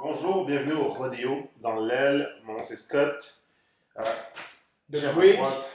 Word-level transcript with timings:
Bonjour, 0.00 0.46
bienvenue 0.46 0.72
au 0.74 0.88
Rodeo 0.88 1.48
dans 1.60 1.76
l'aile. 1.80 2.28
Mon 2.44 2.54
nom 2.54 2.62
c'est 2.62 2.76
Scott. 2.76 3.34
Euh, 3.98 4.02
De 4.88 4.98
j'ai 4.98 5.06
à 5.06 5.12
ma 5.12 5.20
Quick. 5.20 5.36
droite 5.36 5.70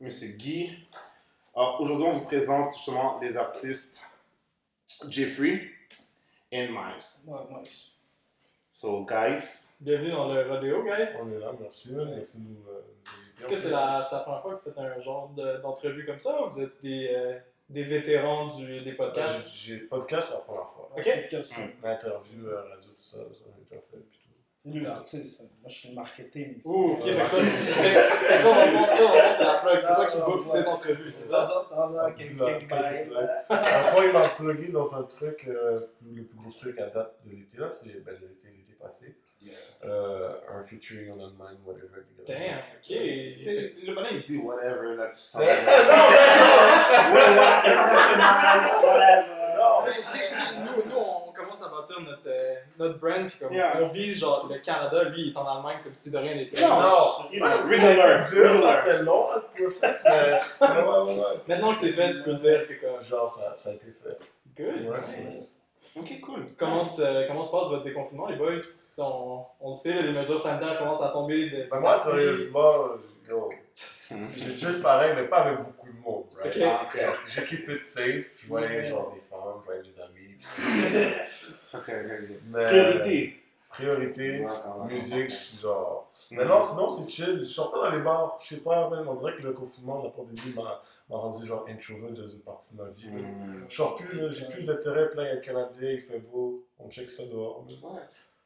Monsieur 0.00 0.28
Guy. 0.28 0.86
Alors, 1.54 1.80
aujourd'hui, 1.80 2.06
on 2.06 2.12
vous 2.18 2.24
présente 2.24 2.72
justement 2.74 3.18
les 3.20 3.36
artistes 3.36 4.00
Jeffrey 5.08 5.68
et 6.52 6.68
Miles. 6.68 6.76
Ouais, 7.26 7.38
ouais. 7.50 7.62
So, 8.70 9.04
guys, 9.04 9.76
Bienvenue 9.80 10.10
dans 10.12 10.32
le 10.32 10.48
rodeo, 10.48 10.82
guys. 10.84 11.08
On 11.22 11.30
est 11.32 11.38
là, 11.38 11.52
merci. 11.60 11.92
Merci 11.94 12.38
de 12.40 12.48
nous 12.48 12.64
euh. 12.70 12.80
Est-ce 13.38 13.48
que 13.48 13.56
c'est 13.56 13.70
la, 13.70 14.04
c'est 14.08 14.16
la 14.16 14.22
première 14.22 14.42
fois 14.42 14.52
que 14.52 14.56
vous 14.58 14.62
faites 14.64 14.78
un 14.78 15.00
genre 15.00 15.28
de- 15.30 15.56
d'entrevue 15.60 16.04
comme 16.06 16.18
ça 16.18 16.42
ou 16.44 16.50
vous 16.50 16.60
êtes 16.60 16.80
des, 16.82 17.08
euh, 17.14 17.38
des 17.70 17.84
vétérans 17.84 18.48
du, 18.48 18.80
des 18.82 18.92
podcasts? 18.92 19.48
J'ai 19.54 19.78
j'ai 19.78 19.84
podcast 19.84 20.28
c'est 20.28 20.34
la 20.34 20.40
première 20.40 20.68
fois. 20.70 20.90
Ok. 20.96 21.04
Podcast, 21.04 21.54
Mm. 21.56 21.86
L'interview, 21.86 22.46
euh, 22.46 22.62
radio, 22.62 22.90
tout 22.90 23.02
ça, 23.02 23.18
a 23.18 23.22
déjà 23.24 23.80
fait. 23.90 23.96
Puis 24.10 24.18
tout. 24.22 24.28
C'est 24.54 24.68
lui 24.68 24.80
l'artiste. 24.82 25.40
Moi, 25.40 25.68
je 25.68 25.74
suis 25.74 25.88
le 25.88 25.94
marketing. 25.94 26.60
Ouh, 26.66 26.92
ok, 26.92 27.02
fait 27.02 27.12
que 27.12 28.42
toi, 28.96 29.32
c'est 29.36 29.44
la 29.44 29.54
plug, 29.54 29.80
c'est 29.82 29.94
toi 29.94 30.06
qui 30.06 30.18
Ah, 30.20 30.24
book 30.26 30.42
ces 30.42 30.66
entrevues, 30.68 31.10
c'est 31.10 31.22
C'est 31.22 31.30
ça? 31.30 31.44
ça, 31.44 31.66
baille. 32.68 33.08
La 33.48 33.56
fois, 33.64 34.04
il 34.04 34.12
m'a 34.12 34.28
plugué 34.28 34.68
dans 34.68 34.94
un 34.94 35.02
truc, 35.04 35.46
euh, 35.48 35.80
le 36.04 36.24
plus 36.24 36.36
gros 36.36 36.50
truc 36.50 36.78
à 36.78 36.88
date 36.88 37.16
de 37.24 37.30
l'été, 37.36 37.56
là, 37.56 37.70
c'est 37.70 38.04
ben, 38.04 38.12
l'été 38.20 38.48
l'été 38.48 38.74
passé. 38.78 39.16
Euh, 39.84 40.34
un 40.52 40.62
featuring 40.64 41.10
on 41.12 41.16
Mine, 41.16 41.58
whatever. 41.64 42.04
Damn, 42.26 42.58
ok. 42.58 42.86
Fait- 42.88 43.74
le 43.86 43.94
bonnet 43.94 44.08
il 44.12 44.20
dit 44.20 44.36
whatever. 44.38 44.96
Tu 49.84 49.92
sais, 49.92 50.28
nous, 50.60 50.82
nous, 50.90 50.96
on 50.96 51.32
commence 51.32 51.62
à 51.62 51.68
bâtir 51.68 52.00
notre, 52.00 52.26
euh, 52.26 52.54
notre 52.78 52.98
brand, 52.98 53.26
puis 53.26 53.38
comme 53.38 53.52
Yeah. 53.52 53.78
on 53.80 53.88
vise 53.88 54.18
genre 54.18 54.46
le 54.50 54.58
Canada, 54.58 55.04
lui, 55.04 55.28
il 55.28 55.32
est 55.32 55.36
en 55.36 55.46
Allemagne 55.46 55.78
comme 55.82 55.94
si 55.94 56.10
de 56.10 56.18
rien 56.18 56.34
n'était. 56.34 56.60
Non. 56.60 56.80
non, 56.80 58.72
c'était 58.72 59.02
long, 59.02 59.26
le 59.34 59.62
process, 59.62 60.04
mais. 60.04 60.66
Maintenant 61.48 61.72
que 61.72 61.78
c'est 61.78 61.92
fait, 61.92 62.10
tu 62.10 62.22
peux 62.22 62.34
dire 62.34 62.66
que 62.68 62.74
comme. 62.74 63.02
Genre, 63.04 63.30
ça, 63.30 63.54
ça 63.56 63.70
a 63.70 63.72
été 63.74 63.86
fait. 64.02 64.18
Good. 64.56 64.88
Ouais. 64.90 64.98
Ok, 66.00 66.20
cool. 66.20 66.46
Comment 66.56 66.82
se, 66.82 67.28
comment 67.28 67.44
se 67.44 67.50
passe 67.50 67.68
votre 67.68 67.84
déconfinement, 67.84 68.28
les 68.28 68.36
boys? 68.36 68.54
On, 68.98 69.44
on 69.60 69.70
le 69.72 69.76
sait, 69.76 69.94
là, 69.94 70.02
les 70.02 70.18
mesures 70.18 70.40
sanitaires 70.40 70.78
commencent 70.78 71.02
à 71.02 71.08
tomber 71.08 71.50
de. 71.50 71.68
Ben 71.70 71.80
moi, 71.80 71.96
sérieusement, 71.96 72.88
yo, 73.28 73.48
j'ai 74.34 74.56
chill 74.56 74.80
pareil, 74.82 75.12
mais 75.14 75.24
pas 75.24 75.38
avec 75.38 75.58
beaucoup 75.58 75.88
de 75.88 75.98
monde, 76.02 76.24
right? 76.42 76.56
Ok. 76.56 76.62
Ah, 76.64 76.82
ok. 76.84 77.00
Genre, 77.00 77.14
J'ai 77.28 77.44
keep 77.44 77.68
it 77.68 77.84
safe, 77.84 78.26
je 78.38 78.48
voyais 78.48 78.84
genre 78.84 79.14
des 79.14 79.20
femmes, 79.20 79.60
je 79.60 79.64
voyais 79.66 79.82
mes 79.82 80.00
amis. 80.00 81.14
Ok, 81.72 81.88
ok, 81.88 82.10
ok. 82.10 82.36
Mais, 82.48 82.66
Priorité. 82.68 83.36
Priorité, 83.68 84.44
musique, 84.88 85.60
genre. 85.62 86.10
Mm. 86.30 86.36
Mais 86.36 86.44
non, 86.44 86.60
sinon 86.60 86.88
c'est 86.88 87.08
chill, 87.08 87.38
je 87.40 87.44
sors 87.44 87.70
pas 87.70 87.90
dans 87.90 87.96
les 87.96 88.02
bars, 88.02 88.38
je 88.42 88.56
sais 88.56 88.60
pas, 88.60 88.88
man, 88.88 89.06
on 89.06 89.14
dirait 89.14 89.36
que 89.36 89.42
le 89.42 89.52
confinement, 89.52 90.02
la 90.02 90.10
pandémie 90.10 90.54
m'a 90.56 90.82
m'a 91.10 91.16
rendu 91.16 91.46
genre 91.46 91.66
introvert 91.68 92.10
dans 92.12 92.26
une 92.26 92.40
partie 92.40 92.76
de 92.76 92.82
ma 92.82 92.88
vie. 92.90 93.08
Je 93.68 93.74
sors 93.74 93.96
plus, 93.96 94.32
j'ai 94.32 94.46
plus 94.46 94.62
d'intérêt, 94.64 95.08
puis 95.08 95.16
là, 95.18 95.24
il 95.24 95.26
y 95.26 95.30
a 95.30 95.34
le 95.34 95.40
Canadien, 95.40 95.90
il 95.90 96.00
fait 96.00 96.20
beau, 96.20 96.64
on 96.78 96.88
check 96.88 97.10
ça 97.10 97.24
dehors. 97.26 97.64
Ouais. 97.68 98.00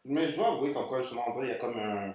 Mais 0.06 0.28
je 0.28 0.36
dois 0.36 0.48
avouer 0.52 0.72
qu'en 0.72 0.86
quoi, 0.88 1.00
justement, 1.02 1.32
qu'il 1.36 1.48
y 1.48 1.52
a 1.52 1.56
comme 1.56 1.78
un- 1.78 2.14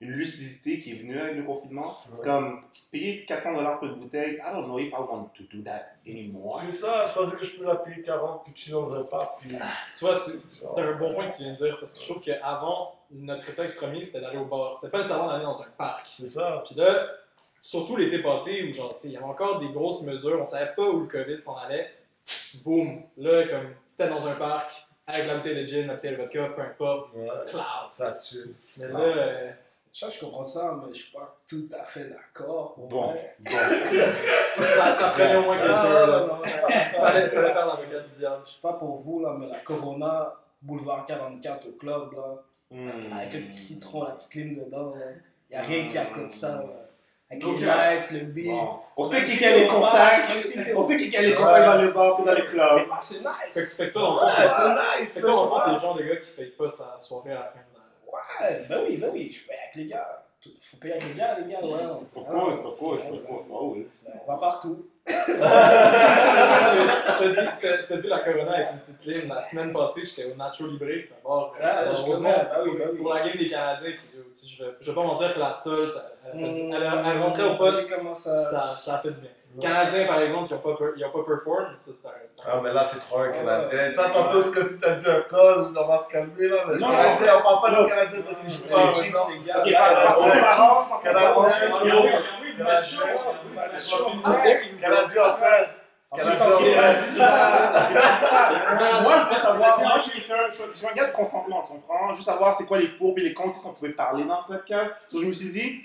une 0.00 0.10
lucidité 0.10 0.80
qui 0.80 0.92
est 0.92 0.96
venue 0.96 1.18
avec 1.18 1.36
le 1.36 1.44
confinement. 1.44 1.96
C'est 2.14 2.24
comme 2.24 2.62
payer 2.92 3.24
400 3.24 3.54
dollars 3.54 3.78
pour 3.78 3.88
une 3.88 3.94
bouteille. 3.94 4.34
I 4.34 4.52
don't 4.52 4.64
know 4.66 4.78
if 4.78 4.88
I 4.88 4.96
want 4.98 5.30
to 5.36 5.44
do 5.50 5.62
that 5.62 5.84
anymore. 6.06 6.60
C'est 6.60 6.72
ça, 6.72 7.10
tandis 7.14 7.36
que 7.36 7.44
je 7.44 7.56
peux 7.56 7.64
la 7.64 7.76
payer 7.76 8.02
40 8.02 8.44
puis 8.44 8.52
chiller 8.54 8.74
dans 8.74 8.94
un 8.94 9.04
parc, 9.04 9.40
puis. 9.40 9.50
Tu 9.96 10.04
vois, 10.04 10.18
c'est 10.18 10.38
c'est 10.38 10.78
un 10.80 10.92
bon 10.96 11.14
point 11.14 11.28
que 11.28 11.36
tu 11.36 11.44
viens 11.44 11.52
de 11.52 11.56
dire, 11.58 11.76
parce 11.78 11.94
que 11.94 12.00
je 12.00 12.08
trouve 12.10 12.22
qu'avant, 12.22 12.96
notre 13.12 13.44
réflexe 13.44 13.76
premier, 13.76 14.02
c'était 14.04 14.20
d'aller 14.20 14.38
au 14.38 14.44
bar. 14.46 14.74
C'était 14.74 14.90
pas 14.90 14.98
nécessairement 14.98 15.28
d'aller 15.28 15.44
dans 15.44 15.62
un 15.62 15.70
parc. 15.78 16.04
C'est 16.06 16.28
ça. 16.28 16.62
Puis 16.66 16.74
là, 16.74 17.06
surtout 17.64 17.96
l'été 17.96 18.18
passé, 18.18 18.62
où 18.68 18.74
genre, 18.74 18.94
il 19.04 19.10
y 19.12 19.16
avait 19.16 19.24
encore 19.24 19.58
des 19.58 19.68
grosses 19.70 20.02
mesures, 20.02 20.38
on 20.38 20.44
savait 20.44 20.74
pas 20.74 20.82
où 20.82 21.00
le 21.00 21.06
COVID 21.06 21.40
s'en 21.40 21.56
allait. 21.56 21.90
Boum! 22.64 23.02
Là, 23.16 23.44
comme, 23.48 23.74
c'était 23.88 24.08
dans 24.08 24.26
un 24.26 24.34
parc, 24.34 24.86
avec 25.06 25.26
la 25.26 25.36
bouteille 25.36 25.56
de 25.62 25.66
gin, 25.66 25.86
la 25.86 25.94
bouteille 25.94 26.12
de 26.12 26.16
vodka, 26.16 26.48
peu 26.54 26.62
importe. 26.62 27.14
Ouais, 27.14 27.28
Cloud! 27.46 27.64
ça 27.90 28.18
chill. 28.20 28.54
Mais 28.76 28.88
là, 28.88 28.98
euh, 28.98 29.50
Ça, 29.92 30.08
je 30.10 30.20
comprends 30.20 30.44
ça, 30.44 30.78
mais 30.82 30.92
je 30.92 31.02
suis 31.04 31.12
pas 31.12 31.38
tout 31.48 31.68
à 31.78 31.84
fait 31.84 32.04
d'accord. 32.04 32.74
Bon, 32.76 32.86
bon. 32.88 33.14
ça, 34.56 34.94
ça 34.94 35.10
prenait 35.10 35.36
au 35.36 35.42
moins 35.42 35.58
pas 35.58 35.66
d'accord. 35.66 36.42
Fallait, 37.00 37.30
faire 37.30 37.42
l'avocat 37.66 38.00
du 38.00 38.12
diable. 38.16 38.42
Je 38.44 38.50
sais 38.52 38.60
pas 38.60 38.72
pour 38.74 38.96
vous, 38.96 39.20
là, 39.22 39.36
mais 39.38 39.46
la 39.48 39.58
Corona, 39.60 40.34
boulevard 40.60 41.06
44 41.06 41.66
au 41.68 41.72
club, 41.72 42.12
là, 42.12 42.42
Hmm. 42.70 43.12
avec 43.12 43.32
le 43.34 43.40
petit 43.42 43.56
citron, 43.56 44.02
la 44.04 44.12
petite 44.12 44.34
lime 44.34 44.64
dedans, 44.64 44.90
là. 44.96 45.06
Y 45.50 45.54
a 45.54 45.62
rien 45.62 45.86
qui 45.86 45.96
accote 45.96 46.30
ça, 46.30 46.48
là. 46.48 46.64
Avec 47.30 48.10
les 48.10 48.20
le 48.20 48.26
beat. 48.26 48.52
On 48.96 49.04
sait 49.04 49.24
qui 49.24 49.44
a 49.44 49.56
les 49.56 49.66
bar, 49.66 49.74
contacts. 49.76 50.30
On 50.76 50.88
sait 50.88 50.96
qui 50.98 51.16
a 51.16 51.22
les 51.22 51.34
contacts 51.34 51.66
dans 51.66 51.82
les 51.82 51.90
bars 51.92 52.20
et 52.20 52.24
dans 52.26 52.34
les 52.34 52.46
clubs. 52.46 52.82
Ah, 52.92 53.00
c'est 53.02 53.18
nice! 53.20 53.28
Fait 53.52 53.62
que, 53.64 53.70
fait 53.70 53.88
que 53.88 53.92
toi, 53.92 54.02
le 54.02 54.08
Ouais, 54.42 54.48
c'est 54.48 55.00
nice, 55.02 55.14
fait 55.14 55.20
que 55.22 55.26
toi, 55.30 55.42
le 55.42 55.48
fond, 55.48 55.60
t'es 55.66 55.72
le 55.72 55.78
genre 55.78 55.94
de 55.96 56.02
gars 56.04 56.16
qui 56.16 56.30
paye 56.32 56.50
pas 56.50 56.68
sa 56.70 56.98
soirée 56.98 57.32
à 57.32 57.34
la 57.34 57.40
fin 57.46 57.58
de 57.58 57.74
la... 57.74 58.46
Ouais, 58.46 58.64
ben 58.68 58.78
oui, 58.86 58.96
ben 58.98 59.10
oui, 59.12 59.32
je 59.32 59.46
paye 59.48 59.56
avec 59.62 59.74
les 59.74 59.86
gars. 59.86 60.08
Faut 60.70 60.76
payer 60.76 60.92
avec 60.94 61.08
les 61.08 61.14
gars, 61.14 61.38
les 61.38 61.50
gars, 61.52 61.60
ouais. 61.62 61.84
Of 62.14 62.26
course, 62.26 62.64
of 62.66 62.76
course, 62.78 63.04
of 63.10 63.24
course, 63.26 63.46
always. 63.50 63.86
Ben, 64.04 64.12
On 64.26 64.32
va 64.32 64.38
partout. 64.38 64.86
T'as 65.06 65.26
dit, 67.28 67.48
t'as- 67.60 67.78
t'as 67.88 67.96
dit 67.96 68.08
la 68.08 68.18
Corona 68.20 68.52
avec 68.52 68.68
une 68.72 68.78
petite 68.78 69.04
ligne. 69.06 69.28
La 69.32 69.42
semaine 69.42 69.72
passée, 69.72 70.02
j'étais 70.04 70.30
au 70.30 70.34
Nacho 70.36 70.66
Libre. 70.66 70.84
un 70.84 71.28
bar, 71.28 71.52
euh, 71.58 71.62
Ah, 71.62 71.84
je 71.94 72.00
heureusement, 72.02 72.30
bah 72.30 72.60
oui. 72.64 72.70
Pour 72.98 73.14
la 73.14 73.26
game 73.26 73.36
des 73.38 73.48
Canadiens, 73.48 73.90
euh, 74.16 74.22
je, 74.46 74.64
vais, 74.64 74.70
je 74.80 74.90
vais 74.90 74.94
pas 74.94 75.02
mentir 75.02 75.32
que 75.34 75.40
la 75.40 75.52
seule, 75.52 75.88
ça, 75.88 76.10
elle, 76.38 76.54
fait 76.54 76.62
Mmh, 76.62 76.74
elle, 77.06 77.22
rentrait 77.22 77.44
au 77.44 77.54
poste, 77.56 77.88
ça. 78.14 78.36
ça, 78.36 78.60
ça 78.62 78.94
a 78.94 78.98
fait 78.98 79.10
du 79.10 79.20
bien. 79.20 79.30
Canadiens, 79.60 80.06
par 80.08 80.20
exemple, 80.20 80.48
ils 80.50 80.54
ont 80.54 80.58
pas, 80.58 80.74
per- 80.76 81.00
pas 81.12 81.22
perform, 81.24 81.66
mais 81.70 81.76
ça, 81.76 81.92
c'est 81.94 82.08
Ah, 82.44 82.60
mais 82.60 82.72
là, 82.72 82.82
c'est 82.82 82.98
trop 82.98 83.18
un 83.18 83.28
Ouais. 83.28 83.32
Canadien. 83.36 83.92
Toi, 83.94 84.04
tantôt, 84.12 84.42
ce 84.42 84.50
que 84.50 84.68
tu 84.68 84.80
t'as 84.80 84.90
dit 84.92 85.08
un 85.08 85.20
col, 85.30 85.72
on 85.78 85.86
va 85.86 85.96
se 85.96 86.08
calmer, 86.10 86.48
là. 86.48 86.56
Le 86.66 86.76
Non. 86.78 86.90
Canadien, 86.90 87.32
on 87.38 87.42
parle 87.42 87.60
pas 87.62 87.70
Non. 87.70 87.82
du 87.84 87.88
Canadien, 87.88 88.20
toi, 88.22 88.32
qui 88.44 88.52
joue 88.52 88.62
Les 88.64 88.70
pas 88.70 88.94
Chiefs, 88.94 89.12
maintenant. 89.14 89.28
les 89.30 89.38
gars. 89.46 89.60
Ok, 89.60 89.70
là, 89.70 89.78
par- 89.78 89.92
Canadien, 91.02 91.30
Canadien. 94.80 95.22
en 95.22 95.32
scène. 95.32 95.68
Canadien 96.16 96.46
en 96.46 96.58
scène. 96.58 96.96
Moi, 99.02 99.14
je 99.18 99.34
veux 99.34 99.40
savoir, 99.40 99.80
moi, 99.80 99.92
je 99.98 100.02
suis 100.10 100.20
quelqu'un, 100.20 100.42
je 100.50 100.56
je 100.72 100.78
suis 100.78 100.86
un 100.86 100.92
gars 100.94 101.06
de 101.06 101.12
consentement, 101.12 101.62
tu 101.62 101.72
comprends? 101.72 102.14
Juste 102.14 102.26
savoir 102.28 102.56
c'est 102.56 102.66
quoi 102.66 102.78
les 102.78 102.88
pour 102.88 103.16
et 103.18 103.22
les 103.22 103.34
contre, 103.34 103.54
qu'est-ce 103.54 103.64
qu'on 103.64 103.72
pouvait 103.72 103.90
parler 103.92 104.24
dans 104.24 104.40
le 104.48 104.56
podcast. 104.56 104.92
Donc, 105.12 105.22
je 105.22 105.26
me 105.26 105.32
suis 105.32 105.50
dit, 105.50 105.84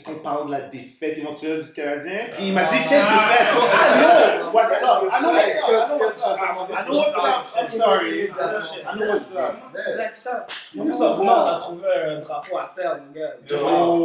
est-ce 0.00 0.08
qu'on 0.08 0.18
parle 0.20 0.46
de 0.46 0.52
la 0.52 0.60
défaite 0.62 1.18
éventuelle 1.18 1.62
du 1.62 1.72
Canadien? 1.72 2.20
Puis 2.34 2.48
il 2.48 2.54
m'a 2.54 2.64
dit, 2.64 2.78
quelle 2.88 3.02
défaite? 3.02 3.52
So, 3.52 3.58
I 3.60 4.00
know 4.00 4.50
what's 4.52 4.82
up? 4.82 5.04
I 5.12 5.20
know 5.20 5.32
what's 5.32 5.62
up? 5.62 5.78
I 5.78 5.88
know 5.88 5.98
what's 5.98 6.22
up? 6.24 6.38
I 6.40 6.88
know 6.88 6.96
what's 6.96 7.16
up? 7.16 7.46
I'm 7.56 7.68
sorry. 7.68 8.30
I 8.30 8.98
know 8.98 9.06
what's 9.12 9.30
up? 9.32 9.56
C'est 9.74 10.16
ça. 10.16 10.46
En 10.78 10.84
plus, 10.84 10.94
on 11.00 11.28
a 11.28 11.58
trouvé 11.60 11.88
un 12.06 12.20
drapeau 12.20 12.56
à 12.56 12.72
terre, 12.74 12.98
mon 13.04 13.12
gars. 13.12 13.34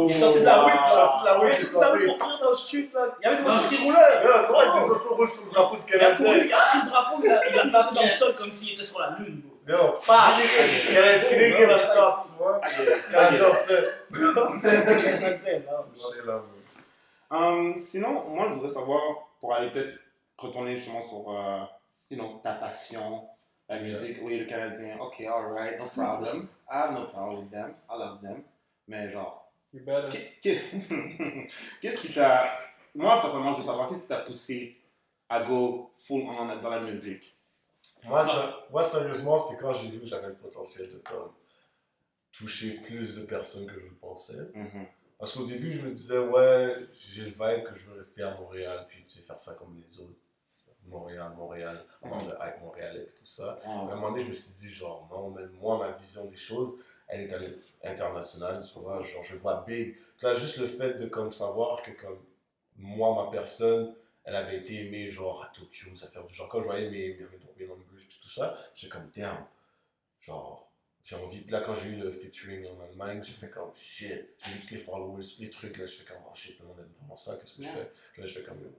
Il 0.06 0.12
sorti 0.14 0.40
de 0.40 0.44
la 0.44 0.64
whip, 0.66 0.74
Il 0.84 0.86
sorti 0.86 1.20
de 1.20 1.24
la 1.24 1.40
whip, 1.40 1.58
la 1.58 2.06
pour 2.08 2.18
courir 2.18 2.38
dans 2.42 2.50
le 2.50 2.56
street. 2.56 2.88
Il 3.20 3.24
y 3.24 3.26
avait 3.26 3.42
des. 3.42 3.86
Yo, 3.86 3.94
Comment 4.46 4.78
des 4.80 4.90
autoroutes 4.90 5.30
sur 5.30 5.44
le 5.46 5.52
drapeau 5.52 5.76
du 5.76 5.84
Canadien? 5.84 6.32
il 6.44 6.52
a 6.52 6.58
pris 6.58 6.78
le 6.84 6.90
drapeau, 6.90 7.20
il 7.24 7.30
a, 7.30 7.40
il 7.48 7.58
a 7.58 7.62
planté 7.62 7.94
dans 7.94 8.02
le 8.02 8.08
sol 8.08 8.34
comme 8.36 8.52
s'il 8.52 8.74
était 8.74 8.84
sur 8.84 9.00
la 9.00 9.16
lune, 9.18 9.40
bro. 9.44 9.55
Yo, 9.66 9.76
pas 10.06 10.36
Canadien 11.28 11.68
dans 11.68 11.76
le 11.76 11.94
top, 11.94 12.22
tu 12.24 12.32
vois? 12.38 12.60
Canadien 13.10 13.50
en 13.50 13.52
scène. 13.52 13.84
Canadien, 14.62 15.58
là. 15.66 15.84
C'est 15.94 16.26
là, 16.26 16.42
Hum, 17.28 17.76
sinon, 17.76 18.28
moi, 18.28 18.46
je 18.48 18.54
voudrais 18.54 18.72
savoir, 18.72 19.00
pour 19.40 19.52
aller 19.52 19.70
peut-être 19.70 19.98
retourner 20.38 20.76
justement 20.76 21.02
sur, 21.02 21.28
euh, 21.28 21.64
you 22.08 22.16
know, 22.16 22.40
ta 22.44 22.52
passion, 22.52 23.26
la 23.68 23.80
musique, 23.80 24.18
oui, 24.22 24.38
le 24.38 24.44
Canadien, 24.46 24.96
ok, 25.00 25.20
alright, 25.22 25.76
no 25.80 25.86
problem. 25.86 26.48
I 26.70 26.76
have 26.76 26.92
no 26.92 27.06
problem 27.06 27.40
with 27.40 27.50
them, 27.50 27.74
I 27.90 27.98
love 27.98 28.20
them. 28.20 28.44
Mais 28.86 29.10
genre, 29.10 29.46
You 29.72 29.82
better. 29.84 30.08
qu'est-ce 31.82 31.98
qui 32.00 32.14
t'a... 32.14 32.44
Moi, 32.94 33.20
personnellement, 33.20 33.54
je 33.54 33.60
veux 33.60 33.66
savoir, 33.66 33.88
qu'est-ce 33.88 34.02
qui 34.02 34.08
t'a 34.08 34.18
poussé 34.18 34.80
à 35.28 35.42
go 35.42 35.90
full 35.96 36.22
on 36.22 36.56
dans 36.56 36.70
la 36.70 36.80
musique? 36.80 37.35
Moi, 38.06 38.24
ça- 38.24 38.66
moi, 38.70 38.82
sérieusement, 38.84 39.38
c'est 39.38 39.56
quand 39.58 39.72
j'ai 39.74 39.88
vu 39.88 40.00
que 40.00 40.06
j'avais 40.06 40.28
le 40.28 40.34
potentiel 40.36 40.90
de 40.92 40.98
comme, 40.98 41.32
toucher 42.32 42.80
plus 42.84 43.14
de 43.14 43.22
personnes 43.22 43.66
que 43.66 43.74
je 43.80 43.86
le 43.86 43.94
pensais. 43.94 44.50
Mhm. 44.54 44.86
Parce 45.18 45.32
qu'au 45.32 45.46
début, 45.46 45.72
je 45.72 45.80
me 45.80 45.90
disais, 45.90 46.18
ouais, 46.18 46.74
j'ai 46.92 47.22
le 47.22 47.30
vibe 47.30 47.64
que 47.64 47.74
je 47.74 47.86
veux 47.88 47.96
rester 47.96 48.22
à 48.22 48.34
Montréal, 48.38 48.84
puis 48.88 49.02
tu 49.04 49.18
sais, 49.18 49.22
faire 49.22 49.40
ça 49.40 49.54
comme 49.54 49.74
les 49.80 50.00
autres. 50.00 50.12
Montréal, 50.88 51.32
Montréal, 51.36 51.84
avoir 52.02 52.24
le 52.24 52.32
hype 52.34 52.60
montréalais 52.62 53.02
et 53.02 53.14
tout 53.18 53.26
ça. 53.26 53.58
Ah, 53.64 53.70
À 53.70 53.72
un 53.72 53.84
moment 53.96 54.10
donné, 54.10 54.22
je 54.22 54.28
me 54.28 54.32
suis 54.34 54.52
dit, 54.54 54.70
genre, 54.70 55.08
non, 55.10 55.30
mais 55.30 55.46
moi, 55.58 55.78
ma 55.78 55.90
vision 55.96 56.26
des 56.26 56.36
choses, 56.36 56.78
elle 57.08 57.22
est 57.22 57.32
à 57.32 57.38
l'international, 57.82 58.62
tu 58.64 58.78
vois, 58.78 59.02
genre, 59.02 59.22
je 59.24 59.34
vois 59.36 59.64
big. 59.66 59.96
Là, 60.22 60.34
juste 60.34 60.58
le 60.58 60.66
fait 60.68 60.94
de 60.94 61.06
comme 61.06 61.32
savoir 61.32 61.82
que, 61.82 61.90
comme, 61.92 62.20
moi, 62.76 63.24
ma 63.24 63.30
personne, 63.32 63.94
elle 64.26 64.36
avait 64.36 64.58
été 64.58 64.84
aimée, 64.84 65.10
genre, 65.10 65.42
à 65.44 65.46
Tokyo, 65.48 65.96
ça 65.96 66.08
fait 66.08 66.22
du 66.26 66.34
genre, 66.34 66.48
quand 66.48 66.60
je 66.60 66.66
voyais 66.66 66.90
mes, 66.90 67.14
mes, 67.14 67.26
mes, 67.58 67.66
numbers, 67.66 67.84
puis 68.08 68.18
tout 68.20 68.28
ça, 68.28 68.58
j'ai 68.74 68.88
comme, 68.88 69.08
damn, 69.14 69.46
genre, 70.20 70.68
j'ai 71.04 71.14
envie. 71.14 71.44
Là, 71.44 71.60
quand 71.60 71.76
j'ai 71.76 71.90
eu 71.90 71.96
le 71.96 72.10
featuring 72.10 72.66
en 72.66 72.80
Allemagne, 72.80 73.22
j'ai 73.22 73.32
fait 73.32 73.48
comme 73.48 73.72
shit. 73.72 74.28
J'ai 74.44 74.52
vu 74.52 74.60
tous 74.60 74.70
les 74.72 74.78
followers, 74.78 75.22
tous 75.22 75.40
les 75.40 75.50
trucs, 75.50 75.78
là, 75.78 75.86
je 75.86 75.92
fais 75.92 76.12
comme 76.12 76.22
oh 76.28 76.34
shit, 76.34 76.58
le 76.58 76.66
monde 76.66 76.80
aime 76.80 76.92
vraiment 76.98 77.14
ça, 77.14 77.36
qu'est-ce 77.36 77.56
que 77.56 77.62
je 77.62 77.68
fais? 77.68 77.92
Là, 78.18 78.26
je 78.26 78.34
fais 78.34 78.42
comme 78.42 78.60
yo, 78.60 78.72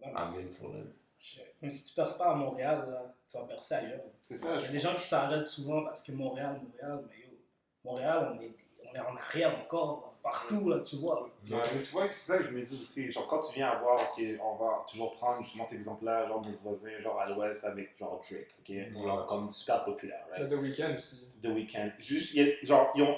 I'm 0.00 0.14
in 0.14 0.48
for 0.52 0.72
c'est- 1.20 1.54
Même 1.60 1.72
si 1.72 1.82
tu 1.82 1.94
perces 1.94 2.16
pas 2.16 2.30
à 2.30 2.34
Montréal, 2.36 2.88
là, 2.88 3.12
tu 3.28 3.36
vas 3.36 3.44
percer 3.44 3.74
ailleurs. 3.74 4.04
C'est 4.30 4.36
ça, 4.36 4.54
Il 4.56 4.62
y 4.62 4.66
a 4.66 4.68
des 4.68 4.78
gens 4.78 4.94
qui 4.94 5.02
s'arrêtent 5.02 5.46
souvent 5.46 5.84
parce 5.84 6.00
que 6.00 6.12
Montréal, 6.12 6.60
Montréal, 6.62 7.04
mais 7.08 7.18
yo, 7.18 7.38
Montréal, 7.84 8.36
on 8.36 8.40
est, 8.40 8.54
on 8.84 8.94
est 8.94 9.00
en 9.00 9.16
arrière 9.16 9.58
encore, 9.58 10.00
là, 10.00 10.07
partout, 10.22 10.68
là, 10.68 10.80
tu 10.80 10.96
vois. 10.96 11.22
Ouais, 11.50 11.56
mais 11.74 11.82
tu 11.82 11.92
vois, 11.92 12.08
c'est 12.08 12.32
ça 12.32 12.38
que 12.38 12.44
je 12.44 12.50
me 12.50 12.62
dis 12.62 12.78
aussi. 12.80 13.10
Genre, 13.12 13.26
quand 13.26 13.40
tu 13.40 13.54
viens 13.54 13.68
à 13.68 13.78
voir, 13.78 14.00
ok, 14.00 14.24
on 14.42 14.56
va 14.56 14.84
toujours 14.90 15.12
prendre 15.14 15.42
justement 15.42 15.66
cet 15.68 15.78
exemple-là, 15.78 16.28
genre 16.28 16.42
nos 16.44 16.56
voisins, 16.62 17.00
genre 17.00 17.20
à 17.20 17.28
l'ouest 17.28 17.64
avec 17.64 17.96
genre 17.98 18.20
Drake, 18.28 18.54
ok? 18.60 19.02
Genre 19.02 19.26
comme 19.26 19.50
super 19.50 19.84
populaire, 19.84 20.24
Le 20.36 20.44
right? 20.44 20.50
The 20.50 20.60
Weeknd 20.60 20.96
aussi. 20.96 21.32
The 21.42 21.46
Weeknd. 21.46 21.92
Juste, 21.98 22.34
il 22.34 22.42
y 22.42 22.50
a, 22.50 22.54
genre, 22.62 22.92
ils 22.94 23.02
ont, 23.02 23.16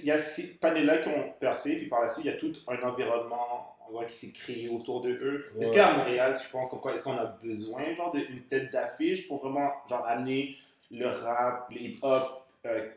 il 0.00 0.06
y 0.06 0.10
a 0.10 0.18
ces 0.18 0.58
panels-là 0.58 0.98
qui 0.98 1.08
ont 1.08 1.32
percé, 1.40 1.76
puis 1.76 1.88
par 1.88 2.02
la 2.02 2.08
suite, 2.08 2.24
il 2.24 2.30
y 2.30 2.34
a 2.34 2.38
tout 2.38 2.52
un 2.68 2.82
environnement 2.82 3.76
on 3.88 3.92
voit, 3.92 4.04
qui 4.04 4.16
s'est 4.16 4.32
créé 4.32 4.68
autour 4.68 5.00
de 5.00 5.10
eux. 5.10 5.52
Est-ce 5.60 5.72
qu'à 5.72 5.96
Montréal, 5.96 6.38
tu 6.40 6.48
penses 6.50 6.70
qu'on 6.70 6.90
est-ce 6.90 7.04
qu'on 7.04 7.16
a 7.16 7.24
besoin 7.24 7.94
genre 7.94 8.12
d'une 8.12 8.42
tête 8.42 8.70
d'affiche 8.70 9.26
pour 9.28 9.42
vraiment 9.42 9.72
genre 9.88 10.06
amener 10.06 10.56
le 10.90 11.08
rap, 11.08 11.70
le 11.70 11.80
hip-hop, 11.80 12.44
euh, 12.66 12.90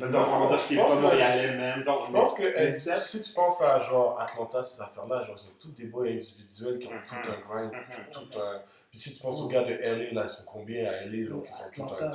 pas 0.00 0.06
dans 0.08 0.24
je 0.24 0.30
pense 0.30 0.68
que- 0.94 1.00
montréalais 1.00 1.56
même, 1.56 1.84
genre 1.84 2.06
Je 2.06 2.12
pense 2.12 2.34
que 2.34 2.42
mais- 2.42 2.72
si 2.72 3.20
tu 3.20 3.32
penses 3.32 3.60
à 3.62 3.80
genre 3.80 4.18
Atlanta, 4.20 4.62
ces 4.64 4.80
affaires-là, 4.80 5.24
genre, 5.24 5.36
ils 5.42 5.48
ont 5.48 5.52
tous 5.60 5.70
des 5.72 5.84
boys 5.86 6.06
individuels 6.06 6.78
qui 6.78 6.86
ont 6.88 6.92
Mhm. 6.92 7.00
tout 7.06 7.30
un 7.30 7.54
grind, 7.54 7.72
Mhm. 7.72 8.10
tout 8.12 8.38
un. 8.40 8.60
Puis 8.90 8.98
si 8.98 9.12
tu 9.14 9.20
penses 9.22 9.40
aux 9.40 9.48
gars 9.48 9.64
de 9.64 9.72
LA, 9.74 10.12
là, 10.12 10.22
ils 10.24 10.28
sont 10.30 10.44
combien 10.46 10.86
à 10.88 10.92
LA, 11.04 11.28
genre, 11.28 11.42
qui 11.44 11.76
sont 11.78 11.86
tout 11.86 11.94
un. 12.04 12.10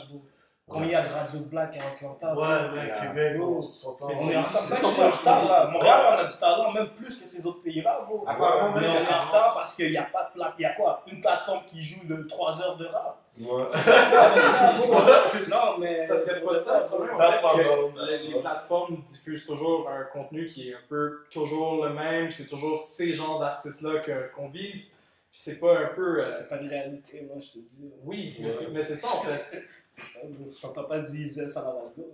Combien 0.69 0.88
il 0.88 0.92
y 0.92 0.95
a 0.95 1.01
de 1.07 1.13
radio 1.13 1.39
black 1.42 1.77
à 1.77 1.88
Atlanta? 1.88 2.33
bro? 2.33 2.42
Ouais, 2.44 2.48
ouais, 2.48 2.88
Yeah. 2.88 3.06
Québec, 3.07 3.42
on 3.42 3.62
s'entend. 3.62 4.07
On 4.16 4.30
est 4.30 4.38
en 4.38 4.42
retard, 4.44 4.63
c'est 4.63 4.75
ça 4.75 4.81
qu'on 4.81 4.92
est 5.01 5.06
en 5.06 5.10
retard 5.10 5.45
là. 5.45 5.66
Montréal, 5.68 6.00
on 6.13 6.19
a 6.19 6.24
du 6.25 6.38
talent, 6.38 6.71
même 6.71 6.89
plus 6.89 7.16
que 7.19 7.27
ces 7.27 7.45
autres 7.45 7.62
pays-là, 7.63 8.01
bro. 8.07 8.24
Apparemment, 8.27 8.80
Mais 8.80 8.88
on 8.88 8.94
est 8.94 9.13
en 9.13 9.25
retard 9.27 9.54
parce 9.56 9.75
qu'il 9.75 9.89
n'y 9.92 9.98
a 9.98 10.04
pas 10.04 10.25
de 10.30 10.33
plate. 10.39 10.54
Il 10.60 10.62
y 10.62 10.66
a 10.66 10.74
quoi? 10.74 11.04
Une 11.12 11.21
plateforme 11.21 11.62
qui 11.66 11.81
joue 11.83 12.06
de 12.07 12.24
3 12.24 12.62
heures 12.62 12.77
de 12.77 12.86
rap. 12.86 13.18
Ouais. 13.39 13.63
non, 15.50 15.77
mais. 15.80 16.07
Ça 16.07 16.18
serait 16.18 16.42
pas 16.42 16.56
ça 16.60 16.80
le 16.81 16.86
problème. 16.88 17.94
les, 18.10 18.39
plateformes 18.39 19.01
diffusent 19.07 19.45
toujours 19.45 19.89
un 19.89 20.04
contenu 20.06 20.45
qui 20.45 20.69
est 20.69 20.74
un 20.74 20.88
peu 20.88 21.19
toujours 21.31 21.83
le 21.86 21.94
même, 21.94 22.31
c'est 22.31 22.45
toujours 22.48 22.77
ces 22.80 23.13
genres 23.13 23.39
d'artistes-là 23.39 24.00
que- 24.00 24.31
qu'on 24.36 24.50
vise. 24.50 24.95
Puis 25.31 25.39
c'est 25.44 25.60
pas 25.60 25.77
un 25.77 25.88
peu. 25.95 26.22
euh, 26.24 26.31
C'est 26.36 26.50
pas 26.50 26.57
une 26.57 26.68
réalité, 26.69 27.22
moi, 27.27 27.38
je 27.39 27.60
te 27.60 27.65
dis. 27.65 27.92
oui, 28.04 28.36
c'est- 28.50 28.72
mais 28.74 28.81
c'est 28.81 28.95
ça 28.95 29.07
en 29.10 29.22
fait. 29.22 29.63
C'est 29.89 30.01
ça. 30.03 30.19
Je 30.24 30.62
t'entends 30.62 30.83
pas 30.83 31.00
dire 31.00 31.27
ça 31.50 31.59
à 31.62 31.63
la 31.63 31.69
radio. 31.71 32.06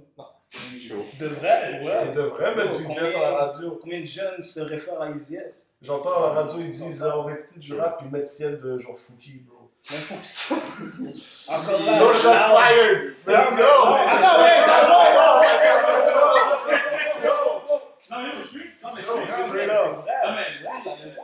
Chaud. 0.50 1.04
Tu 1.12 1.18
devrais, 1.18 1.80
Il 1.82 1.88
ouais. 1.88 2.12
devrait 2.14 2.56
mettre 2.56 2.82
Bro, 2.82 2.94
du 2.94 3.00
à 3.00 3.22
la 3.22 3.38
radio. 3.38 3.78
Combien 3.82 4.00
de 4.00 4.06
jeunes 4.06 4.42
se 4.42 4.60
réfèrent 4.62 5.02
à 5.02 5.10
Easy 5.10 5.36
S 5.36 5.70
J'entends 5.82 6.16
à 6.24 6.28
la 6.34 6.42
radio, 6.42 6.60
ils 6.62 6.70
disent 6.70 7.04
euh, 7.04 7.12
on 7.16 7.24
va 7.24 7.34
écouter 7.34 7.60
du 7.60 7.74
rap, 7.74 7.98
puis 8.00 8.08
mettre 8.10 8.30
ciel 8.30 8.60
de 8.62 8.78
genre 8.80 8.98
Fouki, 8.98 9.44
bro. 9.46 9.70
Encore 11.50 11.86
là. 11.86 12.00
No 12.00 12.14
shot 12.14 12.32
fired! 12.32 13.16
Let's 13.28 13.56
go! 13.56 13.62
non, 13.62 13.96
Ah, 13.98 14.20
non, 14.22 14.34
ouais, 14.44 14.60
non, 17.24 17.36
Non, 18.12 18.18
mais 18.24 18.36
je 18.36 18.48
suis. 18.48 18.66
Non, 18.84 18.90
mais 18.96 19.02
Non, 19.02 19.16
je 19.26 19.32
suis. 19.32 19.68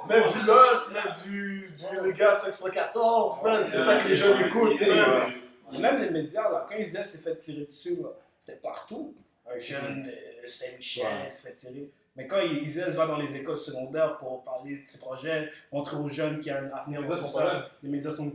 mais 0.10 0.16
Mettre 0.16 0.34
du 0.34 0.46
Lost, 0.46 0.94
mettre 0.94 1.24
du, 1.24 1.74
du 1.78 2.02
les 2.08 2.14
gars 2.14 2.36
514, 2.36 3.44
man, 3.44 3.64
c'est 3.66 3.78
ça 3.78 3.96
que 3.98 4.08
les 4.10 4.16
jeunes 4.16 4.42
écoutent, 4.48 4.82
man. 4.82 5.32
Et 5.74 5.78
même 5.78 6.02
les 6.02 6.10
médias, 6.10 6.50
là, 6.50 6.66
quand 6.68 6.76
S 6.76 6.92
s'est 6.92 7.18
fait 7.18 7.36
tirer 7.38 7.66
dessus, 7.66 7.98
c'était 8.38 8.60
partout. 8.60 9.14
Un 9.54 9.58
jeune 9.58 10.04
de 10.04 10.48
Saint-Michel 10.48 11.06
Ouais. 11.06 11.32
se 11.32 11.42
fait 11.42 11.54
tirer. 11.54 11.90
Mais 12.16 12.28
quand 12.28 12.40
Easy 12.42 12.80
S 12.80 12.96
va 12.96 13.06
dans 13.08 13.18
les 13.18 13.36
écoles 13.36 13.58
secondaires 13.58 14.18
pour 14.18 14.44
parler 14.44 14.76
de 14.78 14.86
ses 14.88 14.98
projets, 14.98 15.50
montrer 15.72 15.98
aux 15.98 16.08
jeunes 16.10 16.40
qu'il 16.40 16.52
y 16.52 16.56
a 16.56 16.60
un 16.60 16.70
avenir 16.72 17.02
Les 17.02 17.08
médias 17.08 17.16
sont 17.22 17.28
ça, 17.28 17.70
les 17.84 17.90
médias 17.90 18.12
sont. 18.12 18.32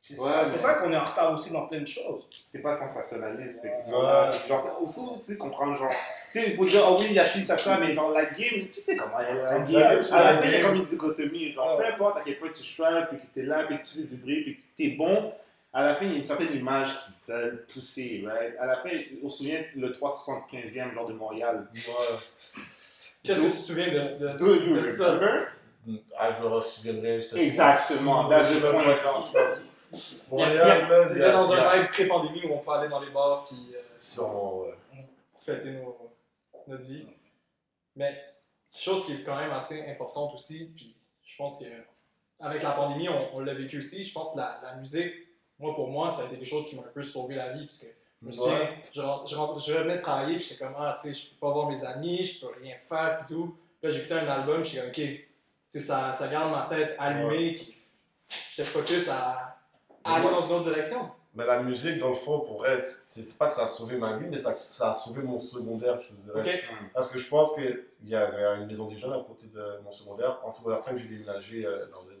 C'est 0.00 0.18
Ouais, 0.18 0.30
C'est 0.44 0.50
pour 0.50 0.58
ça 0.60 0.74
qu'on 0.74 0.92
est 0.92 0.96
en 0.96 1.02
retard 1.04 1.32
aussi 1.32 1.50
dans 1.52 1.66
plein 1.68 1.80
de 1.80 1.86
choses. 1.86 2.26
c'est 2.48 2.60
pas 2.60 2.72
sensationnaliste. 2.72 3.60
C'est 3.62 3.68
Ouais. 3.94 4.30
genre, 4.48 4.80
il 4.86 4.92
faut 4.92 5.12
aussi 5.14 5.38
comprendre, 5.38 5.76
genre, 5.76 5.92
tu 6.32 6.40
sais, 6.40 6.48
il 6.50 6.56
faut 6.56 6.64
dire, 6.64 6.82
oh 6.88 6.96
oui, 6.98 7.06
il 7.10 7.12
y 7.14 7.18
a 7.20 7.24
ci, 7.26 7.40
ça, 7.42 7.56
ça, 7.56 7.78
mais 7.78 7.94
genre, 7.94 8.10
la 8.10 8.24
game, 8.24 8.66
tu 8.66 8.72
sais 8.72 8.96
comment 8.96 9.20
elle. 9.20 9.36
La 9.44 9.60
game, 9.60 10.02
c'est 10.02 10.12
à 10.14 10.32
la 10.32 10.42
fin, 10.42 10.48
il 10.48 10.52
y 10.52 10.56
a 10.56 10.62
comme 10.62 10.74
une 10.76 10.84
dichotomie. 10.84 11.52
Genre, 11.52 11.76
peu 11.76 11.84
importe 11.86 12.18
à 12.18 12.22
quel 12.24 12.38
point 12.38 12.48
tu 12.52 12.64
strives, 12.64 13.06
puis 13.10 13.18
que 13.18 13.26
tu 13.32 13.40
es 13.40 13.42
là, 13.44 13.64
puis 13.64 13.78
que 13.78 13.84
tu 13.84 13.98
fais 14.00 14.06
du 14.08 14.16
bruit, 14.16 14.42
puis 14.42 14.56
que 14.56 14.62
tu 14.76 14.84
es 14.84 14.96
bon, 14.96 15.32
à 15.72 15.82
la 15.84 15.94
fin, 15.94 16.04
il 16.04 16.12
y 16.12 16.14
a 16.14 16.18
une 16.18 16.24
certaine 16.24 16.54
image 16.54 16.88
qui 17.06 17.12
veulent 17.30 17.66
pousser, 17.72 18.24
right? 18.26 18.54
À 18.58 18.66
la 18.66 18.76
fin, 18.82 18.90
on 19.22 19.28
se 19.30 19.38
souvient 19.38 19.62
le 19.76 19.88
375e, 19.90 20.92
genre 20.94 21.06
de 21.08 21.14
Montréal. 21.14 21.66
Qu'est-ce 23.24 23.40
que 23.40 23.46
tu 23.46 23.52
te 23.52 23.56
souviens 23.66 23.88
de, 23.88 23.98
de, 23.98 24.78
de 24.78 24.84
ça? 24.84 25.06
remember? 25.12 25.46
Ah, 26.18 26.30
je 26.30 26.46
me 26.46 26.60
souviendrai, 26.60 27.20
j'étais 27.20 27.46
Exactement, 27.46 28.28
that's 28.28 28.60
the 28.60 28.70
point. 28.70 28.96
Montréal, 30.30 30.88
man, 30.88 31.08
T'étais 31.08 31.18
il 31.20 31.22
y 31.22 31.24
a- 31.24 31.32
dans 31.32 31.52
un 31.52 31.76
vibe 31.76 31.90
pré-pandémie 31.90 32.42
où 32.46 32.52
on 32.54 32.58
pouvait 32.58 32.78
aller 32.78 32.88
dans 32.88 33.00
les 33.00 33.10
bars 33.10 33.44
puis 33.44 33.74
euh, 33.74 34.72
fêter 35.44 35.70
notre 36.68 36.82
vie. 36.84 37.06
Mais 37.96 38.16
chose 38.74 39.04
qui 39.06 39.12
est 39.14 39.22
quand 39.24 39.36
même 39.36 39.50
assez 39.52 39.84
importante 39.90 40.34
aussi, 40.34 40.72
puis 40.74 40.96
je 41.24 41.36
pense 41.36 41.58
que 41.58 41.66
avec 42.40 42.62
la 42.62 42.70
pandémie, 42.72 43.08
on, 43.08 43.36
on 43.36 43.40
l'a 43.40 43.54
vécu 43.54 43.78
aussi. 43.78 44.02
Je 44.04 44.12
pense 44.12 44.32
que 44.32 44.38
la, 44.38 44.60
la 44.62 44.74
musique, 44.76 45.12
moi 45.62 45.74
pour 45.74 45.88
moi, 45.88 46.10
ça 46.10 46.22
a 46.22 46.24
été 46.26 46.36
quelque 46.36 46.48
chose 46.48 46.68
qui 46.68 46.76
m'a 46.76 46.82
un 46.82 46.92
peu 46.92 47.02
sauvé 47.02 47.36
la 47.36 47.52
vie. 47.52 47.64
Parce 47.66 47.78
que 47.78 47.86
je 48.20 48.26
me 48.26 48.32
souviens, 48.32 48.68
je, 48.92 49.00
rentre- 49.00 49.58
je, 49.60 49.72
je 49.72 49.78
revenais 49.78 49.96
de 49.96 50.02
travailler, 50.02 50.36
puis 50.36 50.44
j'étais 50.48 50.64
comme, 50.64 50.74
ah, 50.76 50.96
tu 51.00 51.08
sais, 51.08 51.14
je 51.20 51.30
peux 51.30 51.36
pas 51.40 51.50
voir 51.52 51.68
mes 51.70 51.82
amis, 51.84 52.22
je 52.24 52.40
peux 52.40 52.52
rien 52.60 52.76
faire, 52.88 53.18
puis 53.24 53.34
tout. 53.34 53.56
Là, 53.82 53.90
j'écoutais 53.90 54.14
un 54.14 54.28
album, 54.28 54.64
j'étais 54.64 54.80
comme, 54.80 54.88
ok, 54.90 54.94
tu 54.94 55.28
sais, 55.70 55.80
ça, 55.80 56.12
ça 56.12 56.28
garde 56.28 56.50
ma 56.50 56.66
tête 56.68 56.94
allumée, 56.98 57.54
puis 57.54 57.74
j'étais 58.28 58.64
focus 58.68 59.08
à, 59.08 59.56
à 60.04 60.14
aller 60.16 60.28
dans 60.30 60.40
une 60.42 60.52
autre 60.52 60.70
direction. 60.70 60.98
Mais 61.34 61.46
la 61.46 61.62
musique, 61.62 61.96
dans 61.98 62.10
le 62.10 62.14
fond, 62.14 62.40
pour 62.40 62.66
elle, 62.66 62.82
c'est 62.82 63.38
pas 63.38 63.46
que 63.48 63.54
ça 63.54 63.62
a 63.62 63.66
sauvé 63.66 63.96
ma 63.96 64.18
vie, 64.18 64.26
mais 64.28 64.36
ça, 64.36 64.54
ça 64.54 64.90
a 64.90 64.94
sauvé 64.94 65.22
mon 65.22 65.40
secondaire, 65.40 65.98
je 65.98 66.12
dirais. 66.14 66.40
Ok? 66.40 66.62
Parce 66.92 67.08
que 67.08 67.18
je 67.18 67.26
pense 67.26 67.54
qu'il 67.54 67.82
y 68.04 68.14
avait 68.14 68.58
une 68.60 68.66
maison 68.66 68.86
des 68.86 68.96
jeunes 68.98 69.14
à 69.14 69.24
côté 69.26 69.46
de 69.46 69.80
mon 69.82 69.90
secondaire. 69.90 70.38
En 70.44 70.50
secondaire 70.50 70.78
5, 70.78 70.98
j'ai 70.98 71.08
déménagé 71.08 71.64
euh, 71.64 71.86
dans 71.90 72.02
de 72.02 72.12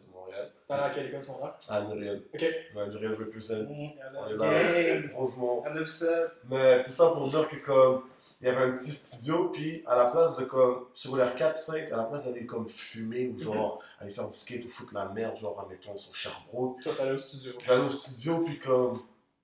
Montréal, 0.68 0.90
à 0.90 0.94
quelle 0.94 1.06
école 1.06 1.22
secondaire? 1.22 1.54
à 1.68 1.80
Muriel. 1.82 2.22
Ok. 2.34 2.40
Ouais, 2.40 2.86
Muriel 2.86 3.14
represent. 3.14 3.62
Mmh, 3.64 3.90
On 4.16 4.28
est 4.28 4.36
là, 4.36 5.08
Rosemont. 5.14 5.62
9-7. 5.64 6.30
Mais 6.50 6.82
tout 6.82 6.90
ça 6.90 7.10
pour 7.10 7.28
dire 7.28 7.48
que 7.48 7.56
comme 7.56 8.04
il 8.40 8.46
y 8.46 8.50
avait 8.50 8.64
un 8.64 8.72
petit 8.72 8.90
studio, 8.90 9.50
puis 9.50 9.82
à 9.86 9.96
la 9.96 10.06
place 10.06 10.38
de 10.38 10.44
comme 10.44 10.86
secondaire 10.94 11.34
4, 11.36 11.58
5, 11.58 11.92
à 11.92 11.96
la 11.96 12.04
place 12.04 12.24
d'aller 12.24 12.46
comme 12.46 12.68
fumer 12.68 13.28
ou 13.28 13.36
genre 13.36 13.82
aller 14.00 14.10
faire 14.10 14.26
du 14.26 14.34
skate 14.34 14.64
ou 14.64 14.68
foutre 14.68 14.94
la 14.94 15.06
merde, 15.08 15.36
genre 15.36 15.66
mettons 15.68 15.96
sur 15.96 16.14
Sherbrooke, 16.14 16.80
Toi, 16.82 16.92
t'allais 16.96 17.12
au 17.12 17.18
studio. 17.18 17.52
j'allais 17.64 17.84
au 17.84 17.88
studio, 17.88 18.38
puis 18.40 18.58
comme 18.58 19.00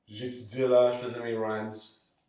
j'étudiais 0.07 0.69
là, 0.69 0.93
je 0.93 0.99
faisais 0.99 1.21
mes 1.21 1.37
rhymes, 1.37 1.73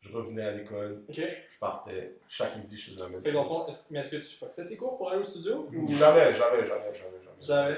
je 0.02 0.12
revenais 0.14 0.44
à 0.44 0.52
l'école, 0.52 1.04
Ok? 1.10 1.16
je 1.18 1.60
partais, 1.60 2.16
chaque 2.28 2.56
midi 2.58 2.78
je 2.78 2.92
faisais 2.92 3.02
la 3.04 3.10
même 3.10 3.22
Fait 3.22 3.32
dans 3.32 3.42
le 3.44 3.48
chose. 3.48 3.58
fond, 3.58 3.68
est-ce- 3.68 3.84
mais 3.92 4.00
est-ce 4.00 4.12
que 4.12 4.16
tu 4.18 4.36
foxais 4.38 4.68
tes 4.68 4.78
cours 4.78 4.98
pour 4.98 5.10
aller 5.12 5.20
au 5.22 5.24
studio? 5.24 5.68
Ou... 5.74 5.88
Jamais, 5.94 6.34
jamais, 6.34 6.66
jamais, 6.66 6.94
jamais, 6.94 6.94
jamais. 6.94 7.42
Jamais. 7.42 7.78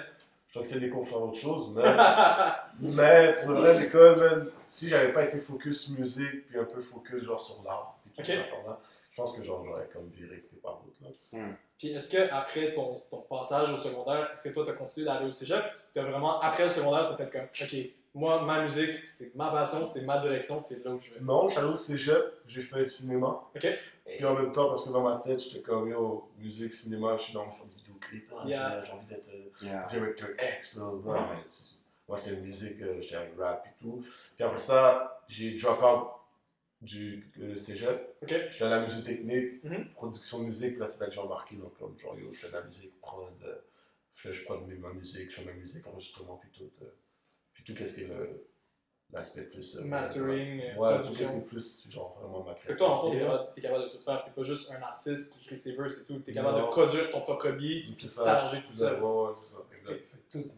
Je 0.52 0.60
crois 0.60 0.68
que 0.68 0.74
c'est 0.74 0.82
des 0.82 0.90
cours 0.90 1.04
pour 1.04 1.10
faire 1.10 1.24
autre 1.24 1.40
chose, 1.40 1.72
mais, 1.74 1.82
mais 2.82 3.36
pour 3.42 3.52
le 3.54 3.60
vrai, 3.62 3.80
l'école, 3.80 4.20
man, 4.20 4.48
si 4.68 4.90
j'avais 4.90 5.14
pas 5.14 5.24
été 5.24 5.38
focus 5.40 5.88
musique, 5.98 6.46
puis 6.50 6.60
un 6.60 6.66
peu 6.66 6.82
focus 6.82 7.24
genre 7.24 7.40
sur 7.40 7.64
l'art, 7.64 7.96
puis 8.04 8.12
tout 8.12 8.20
Ok. 8.20 8.38
ça, 8.38 8.80
je 9.12 9.16
pense 9.16 9.32
que 9.32 9.42
genre 9.44 9.64
j'aurais 9.64 9.88
comme 9.94 10.10
viré 10.10 10.42
quelque 10.42 10.62
part 10.62 10.82
d'autre 10.84 10.98
là. 11.32 11.40
Puis 11.78 11.94
est-ce 11.94 12.10
que 12.12 12.30
après 12.34 12.74
ton, 12.74 12.96
ton 13.10 13.22
passage 13.22 13.72
au 13.72 13.78
secondaire, 13.78 14.30
est-ce 14.34 14.44
que 14.44 14.50
toi 14.50 14.66
t'as 14.66 14.74
continué 14.74 15.06
d'aller 15.06 15.28
au 15.28 15.32
cégep? 15.32 15.64
T'as 15.94 16.04
vraiment, 16.04 16.42
après 16.42 16.66
le 16.66 16.70
secondaire, 16.70 17.08
t'as 17.18 17.24
fait 17.26 17.32
comme, 17.32 17.48
ok, 17.62 17.76
moi, 18.14 18.42
ma 18.42 18.62
musique, 18.64 18.98
c'est 19.06 19.34
ma 19.36 19.50
passion, 19.52 19.88
c'est 19.88 20.02
ma 20.04 20.18
direction, 20.18 20.60
c'est 20.60 20.84
là 20.84 20.92
où 20.92 21.00
je 21.00 21.14
vais? 21.14 21.22
Non, 21.22 21.48
je 21.48 21.54
suis 21.54 21.60
allé 21.62 21.72
au 21.72 21.78
cégep, 21.78 22.26
j'ai 22.46 22.62
fait 22.62 22.84
cinéma. 22.84 23.42
Ok. 23.56 23.68
Puis 24.06 24.26
en 24.26 24.34
même 24.36 24.52
temps, 24.52 24.68
parce 24.70 24.86
que 24.86 24.90
dans 24.92 25.04
ma 25.04 25.22
tête, 25.24 25.40
j'étais 25.40 25.62
comme, 25.62 25.90
yo, 25.90 26.32
musique, 26.38 26.74
cinéma, 26.74 27.16
je 27.18 27.24
suis 27.24 27.34
dans 27.34 27.48
de 27.48 27.52
faire 27.54 27.66
du 27.66 27.76
vidéoclip, 27.76 28.32
ah, 28.36 28.44
Yeah. 28.48 28.82
j'ai- 28.82 28.88
j'ai 28.88 28.94
envie 28.94 29.06
d'être 29.08 29.30
euh, 29.30 29.66
Yeah. 29.66 29.86
director 29.86 30.30
X, 30.58 30.76
blablabla. 30.76 31.28
Mais 31.36 31.44
Moi, 32.08 32.18
c'est 32.18 32.32
une 32.34 32.42
musique, 32.42 32.82
euh, 32.82 33.00
j'étais 33.00 33.16
avec 33.16 33.38
rap 33.38 33.66
et 33.68 33.82
tout. 33.82 34.04
Puis 34.36 34.44
après 34.44 34.60
ça, 34.60 35.24
j'ai 35.28 35.58
drop 35.58 35.82
out 35.82 36.08
du 36.82 37.32
euh, 37.40 37.56
cégep. 37.56 38.16
J'étais 38.24 38.64
à 38.64 38.70
la 38.70 38.82
musique 38.82 39.06
technique, 39.06 39.64
Mhm. 39.64 39.90
production 39.94 40.40
de 40.40 40.46
musique, 40.46 40.78
là, 40.78 40.88
c'est 40.88 41.00
là 41.00 41.06
que 41.08 41.14
j'ai 41.14 41.20
embarqué, 41.22 41.56
donc 41.56 41.78
comme, 41.78 41.98
genre, 41.98 42.18
yo, 42.20 42.32
je 42.32 42.40
fais 42.40 42.48
de 42.48 42.54
la 42.54 42.64
musique, 42.64 43.00
prod, 43.00 43.32
euh, 43.44 43.56
je 44.14 44.22
fais, 44.22 44.34
je 44.34 44.44
prod 44.44 44.68
ma 44.68 44.90
musique, 44.94 45.30
je 45.30 45.36
fais 45.40 45.46
ma 45.46 45.54
musique, 45.54 45.86
enregistrement, 45.88 46.38
puis 46.38 46.50
tout. 46.52 46.72
euh, 46.84 46.90
puis 47.54 47.64
tout, 47.64 47.76
qu'est-ce 47.76 47.94
qui 47.96 48.02
est 48.02 48.08
le- 48.08 48.46
l'aspect 49.14 49.42
plus... 49.44 49.78
euh, 49.78 49.84
Mastering, 49.86 50.62
euh, 50.62 50.76
Ouais, 50.78 50.98
tout 50.98 51.04
ce 51.04 51.10
qui 51.10 51.16
production. 51.16 51.38
est 51.40 51.46
plus, 51.48 51.88
genre, 51.90 52.18
vraiment 52.22 52.44
ma 52.46 52.56
Fait 52.56 52.74
que 52.74 52.78
toi, 52.78 52.90
en 52.90 53.00
fond, 53.02 53.12
t'es 53.56 53.62
capable, 53.62 53.84
de 53.84 53.90
tout 53.90 54.02
faire. 54.02 54.24
T'es 54.24 54.32
pas 54.32 54.44
juste 54.44 54.72
un 54.72 54.82
artiste 54.82 55.34
qui 55.34 55.44
écrit 55.46 55.58
ses 55.58 55.76
verses 55.76 56.00
et 56.02 56.06
tout. 56.06 56.20
T'es 56.20 56.34
capable 56.34 56.58
Non. 56.60 56.66
de 56.66 56.70
produire 56.72 57.12
ton 57.12 57.22
propre 57.22 57.50
beat, 57.52 58.16
t'arranger 58.16 58.62
tout 58.62 58.72
Ouais, 58.72 58.78
seul. 58.90 59.04
ouais, 59.04 59.32
c'est 59.36 59.56
ça, 59.56 59.62
exact. 59.78 60.08
Fait 60.08 60.18
que 60.40 60.44
tout. 60.48 60.52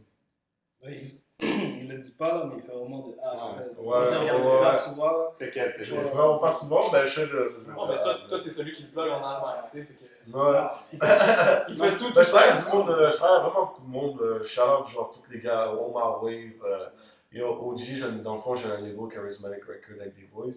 Oui. 0.85 1.19
il 1.39 1.89
le 1.89 1.97
dit 1.97 2.11
pas 2.11 2.27
là, 2.27 2.45
mais 2.47 2.55
il 2.57 2.61
fait 2.61 2.71
vraiment 2.71 3.07
de 3.07 3.15
A 3.21 3.31
à 3.31 3.49
Z. 3.51 3.75
Ouais, 3.77 3.97
je 4.05 4.11
le 4.11 4.17
regarde 4.19 4.43
ouais, 4.43 4.49
faire 4.59 4.71
ouais. 4.73 4.79
souvent 4.79 5.05
là. 5.11 5.25
T'inquiète, 5.37 5.73
Je 5.79 5.89
t'inquiète. 5.95 6.07
fais 6.09 6.15
vraiment 6.15 6.37
pas 6.37 6.51
souvent, 6.51 6.81
ben 6.91 7.01
je 7.05 7.09
fais 7.09 7.25
de. 7.27 7.55
Oh, 7.75 7.87
ben, 7.87 7.97
toi, 8.01 8.15
toi, 8.29 8.39
t'es 8.41 8.51
celui 8.51 8.71
qui 8.73 8.83
le 8.83 8.89
plug 8.89 9.09
en 9.09 9.15
Allemagne, 9.15 9.61
tu 9.65 9.79
sais. 9.79 9.83
fait 9.85 9.93
que- 9.95 10.31
Ouais. 10.31 10.59
Il 11.69 11.75
fait 11.75 11.97
tout, 11.97 12.05
Ben, 12.05 12.13
tout 12.13 12.21
je 12.23 12.27
travaille 12.29 12.49
avec 12.51 12.63
du 12.63 12.71
monde, 12.71 12.89
euh, 12.91 13.11
je 13.11 13.17
travaille 13.17 13.41
vraiment 13.41 13.65
beaucoup 13.65 13.81
de 13.81 13.87
monde. 13.91 14.21
euh, 14.21 14.43
shout 14.43 14.61
out, 14.61 14.87
genre, 14.87 15.11
tous 15.11 15.31
les 15.31 15.41
gars, 15.41 15.71
Omar 15.73 16.23
Wave. 16.23 16.51
euh, 16.65 16.85
yo, 17.33 17.47
OG, 17.71 18.21
dans 18.21 18.35
le 18.35 18.39
fond, 18.39 18.55
j'ai 18.55 18.65
un 18.67 18.79
label 18.81 19.07
Charismatic 19.11 19.63
Record 19.65 20.01
avec 20.01 20.15
des 20.15 20.25
boys. 20.25 20.51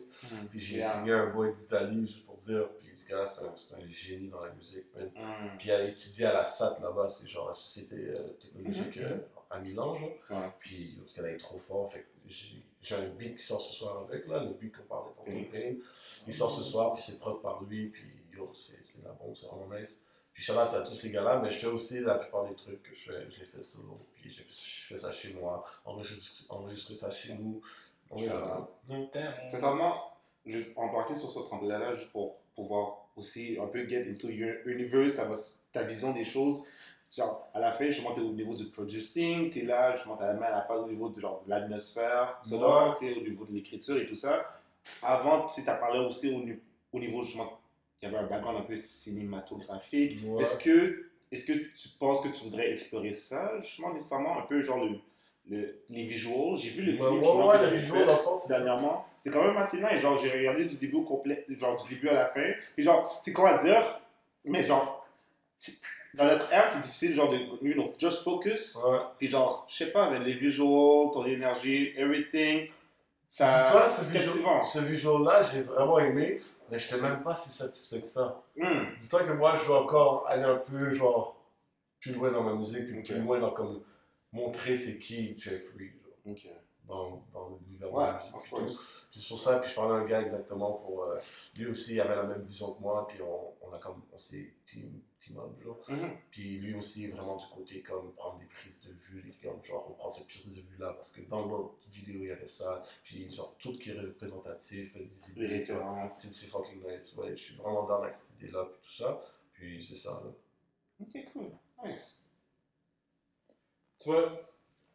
Puis 0.51 0.59
j'ai 0.61 0.77
Yeah. 0.79 0.89
signé 0.93 1.13
un 1.13 1.27
boy 1.31 1.53
d'Italie, 1.53 2.07
juste 2.07 2.27
pour 2.27 2.37
dire. 2.37 2.69
Puis 2.79 2.95
ce 2.95 3.09
gars, 3.09 3.25
c'est 3.27 3.45
un, 3.45 3.53
c'est 3.57 3.75
un 3.75 3.89
génie 3.91 4.29
dans 4.29 4.45
la 4.45 4.53
musique, 4.53 4.87
man. 4.95 5.11
Mm. 5.15 5.57
Puis 5.59 5.69
il 5.69 5.73
a 5.73 5.85
étudié 5.85 6.27
à 6.27 6.35
la 6.35 6.45
SAT 6.45 6.79
là-bas, 6.83 7.09
c'est 7.09 7.27
genre 7.27 7.47
la 7.49 7.53
société 7.53 7.97
euh, 7.97 8.29
technologique 8.41 8.97
Mhm. 8.97 9.03
euh, 9.05 9.17
à 9.51 9.59
Milan, 9.61 9.95
genre. 9.95 10.11
Ouais. 10.31 10.51
Puis 10.61 10.97
parce 10.99 11.13
qu'elle 11.13 11.27
est 11.27 11.37
trop 11.39 11.59
fort, 11.59 11.91
fait 11.91 12.07
j'ai 12.27 12.95
un 12.97 13.09
beat 13.11 13.37
qui 13.37 13.43
sort 13.45 13.61
ce 13.61 13.73
soir 13.73 14.05
avec, 14.09 14.27
là, 14.29 14.43
le 14.45 14.51
beat 14.55 14.77
qu'on 14.77 14.83
parlait 14.85 15.13
tantôt, 15.17 15.31
Mhm. 15.31 15.45
Pain. 15.51 15.75
Il 16.27 16.33
sort 16.33 16.51
ce 16.51 16.63
soir, 16.63 16.93
puis 16.95 17.03
c'est 17.07 17.19
prod 17.19 17.41
par 17.43 17.63
lui, 17.63 17.89
puis 17.89 18.05
yo, 18.35 18.49
c'est 18.55 19.03
la 19.05 19.13
bombe, 19.13 19.35
c'est 19.35 19.47
vraiment 19.47 19.75
nice. 19.79 20.03
Puis 20.37 20.53
out 20.53 20.75
à 20.75 20.83
tous 20.83 20.95
ces 20.95 21.11
gars-là, 21.11 21.41
mais 21.43 21.51
je 21.51 21.57
fais 21.57 21.67
aussi 21.67 22.01
la 22.01 22.17
plupart 22.17 22.45
des 22.45 22.55
trucs 22.55 22.83
que 22.83 22.95
je 22.95 23.11
fais, 23.11 23.31
je 23.31 23.41
les 23.41 23.47
fais 23.47 23.63
solo, 23.63 23.99
puis 24.15 24.31
je 24.31 24.43
fais, 24.43 24.51
je 24.51 24.95
fais 24.95 24.99
ça 24.99 25.11
chez 25.11 25.33
moi, 25.33 25.65
enregistrer, 25.87 26.45
enregistrer 26.51 26.95
ça 26.95 27.11
chez 27.11 27.35
nous. 27.37 27.63
Damn. 28.11 28.67
Sincèrement, 29.51 30.13
je 30.45 30.59
vais 30.59 30.73
embarquer 30.77 31.15
sur 31.15 31.31
ce 31.31 31.39
tremplin-là 31.39 31.95
juste 31.95 32.13
pour 32.13 32.37
pouvoir 32.55 33.07
aussi 33.17 33.57
un 33.59 33.67
peu 33.67 33.89
get 33.89 34.11
into 34.11 34.29
your 34.29 34.57
universe, 34.67 35.17
ta, 35.17 35.27
ta 35.73 35.87
vision 35.87 36.13
des 36.13 36.25
choses. 36.25 36.63
Genre, 37.11 37.49
à 37.55 37.61
la 37.61 37.73
fin, 37.73 37.89
tu 37.89 38.03
es 38.03 38.21
au 38.21 38.33
niveau 38.33 38.55
du 38.55 38.67
producing, 38.67 39.49
tu 39.49 39.61
es 39.61 39.63
là, 39.63 39.95
justement, 39.95 40.19
tu 40.19 40.25
as 40.25 40.27
la 40.27 40.35
main 40.35 40.47
à 40.47 40.51
la 40.51 40.61
part 40.61 40.83
au 40.83 40.87
niveau 40.87 41.09
de, 41.09 41.19
genre, 41.19 41.43
de 41.47 41.51
l'atmosphère, 41.51 42.39
sonore, 42.45 42.99
tu 42.99 43.09
sais, 43.09 43.19
au 43.19 43.23
niveau 43.23 43.47
de 43.47 43.55
l'écriture 43.55 43.97
et 43.97 44.07
tout 44.07 44.17
ça. 44.17 44.45
Avant, 45.03 45.49
tu 45.49 45.67
as 45.67 45.75
parlé 45.75 46.01
aussi 46.01 46.29
au, 46.31 46.45
au 46.93 47.01
niveau, 47.01 47.23
justement, 47.23 47.59
il 48.03 48.05
y 48.05 48.09
avait 48.09 48.19
un 48.19 48.27
background 48.27 48.59
un 48.59 48.63
peu 48.63 48.77
cinématographique. 48.77 50.19
Ouais. 50.25 50.43
Est-ce 50.43 50.59
que, 50.59 51.07
est 51.33 51.47
que 51.47 51.53
tu 51.53 51.89
penses 51.99 52.21
que 52.23 52.29
tu 52.29 52.45
voudrais 52.45 52.71
explorer 52.73 53.13
ça, 53.13 53.53
justement, 53.63 53.93
nécessairement, 53.95 54.39
un 54.39 54.43
peu 54.43 54.61
genre 54.63 54.85
le, 54.85 54.99
le- 55.49 55.79
les 55.91 56.07
visuals? 56.07 56.57
J'ai 56.59 56.71
vu 56.71 56.83
le 56.83 56.93
clip, 56.93 57.03
Ouais, 57.23 57.71
les 57.71 57.77
visuals, 57.79 58.07
fait 58.09 58.49
dernièrement. 58.49 59.07
C'est 59.19 59.31
quand 59.31 59.45
même 59.45 59.57
assez 59.57 59.79
nice. 59.79 60.01
Genre, 60.01 60.19
j'ai 60.21 60.31
regardé 60.31 60.67
du 60.67 60.77
début 60.77 60.97
au 60.97 61.03
complet, 61.03 61.45
genre 61.59 61.83
du 61.83 61.95
début 61.95 62.09
à 62.11 62.15
la 62.15 62.27
fin. 62.27 62.53
Puis 62.75 62.85
genre, 62.85 63.19
c'est 63.25 63.33
quoi 63.33 63.59
à 63.59 63.65
dire, 63.65 64.01
mais 64.45 64.65
genre, 64.65 65.05
dans 66.15 66.25
notre 66.27 66.53
ère, 66.53 66.69
c'est 66.73 66.83
difficile, 66.83 67.15
genre, 67.15 67.31
de, 67.31 67.39
you 67.67 67.73
know, 67.75 67.93
just 67.99 68.23
focus. 68.23 68.79
Puis 69.19 69.29
genre, 69.29 69.67
je 69.69 69.77
sais 69.85 69.91
pas, 69.91 70.11
mais 70.11 70.21
les 70.21 70.35
visuals, 70.35 71.11
ton 71.13 71.25
énergie, 71.27 71.93
everything, 71.97 72.69
ça. 73.31 73.65
Dis-toi, 73.65 73.89
ce 73.89 74.05
visual- 74.05 74.65
ce 74.65 74.79
visual-là, 74.81 75.43
j'ai 75.43 75.63
vraiment 75.63 75.99
aimé, 75.99 76.41
mais 76.71 76.79
je 76.79 76.95
n'étais 76.95 77.07
même 77.09 77.23
pas 77.23 77.35
si 77.35 77.51
satisfait 77.51 78.01
que 78.01 78.07
ça. 78.07 78.43
Hmm. 78.57 78.95
Dis-toi 78.99 79.25
que 79.25 79.33
moi, 79.33 79.55
je 79.57 79.65
veux 79.65 79.75
encore 79.75 80.27
aller 80.29 80.45
un 80.45 80.57
peu, 80.57 80.91
genre, 80.93 81.37
plus 82.01 82.13
loin 82.13 82.31
dans 82.31 82.43
ma 82.43 82.55
musique, 82.55 82.87
puis 82.89 82.99
Ok. 82.99 83.05
plus 83.07 83.21
loin 83.21 83.39
dans 83.41 83.51
comme 83.53 83.83
montrer 84.33 84.77
c'est 84.77 84.99
qui 84.99 85.37
Jeffrey, 85.39 85.93
genre, 86.25 86.33
Ok. 86.35 86.49
Dans, 86.87 87.23
dans 87.33 87.59
l'univers 87.61 87.89
de 87.91 87.95
Ouais, 87.95 88.73
c'est 89.11 89.29
pour 89.29 89.39
ça, 89.41 89.59
puis 89.61 89.71
je 89.71 89.75
parlais 89.75 89.95
à 89.95 89.97
un 89.99 90.07
gars 90.07 90.21
exactement 90.23 90.73
pour. 90.75 91.05
euh, 91.05 91.19
lui 91.57 91.67
aussi, 91.67 91.95
il 91.95 92.01
avait 92.01 92.17
la 92.17 92.25
même 92.25 92.43
vision 92.43 92.73
que 92.75 92.81
moi, 92.81 93.07
puis 93.09 93.21
on, 93.23 93.55
on 93.63 93.73
a 93.73 93.79
comme. 93.79 94.03
On 94.13 94.19
s'est 94.19 94.53
team, 94.67 95.01
team 95.21 95.39
up, 95.39 95.59
genre. 95.63 95.81
Mhm. 95.89 96.11
Puis 96.31 96.59
lui 96.59 96.75
aussi 96.75 97.09
vraiment 97.09 97.37
du 97.37 97.47
côté 97.47 97.83
comme 97.83 98.13
prendre 98.15 98.39
des 98.39 98.47
prises 98.47 98.83
de 98.83 98.93
vue, 98.93 99.29
et 99.29 99.47
comme 99.47 99.63
genre 99.63 99.87
on 99.91 99.95
prend 99.95 100.09
cette 100.09 100.29
prise 100.29 100.55
de 100.55 100.61
vue 100.61 100.77
là 100.79 100.93
parce 100.93 101.11
que 101.13 101.23
dans 101.23 101.47
l'autre 101.47 101.75
vidéo 101.91 102.21
il 102.23 102.29
y 102.29 102.31
avait 102.33 102.47
ça, 102.47 102.85
puis 103.03 103.29
genre 103.35 103.55
tout 103.59 103.73
qui 103.79 103.91
est 103.91 103.99
représentatif, 104.01 104.95
euh, 104.97 105.01
des 105.01 105.05
Les 105.07 105.31
idées, 105.31 105.47
références. 105.47 106.19
c'est 106.23 106.47
fucking 106.47 106.83
nice, 106.87 107.15
ouais, 107.17 107.31
je 107.31 107.43
suis 107.43 107.57
vraiment 107.57 107.85
dans 107.85 108.11
cette 108.11 108.37
idée 108.41 108.51
là, 108.53 108.65
puis 108.71 108.81
tout 108.83 108.95
ça, 109.03 109.21
puis 109.53 109.85
c'est 109.85 109.97
ça 109.97 110.23
là. 110.25 110.31
Ok, 111.01 111.33
cool. 111.33 111.51
Nice. 111.85 112.23
Tu 113.99 114.11
vois, 114.11 114.41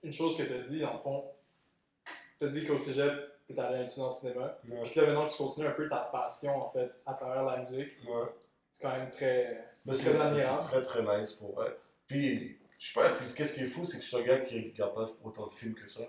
une 0.04 0.12
chose 0.14 0.38
que 0.38 0.44
tu 0.44 0.54
as 0.54 0.62
dit, 0.62 0.80
le 0.80 0.88
fond, 1.04 1.26
tu 2.42 2.48
as 2.48 2.50
dit 2.50 2.66
qu'au 2.66 2.76
cégep, 2.78 3.14
tu 3.48 3.54
es 3.54 3.60
allé 3.60 3.76
à 3.76 3.82
l'étudiant 3.84 4.06
en 4.06 4.10
cinéma. 4.12 4.58
Ouais. 4.68 4.82
Puis 4.84 4.92
que 4.94 5.00
là, 5.00 5.08
maintenant 5.08 5.28
que 5.28 5.32
tu 5.32 5.38
continues 5.38 5.68
un 5.68 5.72
peu 5.72 5.88
ta 5.88 6.10
passion, 6.12 6.56
en 6.58 6.72
fait, 6.72 6.92
à 7.06 7.14
travers 7.14 7.44
la 7.44 7.58
musique, 7.58 7.92
Ouais. 8.08 8.26
c'est 8.72 8.82
quand 8.82 8.98
même 8.98 9.10
très. 9.12 9.64
C'est 9.94 10.14
très 10.14 10.82
très 10.82 11.20
nice 11.20 11.34
pour 11.34 11.54
vrai. 11.56 11.76
Puis 12.08 12.58
je 12.80 12.88
sais 12.94 13.00
pas, 13.00 13.10
puis 13.12 13.32
qu'est-ce 13.34 13.54
qui 13.54 13.62
est 13.62 13.68
fou, 13.68 13.86
c'est 13.86 13.98
que 13.98 14.04
je 14.04 14.08
suis 14.08 14.18
un 14.18 14.22
gars 14.24 14.40
qui 14.40 14.72
regarde 14.74 14.96
pas 14.96 15.06
autant 15.24 15.48
de 15.48 15.54
films 15.54 15.74
que 15.76 15.88
ça. 15.88 16.02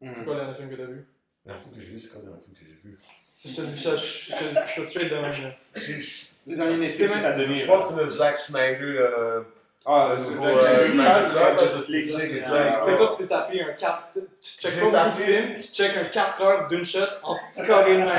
C'est 0.00 0.24
quoi 0.24 0.34
le 0.34 0.40
dernier 0.40 0.54
film 0.54 0.70
que 0.70 0.74
tu 0.76 0.82
as 0.82 0.86
vu? 0.86 1.06
La 1.46 1.52
dernière 1.54 1.62
film 1.64 1.74
que 1.76 1.80
j'ai 1.82 1.90
vu, 1.92 1.98
c'est 1.98 2.08
quand 2.12 2.18
le 2.18 2.24
dernier 2.26 2.40
film 2.42 2.54
que 2.56 2.64
j'ai 2.66 2.88
vu? 2.88 2.98
Si 3.34 3.50
je 3.50 3.56
te 3.56 3.62
dis 3.62 3.78
ça, 3.80 3.96
je 3.96 4.04
je 4.04 4.80
te 4.80 4.86
straight 4.86 5.10
de 5.10 5.14
même. 5.16 5.24
là. 5.30 5.54
C'est- 5.74 6.00
Je 6.00 6.28
Le 6.52 6.56
dernier 6.56 6.96
t'as 6.96 7.32
je 7.44 7.66
pense 7.66 7.88
que 7.88 7.94
c'est 7.94 8.02
le 8.02 8.08
Zack 8.08 8.36
Snyder. 8.38 9.08
Ah, 9.90 10.14
le 10.18 10.22
c'est 10.22 10.34
le- 10.34 10.40
euh, 10.42 10.62
c'est- 10.62 10.88
Snyder 10.88 11.24
c'est- 11.26 11.32
Cut, 11.32 11.58
c'est- 11.58 11.76
Justice 11.76 11.86
c'est- 11.86 11.92
League, 11.92 12.02
c'est- 12.20 12.26
c'est 12.26 12.34
c'est- 12.34 12.40
ça. 12.50 12.84
Fait 12.84 12.92
que 12.92 12.96
toi, 12.98 13.06
tu 13.08 13.16
t'es 13.22 13.26
tapé 13.28 13.62
un 13.62 13.72
4. 13.72 14.08
Tu 14.12 14.20
checkes 14.60 14.80
pas 14.80 14.84
beaucoup 14.90 15.18
de 15.18 15.22
films, 15.22 15.54
tu 15.54 15.62
checkes 15.62 15.96
un 15.96 16.04
4 16.04 16.42
heures 16.42 16.68
d'une 16.68 16.84
shot 16.84 16.98
en 17.22 17.36
petit 17.48 17.66
carré 17.66 17.94
de 17.96 18.04
Damn, 18.04 18.16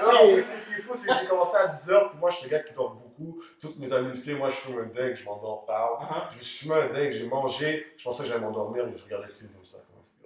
Non, 0.00 0.34
plus, 0.34 0.44
ce 0.44 0.68
qui 0.68 0.80
est 0.80 0.82
fou, 0.82 0.92
c'est 0.94 1.08
que 1.08 1.14
j'ai 1.20 1.26
commencé 1.26 1.56
à 1.56 1.66
10h, 1.66 2.10
puis 2.10 2.18
moi, 2.20 2.30
je 2.30 2.36
suis 2.36 2.46
un 2.46 2.50
gars 2.50 2.60
qui 2.60 2.72
dort 2.74 2.90
beaucoup. 2.94 3.42
Toutes 3.60 3.78
mes 3.78 3.92
amis 3.92 4.08
le 4.08 4.14
savent, 4.14 4.38
moi, 4.38 4.48
je 4.50 4.54
fume 4.54 4.78
un 4.78 4.86
deck, 4.94 5.16
je 5.16 5.24
m'endors 5.24 5.64
pas. 5.66 5.98
Uh-huh. 6.00 6.32
Je 6.32 6.36
me 6.38 6.42
suis 6.42 6.58
fumé 6.68 6.74
un 6.82 6.88
deck, 6.94 7.12
j'ai 7.12 7.26
mangé, 7.26 7.92
je 7.96 8.04
pensais 8.04 8.22
que 8.22 8.28
j'allais 8.28 8.40
m'endormir, 8.40 8.84
mais 8.86 8.96
je 8.96 9.04
regardais 9.04 9.26
le 9.26 9.32
film 9.32 9.50
comme 9.50 9.64
ça. 9.66 9.78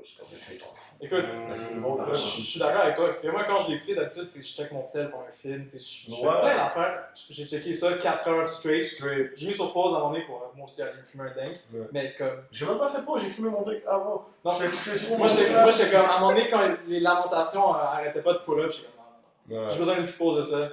Je 0.02 0.12
regardais 0.18 0.36
le 0.36 0.40
film 0.42 0.58
trop. 0.58 0.74
Écoute, 1.04 1.24
c'est 1.52 1.80
bon, 1.80 1.98
je 2.12 2.18
suis 2.18 2.58
d'accord 2.58 2.80
avec 2.80 2.96
toi, 2.96 3.06
parce 3.06 3.20
que 3.20 3.28
moi, 3.28 3.44
quand 3.46 3.58
je 3.60 3.68
l'ai 3.68 3.76
écouté, 3.76 3.94
d'habitude, 3.94 4.28
je 4.34 4.40
check 4.40 4.72
mon 4.72 4.82
sel 4.82 5.10
pour 5.10 5.20
un 5.20 5.32
film, 5.32 5.66
je 5.68 6.14
fais 6.14 6.22
plein 6.22 6.56
d'affaires. 6.56 7.08
J'ai 7.28 7.46
checké 7.46 7.74
ça 7.74 7.98
4 7.98 8.28
heures 8.28 8.48
straight. 8.48 9.04
J'ai 9.36 9.48
mis 9.48 9.54
sur 9.54 9.70
pause 9.72 9.92
à 9.92 9.96
un 9.96 10.00
moment 10.00 10.12
donné 10.12 10.24
pour 10.24 10.36
euh, 10.36 10.56
moi 10.56 10.64
aussi 10.64 10.80
aller 10.80 10.92
me 10.98 11.02
fumer 11.02 11.24
un 11.24 11.34
dingue. 11.34 11.88
Mais 11.92 12.14
comme. 12.16 12.44
J'ai 12.50 12.64
même 12.64 12.78
pas 12.78 12.88
fait 12.88 13.02
pause, 13.02 13.20
j'ai 13.22 13.28
fumé 13.28 13.50
mon 13.50 13.62
deck 13.62 13.82
avant. 13.86 14.26
Non, 14.44 14.52
moi, 14.52 15.28
j'étais 15.28 15.90
comme, 15.90 16.06
à 16.06 16.16
un 16.16 16.20
moment 16.20 16.32
donné, 16.32 16.48
quand 16.48 16.76
les 16.86 17.00
lamentations 17.00 17.74
euh, 17.74 17.78
arrêtaient 17.78 18.22
pas 18.22 18.32
de 18.32 18.38
pull-up, 18.38 18.70
j'étais 18.70 18.88
comme. 18.88 19.58
Ouais. 19.58 19.70
j'ai 19.72 19.78
besoin 19.78 19.94
d'une 19.96 20.04
petite 20.04 20.18
pause 20.18 20.36
de 20.38 20.42
ça. 20.42 20.70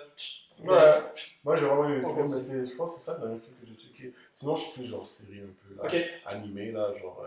Ouais. 0.64 1.02
Moi, 1.44 1.56
j'ai 1.58 1.66
vraiment 1.66 1.86
aimé 1.86 1.96
le 1.96 2.02
film, 2.02 2.16
mais 2.16 2.66
je 2.66 2.76
pense 2.76 2.94
que 2.94 3.00
c'est 3.00 3.12
ça 3.12 3.18
le 3.18 3.28
dernier 3.28 3.40
film 3.42 3.56
que 3.60 3.68
j'ai 3.68 3.76
checké. 3.76 4.14
Sinon, 4.32 4.56
je 4.56 4.62
suis 4.62 4.72
plus 4.80 4.86
genre 4.86 5.06
série 5.06 5.42
un 5.42 5.52
peu, 5.62 5.76
là. 5.76 5.84
Ok. 5.84 6.10
Animé, 6.26 6.72
là, 6.72 6.94
genre 6.94 7.26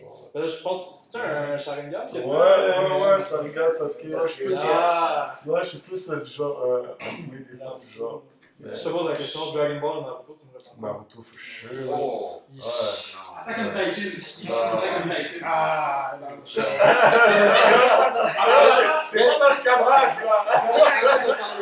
euh. 0.00 0.40
Là, 0.40 0.46
je 0.46 0.62
pense, 0.62 1.08
c'est 1.10 1.18
un 1.18 1.56
Sharingan 1.56 2.00
Ouais, 2.00 2.06
qui 2.06 2.18
ouais, 2.18 2.24
euh, 2.26 3.14
ouais, 3.14 3.20
ça 3.20 3.88
se 3.88 4.06
Moi, 4.08 4.26
je 4.26 4.32
suis 4.32 4.44
plus. 4.44 4.56
Ah! 4.58 5.40
Ouais, 5.46 5.60
je 5.62 5.68
suis 5.68 5.78
plus 5.78 6.10
euh, 6.10 6.20
du 6.20 6.30
genre. 6.30 6.62
Euh, 6.64 6.96
animé 7.00 7.38
des 7.50 7.56
fois, 7.58 7.78
du 7.80 7.88
genre. 7.88 8.22
Si 8.64 8.78
je 8.78 8.84
te 8.84 8.88
pose 8.88 9.10
la 9.10 9.16
question, 9.16 9.52
Dragon 9.52 9.80
Ball 9.80 9.98
ou 9.98 10.00
Naruto, 10.00 10.34
tu 10.34 10.46
me 10.46 10.52
réponds. 10.56 10.80
Naruto, 10.80 11.22
for 11.22 11.38
sure. 11.38 11.70
Oh. 11.90 12.42
Ouais. 12.54 12.62
Attaque 13.46 13.58
on 13.84 13.90
Titan. 13.90 14.54
Ah. 14.56 14.72
Attaque 14.76 15.04
on 15.04 15.10
Titan. 15.10 15.46
Ah, 15.46 16.18
non. 16.20 16.28
C'est 19.02 19.18
pas 19.18 19.38
ça 19.38 19.48
le 19.50 19.62
cabrage, 19.62 20.16
là! 20.24 20.36
Avatar, 21.06 21.56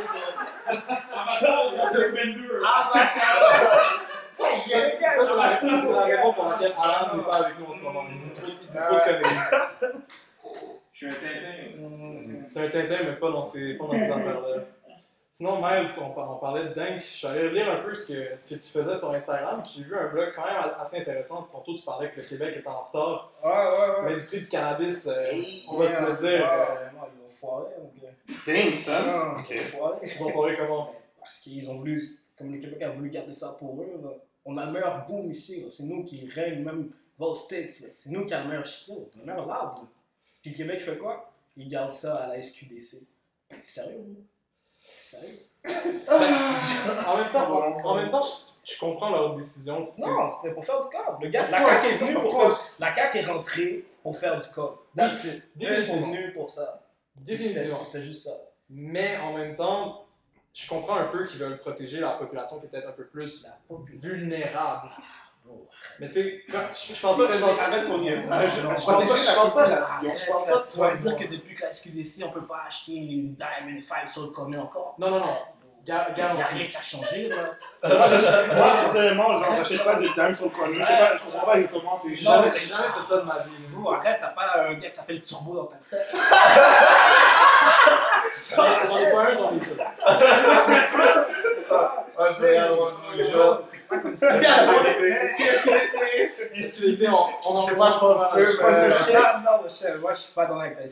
c'est 1.93 2.09
22. 2.09 2.61
Ça, 2.61 3.01
c'est 4.81 5.01
la, 5.01 5.61
c'est 5.61 5.93
la 5.93 6.01
raison 6.05 6.33
pour 6.33 6.45
laquelle 6.49 6.73
Alan 6.77 7.17
n'est 7.17 7.23
pas 7.25 7.37
avec 7.45 7.59
nous 7.59 7.67
en 7.67 7.73
ce 7.73 7.83
moment. 7.83 8.03
Il 8.11 8.19
dit 8.21 8.35
trop, 8.35 8.47
il 8.49 8.67
dit 8.69 8.77
trop 8.77 8.95
de 8.95 9.01
conneries. 9.01 10.05
Je 10.93 10.97
suis 10.99 11.07
un 11.07 11.11
Tintin. 11.11 12.49
T'as 12.55 12.61
un 12.63 12.69
Tintin, 12.69 13.05
mais 13.05 13.17
pas 13.17 13.31
dans 13.31 13.43
ces, 13.43 13.75
pas 13.75 13.85
dans 13.87 13.93
ces 13.99 14.11
affaires-là. 14.11 14.63
Sinon, 15.31 15.57
Miles, 15.57 15.89
on, 16.01 16.11
par- 16.11 16.31
on 16.31 16.37
parlait 16.37 16.63
de 16.63 16.69
Dunk. 16.75 17.01
Je 17.01 17.05
suis 17.07 17.27
allé 17.27 17.51
lire 17.51 17.69
un 17.69 17.79
peu 17.83 17.93
ce 17.93 18.07
que, 18.07 18.37
ce 18.37 18.55
que 18.55 18.61
tu 18.61 18.69
faisais 18.69 18.95
sur 18.95 19.11
Instagram. 19.13 19.61
puis 19.65 19.73
J'ai 19.79 19.83
vu 19.83 19.97
un 19.99 20.07
blog 20.07 20.33
quand 20.37 20.45
même 20.45 20.55
assez 20.79 21.01
intéressant. 21.01 21.49
Tantôt, 21.51 21.75
tu 21.75 21.83
parlais 21.83 22.09
que 22.11 22.19
le 22.21 22.23
Québec 22.23 22.55
est 22.57 22.67
en 22.69 22.83
retard. 22.85 23.33
Ouais, 23.43 23.51
ouais, 23.51 24.03
ouais. 24.05 24.11
L'industrie 24.11 24.39
du 24.39 24.49
cannabis, 24.49 25.09
euh, 25.09 25.33
on 25.71 25.79
va 25.79 25.89
se 25.89 26.01
le 26.07 26.13
dire, 26.17 26.49
euh, 26.53 26.87
non, 26.95 27.01
ils 27.13 27.21
ont 27.25 27.29
foiré. 27.29 27.65
Damn, 28.47 28.77
ça. 28.77 29.01
Ils 29.51 29.59
ont 29.59 29.63
foiré. 29.65 29.97
ils 30.05 30.23
ont 30.23 30.31
parlé 30.31 30.57
comment 30.57 30.95
Parce 31.19 31.39
qu'ils 31.41 31.69
ont 31.69 31.75
voulu, 31.79 32.01
comme 32.39 32.53
le 32.55 32.61
Québec 32.61 32.83
a 32.83 32.91
voulu 32.91 33.11
garder 33.11 33.33
ça 33.33 33.57
pour 33.59 33.75
eux, 33.83 34.01
là. 34.05 34.11
On 34.45 34.57
a 34.57 34.67
le 34.67 34.73
meilleur 34.73 35.07
boom 35.07 35.31
ici. 35.31 35.65
C'est 35.71 35.85
nous 35.85 36.05
qui 36.05 36.29
règne, 36.29 36.63
même 36.63 36.91
va 37.19 37.27
aux 37.27 37.35
States. 37.35 37.71
C'est 37.71 38.11
nous 38.11 38.27
qui 38.27 38.35
avons 38.35 38.45
le 38.45 38.51
meilleur 38.51 38.67
shit, 38.67 38.93
le 39.19 39.25
meilleur 39.25 39.47
lab. 39.47 39.75
Puis 40.43 40.51
le 40.51 40.57
Québec 40.57 40.81
fait 40.81 40.99
quoi? 40.99 41.33
Il 41.57 41.69
garde 41.69 41.93
ça 41.93 42.17
à 42.17 42.29
la 42.29 42.43
SQDC. 42.43 42.99
Sérieux, 43.63 43.99
bro? 43.99 44.23
Sérieux? 45.03 45.39
En 47.07 47.17
même 47.17 47.33
temps, 47.33 47.51
en, 47.51 47.81
en 47.83 47.95
même 47.95 48.11
temps 48.11 48.23
je, 48.65 48.79
comprends 48.79 49.11
leur 49.11 49.35
décision. 49.35 49.85
Non, 49.99 50.31
c'était 50.31 50.53
pour 50.53 50.65
faire 50.65 50.81
du 50.81 50.89
corps. 50.89 51.19
Le 51.21 51.29
gars, 51.29 51.49
la 51.51 51.65
CAQ 51.65 51.87
est 51.87 51.97
venue 51.97 52.15
pour 52.15 52.37
faire. 52.37 52.59
La 52.79 52.95
CAQ 52.95 53.19
est 53.19 53.25
rentrée 53.25 53.85
pour 54.03 54.17
faire 54.19 54.41
du 54.41 54.49
corps. 54.49 54.85
That's 54.97 55.25
it. 55.25 55.43
Ils 55.59 55.83
sont 55.83 56.01
venus 56.01 56.35
pour 56.35 56.51
ça. 56.51 56.83
Définitivement. 57.17 57.85
C'est 57.91 58.03
juste 58.03 58.25
ça. 58.25 58.39
Mais 58.69 59.17
en 59.19 59.33
même 59.33 59.57
temps, 59.57 60.04
je 60.55 60.69
comprends 60.69 60.97
un 60.97 61.07
peu 61.07 61.27
qu'ils 61.27 61.41
veulent 61.41 61.59
protéger 61.59 62.01
la 62.01 62.11
population 62.11 62.61
qui 62.61 62.67
est 62.67 62.69
peut-être 62.69 62.89
un 62.89 62.93
peu 62.93 63.07
plus 63.07 63.45
vulnérable. 64.01 64.91
Bro, 65.45 65.69
Mais 66.01 66.09
tu 66.09 66.15
sais, 66.15 66.43
je 66.49 66.95
je 66.95 67.03
parle 67.03 67.29
pas, 67.29 67.39
parle 67.39 67.61
Arrête 67.61 67.87
ton 67.87 67.99
niaisage. 67.99 68.53
je 68.57 68.63
parle 68.63 68.77
Protéger 68.77 69.09
pas, 69.09 69.17
la 69.17 69.23
je 69.23 69.35
parle 69.35 69.53
pas 69.53 69.69
de 69.69 70.09
je 70.09 70.31
parle 70.31 70.45
pas 70.47 70.59
de 70.59 70.73
Tu 70.73 70.79
vas 70.79 70.97
dire 70.97 71.17
que 71.17 71.25
depuis 71.25 71.55
que 71.55 71.63
la 71.63 71.73
SQDC, 71.73 72.25
on 72.25 72.31
peut 72.31 72.47
pas 72.47 72.63
acheter 72.67 72.95
une 72.95 73.35
Diamond 73.35 73.79
5 73.79 74.09
sur 74.09 74.23
le 74.23 74.29
commun 74.29 74.61
encore. 74.61 74.95
Non, 74.99 75.11
non, 75.11 75.19
non. 75.19 75.39
Ga- 75.87 76.07
Il 76.17 76.23
n'y 76.37 76.43
a 76.43 76.47
rien 76.47 76.67
qui 76.69 76.77
a 76.77 76.81
changé, 76.81 77.29
là. 77.29 77.37
Moi, 77.85 78.77
personnellement, 78.81 79.35
genre, 79.35 79.45
j'achète 79.59 79.85
pas 79.85 79.95
de 79.97 80.09
time 80.09 80.35
sur 80.35 80.47
le 80.47 80.51
connu. 80.51 80.79
Je 80.81 80.87
sais 80.87 80.99
pas, 80.99 81.17
je 81.17 81.23
comprends 81.25 81.47
pas 81.47 81.57
exactement. 81.59 81.99
J'ai 82.09 82.15
jamais, 82.15 82.53
j'ai 82.57 82.67
jamais 82.69 82.85
fait 82.85 83.07
ça 83.09 83.17
de 83.19 83.23
ma 83.23 83.39
vie. 83.39 83.51
Bro, 83.71 83.93
arrête, 83.93 84.19
t'as 84.21 84.29
pas 84.29 84.55
un 84.69 84.75
gars 84.75 84.89
qui 84.89 84.95
s'appelle 84.97 85.21
Turbo 85.23 85.55
dans 85.57 85.65
ton 85.67 85.77
set. 85.83 86.15
J'en 88.57 88.65
ai- 88.65 88.87
j'en 88.87 88.99
ai 88.99 89.11
pas 89.13 89.21
un, 89.21 89.35
j'en 89.35 89.53
ai 89.53 89.59
deux. 89.59 89.77
Ah, 92.17 92.31
Bro, 93.33 93.59
C'est 93.63 93.87
pas 93.89 93.99
comme 93.99 94.17
ça. 94.17 94.41
C'est 94.41 94.47
on, 97.09 97.13
on 97.13 97.57
en 97.57 97.61
C'est 97.63 97.77
pas 97.77 97.91
sponsor, 97.91 98.39
non, 99.43 99.51
moi 100.01 100.13
je 100.13 100.19
suis 100.19 100.33
pas 100.33 100.47
dans 100.47 100.59
la 100.59 100.71
comme 100.71 100.89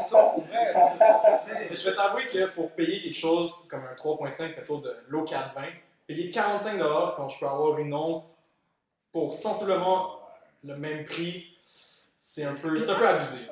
ça. 0.00 0.34
Mais 1.70 1.76
je 1.76 1.88
vais 1.88 1.96
t'avouer 1.96 2.26
que 2.26 2.46
pour 2.46 2.70
payer 2.72 3.00
quelque 3.00 3.16
chose 3.16 3.52
comme 3.68 3.84
un 3.84 3.94
3.5 3.94 4.56
méthode 4.56 4.82
de 4.82 4.96
l'eau 5.08 5.22
420, 5.24 5.62
payer 6.06 6.30
45$ 6.30 7.14
quand 7.16 7.28
je 7.28 7.38
peux 7.38 7.46
avoir 7.46 7.78
une 7.78 7.94
once 7.94 8.42
pour 9.12 9.34
sensiblement 9.34 10.18
le 10.64 10.76
même 10.76 11.04
prix, 11.04 11.56
c'est 12.18 12.44
un 12.44 12.52
peu, 12.52 12.78
c'est 12.78 12.90
abusé. 12.90 13.50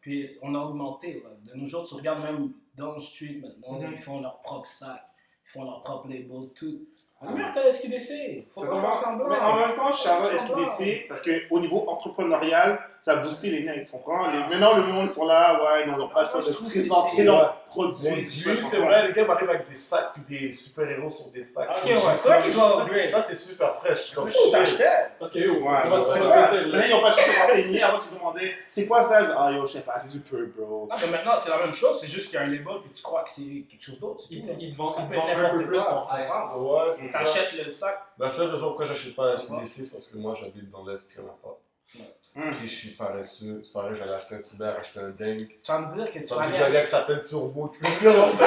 Puis 0.00 0.38
on 0.42 0.54
a 0.54 0.58
augmenté. 0.58 1.22
De 1.44 1.54
nos 1.58 1.66
jours, 1.66 1.86
tu 1.86 1.94
regardes 1.94 2.22
même 2.22 2.50
dans 2.78 2.94
le 2.94 3.00
street 3.00 3.40
maintenant, 3.42 3.78
Mhm. 3.80 3.92
ils 3.92 3.98
font 3.98 4.20
leur 4.20 4.38
propre 4.40 4.66
sac, 4.66 5.02
ils 5.44 5.48
font 5.50 5.64
leur 5.64 5.80
propre 5.82 6.08
label, 6.08 6.48
tout. 6.54 6.80
On 7.20 7.32
meilleur 7.32 7.52
la 7.54 7.72
SQDC. 7.72 8.46
Faut 8.54 8.64
semblant. 8.64 9.28
Mais 9.28 9.38
en 9.38 9.56
même 9.56 9.74
temps, 9.74 9.90
je 9.92 9.98
suis 9.98 10.08
à 10.08 10.22
SQDC 10.38 11.06
parce 11.08 11.22
qu'au 11.22 11.58
niveau 11.58 11.88
entrepreneurial, 11.88 12.78
ça 13.00 13.12
a 13.12 13.16
boosté 13.16 13.50
les 13.50 13.64
mecs, 13.64 13.84
tu 13.86 13.92
comprends? 13.92 14.30
Les- 14.30 14.38
Maintenant, 14.40 14.76
le 14.76 14.82
monde, 14.84 15.06
ils 15.08 15.10
sont 15.14 15.26
là, 15.26 15.62
ouais, 15.62 15.84
ils 15.86 15.90
n'ont 15.92 16.08
pas 16.08 16.22
le 16.22 16.26
Ah, 16.28 16.30
choix 16.32 16.40
je 16.40 16.50
de 16.50 16.54
présenter 16.56 17.10
c'est- 17.16 17.22
leurs 17.24 17.56
Les 17.68 17.70
produits. 17.70 18.26
c'est 18.26 18.76
vrai, 18.78 19.06
les 19.06 19.12
gars 19.12 19.24
m'arrivent 19.26 19.50
avec 19.50 19.68
des 19.68 19.74
sacs 19.74 20.10
puis 20.14 20.22
des 20.40 20.52
super-héros 20.52 21.08
sur 21.10 21.28
des 21.30 21.42
sacs. 21.42 21.68
Ok, 21.70 21.84
ouais, 21.90 21.96
c'est 22.16 22.28
vrai 22.28 22.42
qu'ils 22.42 22.54
doivent 22.54 22.80
upgrade. 22.82 23.10
Ça, 23.10 23.20
c'est 23.22 23.34
super 23.34 23.74
fraîche. 23.76 24.12
Comme 24.14 24.28
que 24.28 24.50
t'achetais. 24.50 24.84
Parce 25.18 25.32
que 25.32 25.38
Ouais, 25.38 25.44
je 25.84 26.70
dire, 26.70 26.86
ils 26.86 26.90
n'ont 26.90 27.02
pas 27.02 27.12
cherché 27.14 27.40
à 27.40 27.46
renseigner. 27.46 27.82
Avant, 27.82 27.98
tu 27.98 28.14
demandais, 28.14 28.54
c'est 28.66 28.86
quoi 28.86 29.02
ça? 29.02 29.18
Ah, 29.38 29.50
yo, 29.52 29.66
je 29.66 29.72
sais 29.74 29.80
pas, 29.82 29.98
c'est 30.00 30.10
du 30.12 30.20
peu, 30.20 30.46
bro. 30.56 30.88
Non, 30.90 30.96
mais 31.00 31.06
maintenant, 31.08 31.32
c'est 31.36 31.50
la 31.50 31.58
même 31.58 31.72
chose, 31.74 31.98
c'est 32.00 32.06
juste 32.08 32.26
qu'il 32.30 32.34
y 32.34 32.38
a 32.38 32.42
un 32.42 32.48
label, 32.48 32.80
puis 32.82 32.90
tu 32.90 33.02
crois 33.02 33.22
que 33.22 33.30
c'est 33.30 33.64
quelque 33.68 33.82
chose 33.82 34.00
d'autre. 34.00 34.24
c'est 34.28 34.34
Il 34.34 34.42
tout. 34.42 34.48
te, 34.54 34.60
il 34.60 34.72
te 34.72 34.76
vend, 34.76 34.92
Ça 34.92 35.00
il 35.02 35.06
te 35.08 35.10
peut 35.10 35.16
vend 35.20 35.28
être 35.28 35.38
un 35.38 35.50
peu 35.50 35.66
plus 35.66 35.78
ton? 35.78 36.62
Ouais, 36.62 36.80
c'est 36.92 37.06
ça. 37.06 37.18
T'achètes 37.20 37.52
le 37.64 37.70
sac. 37.70 37.98
La 38.18 38.28
seule 38.30 38.48
raison 38.50 38.66
pourquoi 38.68 38.84
j'achète 38.86 39.14
pas 39.14 39.26
la 39.32 39.36
c'est 39.64 39.90
parce 39.92 40.06
que 40.08 40.16
moi 40.18 40.34
j'habite 40.34 40.70
dans 40.70 40.84
l'Est 40.84 41.08
puis 41.08 41.18
on 41.20 41.26
n'a 41.26 41.32
pas. 41.42 41.56
Hum. 42.38 42.50
Puis 42.52 42.66
je 42.68 42.74
suis 42.74 42.90
paresseux. 42.90 43.60
C'est 43.64 43.72
pareil, 43.72 43.96
j'allais 43.96 44.12
à 44.14 44.18
Saint-Hubert 44.18 44.78
acheter 44.78 45.00
un 45.00 45.10
dingue. 45.10 45.48
Tu 45.60 45.72
vas 45.72 45.80
me 45.80 45.92
dire 45.92 46.04
que 46.10 46.18
tu 46.20 46.34
vas 46.34 47.18
Turbo. 47.28 47.72
me 47.80 48.16
lance. 48.16 48.38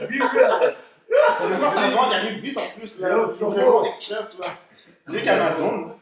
Be 0.00 0.22
real. 0.22 0.76
Maintenant, 1.50 1.70
ça 1.70 1.88
il 1.90 1.94
arrive 1.96 2.38
vite 2.40 2.58
en 2.58 2.78
plus, 2.78 2.98
là. 3.00 3.08
Tu 3.36 3.44
le 3.44 3.88
express, 3.88 4.36
qu'Amazon. 5.24 5.96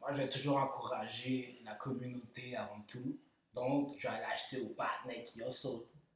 Moi, 0.00 0.12
je 0.12 0.16
vais 0.18 0.28
toujours 0.28 0.56
encourager 0.58 1.60
la 1.64 1.74
communauté 1.74 2.56
avant 2.56 2.80
tout. 2.86 3.18
Donc, 3.54 3.94
je 3.98 4.06
vais 4.08 4.14
aller 4.14 4.24
acheter 4.32 4.60
au 4.60 4.68
partenaire 4.68 5.24
qui 5.24 5.42
a 5.42 5.50
ça. 5.50 5.68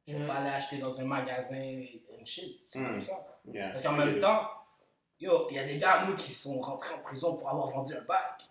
Je 0.06 0.12
vais 0.14 0.20
Mm. 0.24 0.26
pas 0.26 0.34
aller 0.34 0.50
acheter 0.50 0.78
dans 0.78 1.00
un 1.00 1.04
magasin 1.04 1.82
shit. 2.24 2.60
C'est 2.64 2.78
Mm. 2.80 2.84
comme 2.86 3.00
ça. 3.00 3.12
Yeah. 3.52 3.70
Parce 3.70 3.82
qu'en 3.82 3.92
même 3.92 4.18
temps, 4.20 4.42
yo, 5.20 5.48
il 5.50 5.56
y 5.56 5.58
a 5.58 5.64
des 5.64 5.76
gars, 5.78 6.04
nous, 6.06 6.14
qui 6.14 6.32
sont 6.32 6.60
rentrés 6.60 6.94
en 6.94 6.98
prison 6.98 7.36
pour 7.36 7.48
avoir 7.50 7.68
vendu 7.68 7.94
un 7.94 8.00
bac. 8.02 8.41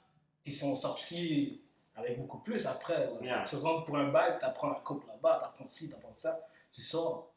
Qui 0.43 0.51
sont 0.51 0.75
sortis 0.75 1.61
avec 1.95 2.19
beaucoup 2.19 2.39
plus 2.39 2.65
après. 2.65 3.05
là. 3.05 3.11
Yeah. 3.21 3.43
Tu 3.43 3.55
rentres 3.57 3.85
pour 3.85 3.97
un 3.97 4.09
bac, 4.09 4.39
tu 4.39 4.45
apprends 4.45 4.69
la 4.69 4.79
coupe 4.79 5.05
là-bas, 5.07 5.39
tu 5.41 5.45
apprends 5.45 5.65
ci, 5.67 5.89
tu 5.89 5.95
apprends 5.95 6.13
ça. 6.13 6.39
Tu 6.71 6.81
sors 6.81 7.31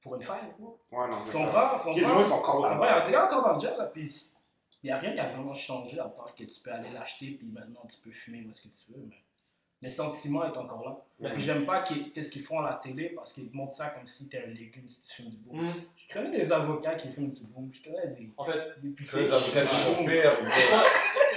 pour 0.00 0.14
une 0.16 0.22
faille. 0.22 0.52
Ouais, 0.58 1.08
non, 1.08 1.16
Tu 1.24 1.32
comprends? 1.32 1.78
Tu 1.78 1.94
Les 1.94 2.02
comprends? 2.02 2.22
gens 2.22 2.28
sont 2.28 2.34
encore 2.34 2.60
va, 2.62 2.68
Il 2.74 2.76
y 2.76 2.80
là. 2.80 3.02
a 3.02 3.06
des 3.06 3.12
gars 3.12 3.26
encore 3.26 3.42
dans 3.42 3.52
le 3.54 3.60
gel, 3.60 3.76
là, 3.76 3.86
puis 3.86 4.10
il 4.82 4.86
n'y 4.86 4.90
a 4.92 4.98
rien 4.98 5.12
qui 5.12 5.20
a 5.20 5.28
vraiment 5.32 5.54
changé 5.54 5.98
à 6.00 6.08
part 6.08 6.34
que 6.34 6.44
tu 6.44 6.60
peux 6.60 6.72
aller 6.72 6.90
l'acheter, 6.90 7.32
puis 7.32 7.48
maintenant 7.52 7.82
tu 7.88 7.98
peux 7.98 8.10
fumer 8.10 8.42
où 8.46 8.50
est-ce 8.50 8.62
que 8.62 8.68
tu 8.68 8.92
veux. 8.92 9.04
Mais 9.08 9.16
le 9.82 9.90
sentiment 9.90 10.44
est 10.44 10.56
encore 10.56 10.82
là. 10.84 10.96
Mhm. 11.28 11.34
Puis 11.34 11.42
J'aime 11.44 11.64
pas 11.66 11.82
qu'est-ce 11.82 12.30
qu'ils 12.30 12.42
font 12.42 12.60
à 12.60 12.70
la 12.70 12.74
télé 12.76 13.10
parce 13.10 13.32
qu'ils 13.32 13.50
montrent 13.52 13.74
ça 13.76 13.86
comme 13.88 14.06
si 14.06 14.28
t'es 14.28 14.38
un 14.46 14.48
légume 14.48 14.86
si 14.88 15.00
tu 15.02 15.14
fumes 15.22 15.30
du 15.30 15.36
boom. 15.38 15.58
Hum, 15.60 15.74
Je 15.96 16.14
connais 16.14 16.38
des 16.38 16.52
avocats 16.52 16.94
qui 16.94 17.08
fument 17.08 17.30
du 17.30 17.44
boom, 17.44 17.70
je 17.72 17.82
connais 17.88 18.06
des 18.08 18.30
En 18.36 18.44
fait, 18.44 18.58
députés 18.82 19.16
Les 19.18 19.24
qui 19.26 19.32
avocats 19.32 19.60
pires. 19.98 20.38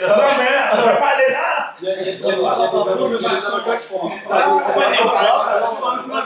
Non 0.01 0.37
mais 0.37 0.51
là, 0.51 0.71
on 0.73 0.77
va 0.77 0.95
pas 0.97 1.07
aller 1.15 1.33
là! 1.33 1.75
il 1.81 1.85
y 1.85 1.89
a, 1.89 2.01
il 2.01 2.07
y 2.07 2.09
a- 2.09 2.11
il 2.11 2.11
y 2.11 2.11
a 2.11 2.13
des- 2.13 2.19
il 2.19 2.23
y 2.23 2.27
a 2.27 2.31
des 2.31 2.33
avocats- 2.35 3.17
il 3.19 3.21
y 3.21 3.25
a 3.25 3.29
des 3.35 3.45
avocats 3.45 3.77
qui 3.77 3.87
font 3.87 4.09
des 4.09 4.15
Ah, 4.29 6.23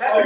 Ça, 0.00 0.22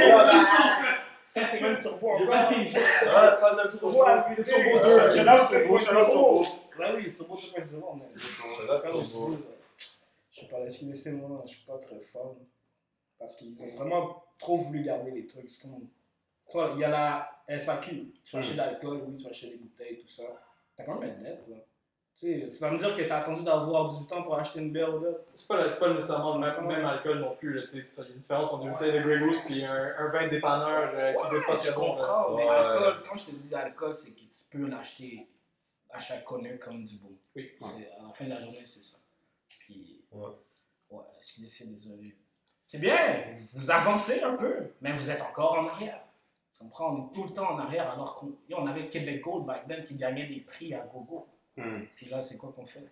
c'est 1.33 1.41
ça, 1.43 1.47
c'est 1.51 1.61
même 1.61 1.79
turbo 1.79 2.11
encore. 2.13 2.29
Ah, 2.33 3.31
c'est 3.35 3.41
pas 3.41 3.53
le 3.63 3.69
Turbo. 3.71 4.05
C'est 4.33 4.45
Turbo 4.45 4.79
deux. 4.83 5.11
C'est 5.11 5.25
là 5.25 5.45
où 5.45 5.47
Turbo, 5.49 5.79
c'est 5.79 5.93
là 5.93 6.03
où 6.05 6.11
Turbo. 6.11 6.45
Là 6.79 6.93
oui, 6.97 7.13
turbo 7.13 7.37
2.0, 7.37 7.97
mais. 7.97 8.67
là, 8.67 8.81
Comme 8.83 9.05
Turbo. 9.07 9.37
Je 10.39 10.45
sais 10.45 10.51
pas, 10.51 10.59
la 10.61 10.69
SQDC, 10.71 11.13
moi, 11.13 11.43
je 11.47 11.51
suis 11.51 11.65
pas 11.65 11.79
très 11.79 12.01
fan. 12.01 12.35
Parce 13.19 13.35
qu'ils 13.37 13.61
ont 13.63 13.75
vraiment 13.77 14.25
trop 14.39 14.57
voulu 14.59 14.83
garder 14.83 15.11
les 15.11 15.27
trucs. 15.27 15.51
Comme. 15.61 15.89
Tu 16.49 16.53
vois, 16.57 16.71
il 16.75 16.81
y 16.81 16.85
a 16.85 16.89
la 16.89 17.59
SAQ. 17.59 18.13
Tu 18.25 18.33
vas 18.33 18.39
acheter 18.39 18.53
de 18.53 18.59
l'alcool, 18.59 19.03
oui, 19.07 19.17
tu 19.17 19.25
vas 19.25 19.31
acheter 19.31 19.51
des 19.51 19.57
bouteilles, 19.57 19.99
tout 19.99 20.09
ça. 20.09 20.23
T'as 20.77 20.85
quand 20.85 20.99
même 21.01 21.17
une 21.17 21.23
dette, 21.25 21.45
là. 21.49 21.57
Tu 22.17 22.41
sais, 22.41 22.49
ça 22.51 22.69
veut 22.69 22.75
me 22.75 22.79
dire 22.79 22.97
que 22.97 23.03
t'as 23.03 23.19
attendu 23.21 23.45
d'avoir 23.45 23.87
18 23.89 24.13
ans 24.13 24.23
pour 24.25 24.37
acheter 24.37 24.59
une 24.61 24.73
bière 24.73 24.93
ou 24.95 24.99
deux. 24.99 25.17
C'est 25.35 25.47
pas, 25.49 25.69
c'est 25.69 25.79
pas 25.79 25.93
nécessairement 25.95 26.35
le 26.37 26.41
même, 26.41 26.67
même 26.67 26.85
alcool 26.85 27.21
non 27.21 27.35
plus. 27.37 27.53
là, 27.55 27.63
tu 27.63 27.69
sais. 27.69 27.87
Ça, 27.91 28.03
Il 28.03 28.09
y 28.09 28.11
a 28.11 28.15
une 28.15 28.19
différence 28.21 28.53
entre 28.53 28.65
une 28.67 28.73
bouteille 28.73 28.93
de 28.93 29.01
Grey 29.01 29.19
Goose 29.21 29.39
et 29.51 29.65
un, 29.65 29.95
un 29.99 30.09
vin 30.09 30.27
dépanneur 30.29 30.91
euh, 30.95 31.13
qui 31.15 31.29
goûte 31.31 31.47
pas 31.47 31.59
je 31.59 31.71
très 31.71 31.75
bon. 31.75 31.81
comprends, 31.93 32.37
mais 32.37 32.43
Ouais. 32.45 32.49
alcool, 32.51 33.03
quand 33.09 33.17
je 33.17 33.25
te 33.27 33.31
dis 33.37 33.55
alcool, 33.55 33.95
c'est 33.95 34.11
que 34.11 34.21
tu 34.21 34.45
peux 34.51 34.67
l'acheter 34.67 35.29
à 35.91 36.01
chaque 36.01 36.25
connu 36.25 36.59
comme 36.59 36.85
du 36.85 36.97
beau. 36.97 37.13
Oui. 37.37 37.51
C'est- 37.61 37.91
À 37.99 38.03
la 38.07 38.13
fin 38.13 38.25
de 38.25 38.31
la 38.31 38.41
journée, 38.41 38.63
c'est 38.65 38.81
ça. 38.83 38.99
Puis, 39.49 39.98
Ouais. 40.19 40.99
ouais, 40.99 41.05
SQDC, 41.21 41.67
désolé. 41.69 42.17
C'est 42.67 42.79
bien, 42.79 43.25
vous 43.55 43.71
avancez 43.71 44.23
un 44.23 44.37
peu, 44.37 44.73
mais 44.81 44.93
vous 44.93 45.11
êtes 45.11 45.23
encore 45.23 45.59
en 45.59 45.69
arrière. 45.69 46.01
Tu 46.53 46.61
comprends? 46.61 46.95
On 46.95 47.07
est 47.07 47.15
tout 47.15 47.25
le 47.25 47.31
temps 47.31 47.51
en 47.53 47.59
arrière 47.59 47.91
alors 47.91 48.15
qu'on 48.15 48.67
avait 48.67 48.83
le 48.83 48.89
Québec 48.89 49.23
Gold 49.23 49.47
back 49.47 49.67
then 49.67 49.83
qui 49.83 49.95
gagnait 49.95 50.27
des 50.27 50.41
prix 50.41 50.75
à 50.75 50.81
gogo. 50.81 51.27
Hum. 51.57 51.87
Puis 51.97 52.07
là, 52.09 52.21
c'est 52.21 52.37
quoi 52.37 52.53
qu'on 52.55 52.65
fait? 52.65 52.85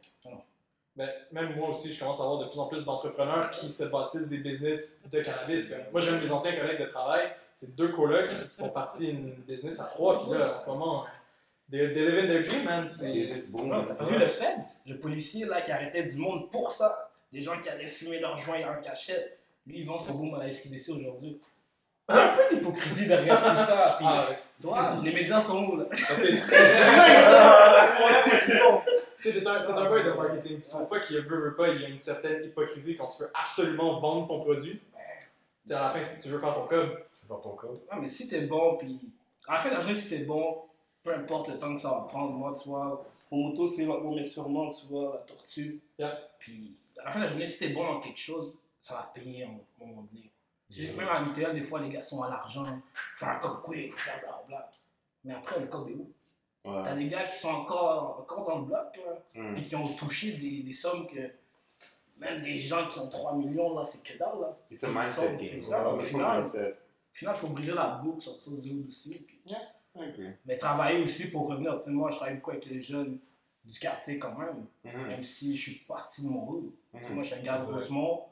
Ben, 0.96 1.10
même 1.30 1.54
moi 1.56 1.70
aussi, 1.70 1.92
je 1.92 2.00
commence 2.00 2.20
à 2.20 2.22
avoir 2.22 2.38
de 2.38 2.46
plus 2.46 2.58
en 2.58 2.68
plus 2.68 2.84
d'entrepreneurs 2.84 3.50
qui 3.50 3.68
se 3.68 3.84
bâtissent 3.84 4.28
des 4.28 4.38
business 4.38 5.02
de 5.10 5.22
cannabis. 5.22 5.68
Comme 5.68 5.92
moi, 5.92 6.00
j'ai 6.00 6.10
un 6.10 6.16
de 6.18 6.24
mes 6.24 6.30
anciens 6.30 6.56
collègues 6.56 6.80
de 6.80 6.86
travail, 6.86 7.32
c'est 7.50 7.76
deux 7.76 7.92
colocs 7.92 8.30
qui 8.30 8.48
sont 8.48 8.70
partis 8.70 9.10
une 9.10 9.34
business 9.34 9.78
à 9.78 9.84
trois, 9.84 10.18
puis 10.18 10.30
là, 10.30 10.54
en 10.54 10.56
ce 10.56 10.70
moment, 10.70 11.04
live 11.70 11.90
in 11.90 12.26
their 12.26 12.42
dream, 12.42 12.64
man. 12.64 12.88
C'est 12.88 13.12
C'est 13.12 13.52
t'as 13.86 13.94
pas 13.94 14.04
vu 14.04 14.18
le 14.18 14.26
Fed? 14.26 14.60
Le 14.86 14.98
policier 14.98 15.44
là 15.44 15.60
qui 15.60 15.70
arrêtait 15.70 16.04
du 16.04 16.16
monde 16.16 16.50
pour 16.50 16.72
ça. 16.72 17.05
Des 17.36 17.42
gens 17.42 17.60
qui 17.60 17.68
allaient 17.68 17.86
fumer 17.86 18.18
leur 18.18 18.34
joint 18.34 18.62
en 18.66 18.80
cachette. 18.80 19.38
Lui, 19.66 19.80
il 19.80 19.84
vend 19.84 19.98
son 19.98 20.14
boom 20.14 20.34
à 20.36 20.38
la 20.38 20.50
SQDC 20.50 20.88
aujourd'hui. 20.88 21.38
Il 22.08 22.14
y 22.14 22.18
a 22.18 22.32
un 22.32 22.34
peu 22.34 22.42
d'hypocrisie 22.48 23.06
derrière 23.06 23.38
tout 23.38 23.56
ça. 23.56 23.96
Puis, 23.98 24.06
Ah, 24.08 24.26
ouais. 24.30 24.38
tu 24.58 24.66
vois, 24.66 24.96
les 25.04 25.12
médias 25.12 25.38
sont 25.38 25.62
où 25.66 25.76
là? 25.76 25.84
Tu 29.20 29.32
Tu 29.32 29.34
t'es 29.34 29.46
un, 29.46 29.52
un 29.52 29.64
gars 29.66 30.02
de 30.02 30.12
marketing. 30.12 30.60
Tu 30.60 30.70
trouves 30.70 30.88
pas 30.88 30.98
qu'il 31.00 31.20
veut, 31.20 31.40
veut 31.42 31.54
pas, 31.54 31.68
il 31.68 31.82
y 31.82 31.84
a 31.84 31.88
une 31.88 31.98
certaine 31.98 32.42
hypocrisie 32.42 32.96
quand 32.96 33.04
tu 33.04 33.22
veux 33.22 33.30
absolument 33.34 34.00
vendre 34.00 34.28
ton 34.28 34.40
produit? 34.40 34.80
Tu 34.80 34.80
sais, 35.66 35.74
à 35.74 35.82
la 35.82 35.90
fin, 35.90 36.02
si 36.02 36.22
tu 36.22 36.30
veux 36.30 36.38
faire 36.38 36.54
ton 36.54 36.66
code, 36.66 37.04
C'est 37.12 37.28
faire 37.28 37.40
ton 37.42 37.50
code. 37.50 37.82
Non, 37.92 38.00
mais 38.00 38.08
si 38.08 38.28
t'es 38.28 38.46
bon, 38.46 38.78
puis. 38.78 39.12
À 39.46 39.56
la 39.56 39.58
fin 39.58 39.68
de 39.68 39.74
la 39.74 39.80
journée, 39.80 39.94
si 39.94 40.08
t'es 40.08 40.20
bon, 40.20 40.62
peu 41.04 41.12
importe 41.12 41.48
le 41.48 41.58
temps 41.58 41.74
que 41.74 41.80
ça 41.80 41.90
va 41.90 42.06
prendre, 42.08 42.32
moi, 42.32 42.54
tu 42.58 42.66
vois, 42.66 43.04
mon 43.30 43.48
moto, 43.48 43.68
c'est 43.68 43.86
on 43.86 44.14
met 44.14 44.24
sûrement, 44.24 44.70
tu 44.70 44.86
vois, 44.86 45.12
la 45.12 45.34
tortue. 45.34 45.82
Yeah. 45.98 46.18
Puis, 46.38 46.74
à 47.00 47.04
la 47.04 47.10
fin 47.10 47.18
de 47.18 47.24
la 47.24 47.30
journée, 47.30 47.46
si 47.46 47.58
t'es 47.58 47.68
bon 47.70 47.84
dans 47.84 48.00
quelque 48.00 48.18
chose, 48.18 48.56
ça 48.80 48.94
va 48.94 49.10
payer 49.14 49.44
à 49.44 49.48
un 49.48 49.86
moment 49.86 50.02
donné. 50.10 50.30
Même 50.96 51.08
à 51.08 51.20
MTL, 51.20 51.54
des 51.54 51.60
fois, 51.60 51.80
les 51.80 51.88
gars 51.88 52.02
sont 52.02 52.22
à 52.22 52.28
l'argent, 52.28 52.64
faire 52.94 53.28
un 53.28 53.36
cop 53.38 53.62
quick, 53.62 53.92
blablabla. 54.04 54.70
Mais 55.24 55.34
après, 55.34 55.60
le 55.60 55.66
cop 55.66 55.88
est 55.88 55.94
où? 55.94 56.12
Ouais. 56.64 56.82
T'as 56.82 56.96
des 56.96 57.06
gars 57.06 57.24
qui 57.24 57.38
sont 57.38 57.48
encore, 57.50 58.20
encore 58.20 58.44
dans 58.44 58.58
le 58.58 58.64
bloc, 58.64 58.96
là, 58.96 59.52
et 59.56 59.62
qui 59.62 59.76
ont 59.76 59.86
touché 59.94 60.32
des, 60.32 60.62
des 60.62 60.72
sommes 60.72 61.06
que. 61.06 61.30
Même 62.18 62.40
des 62.40 62.56
gens 62.56 62.88
qui 62.88 62.98
ont 62.98 63.08
3 63.10 63.34
millions, 63.34 63.76
là, 63.76 63.84
c'est 63.84 64.02
que 64.02 64.18
dalle, 64.18 64.40
là. 64.40 64.58
It's 64.70 64.82
a 64.82 64.88
mindset 64.88 65.36
C'est 65.38 65.50
game. 65.50 65.58
ça, 65.60 65.86
au 65.86 65.98
final. 65.98 66.44
il 67.20 67.28
faut 67.34 67.46
briser 67.48 67.74
la 67.74 67.88
boucle, 68.02 68.22
sortir 68.22 68.54
du 68.54 68.84
aussi. 68.88 69.22
puis-. 69.22 69.42
Mais 70.46 70.56
travailler 70.56 71.02
aussi 71.02 71.30
pour 71.30 71.46
revenir. 71.46 71.74
Moi, 71.88 72.10
je 72.10 72.16
travaille 72.16 72.36
beaucoup 72.36 72.52
avec 72.52 72.64
les 72.66 72.80
jeunes 72.80 73.18
du 73.66 73.78
quartier 73.78 74.18
quand 74.18 74.34
même, 74.38 74.66
Mhm. 74.84 75.06
même 75.08 75.22
si 75.22 75.56
je 75.56 75.70
suis 75.70 75.80
parti 75.84 76.22
de 76.22 76.28
mon 76.28 76.40
rôle. 76.44 76.72
Mhm. 76.94 77.14
Moi, 77.14 77.22
je 77.22 77.28
suis 77.30 77.40
un 77.40 77.42
gars 77.42 77.58
de 77.58 77.66
Ouais. 77.66 77.74
Rosemont. 77.74 78.24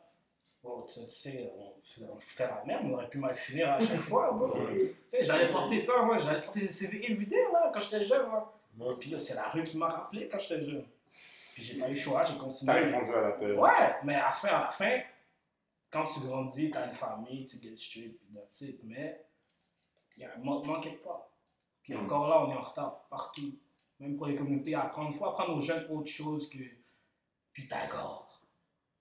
Bon, 0.63 0.83
tu 0.83 1.01
sais, 1.11 1.53
on, 1.59 1.75
on 2.13 2.17
foutait 2.17 2.47
la 2.47 2.63
merde, 2.65 2.85
on 2.87 2.95
aurait 2.95 3.09
pu 3.11 3.19
mal 3.19 3.35
finir 3.35 3.71
à 3.73 3.79
chaque 3.81 4.01
fois. 4.01 4.39
Tu 4.73 4.95
sais, 5.09 5.25
j'allais 5.25 5.51
porter 5.53 5.85
ça, 5.85 6.01
moi, 6.03 6.17
j'allais 6.17 6.41
porter 6.41 6.61
des 6.61 6.69
CV 6.69 7.11
évidés, 7.11 7.45
là, 7.53 7.71
quand 7.73 7.81
j'étais 7.81 8.03
jeune. 8.03 8.27
Ouais. 8.79 8.95
Puis 8.99 9.11
là, 9.11 9.21
c'est 9.21 9.35
la 9.35 9.49
rue 9.51 9.63
qui 9.65 9.77
m'a 9.77 9.89
rappelé 9.89 10.29
quand 10.29 10.39
j'étais 10.39 10.63
jeune. 10.63 10.87
Puis 11.53 11.63
j'ai 11.63 11.79
pas 11.79 11.87
eu 11.87 11.91
le 11.91 11.97
choix, 11.97 12.25
j'ai 12.25 12.35
T'as 12.35 12.41
continué. 12.41 12.73
répondu 12.73 13.11
à 13.15 13.21
l'appel. 13.21 13.53
Ouais, 13.59 13.95
mais 14.05 14.15
à 14.15 14.23
la 14.25 14.31
fin, 14.31 14.49
à 14.49 14.61
la 14.63 14.69
fin, 14.69 15.01
quand 15.91 16.05
tu 16.07 16.21
grandis, 16.21 16.71
t'as 16.71 16.87
une 16.87 16.93
famille, 16.95 17.47
tu 17.47 17.59
get 17.63 17.77
straight, 17.77 18.19
puis 18.19 18.29
that's 18.35 18.61
it. 18.63 18.81
Mais 18.85 19.25
il 20.17 20.23
y 20.23 20.27
a 20.27 20.35
un 20.35 20.39
manquement 20.39 20.81
quelque 20.81 21.05
part. 21.05 21.29
Puis 21.83 21.95
Mm. 21.95 22.05
encore 22.07 22.29
là, 22.29 22.41
on 22.47 22.51
est 22.53 22.57
en 22.57 22.61
retard 22.61 23.05
partout. 23.11 23.53
Même 24.05 24.17
pour 24.19 24.27
les 24.27 24.35
communautés, 24.35 24.75
apprendre. 24.75 25.09
Il 25.11 25.17
faut 25.17 25.25
apprendre 25.25 25.57
aux 25.57 25.61
jeunes 25.61 25.87
autre 25.91 26.09
chose 26.11 26.49
que 26.51 26.59
Pythagore. 27.55 28.21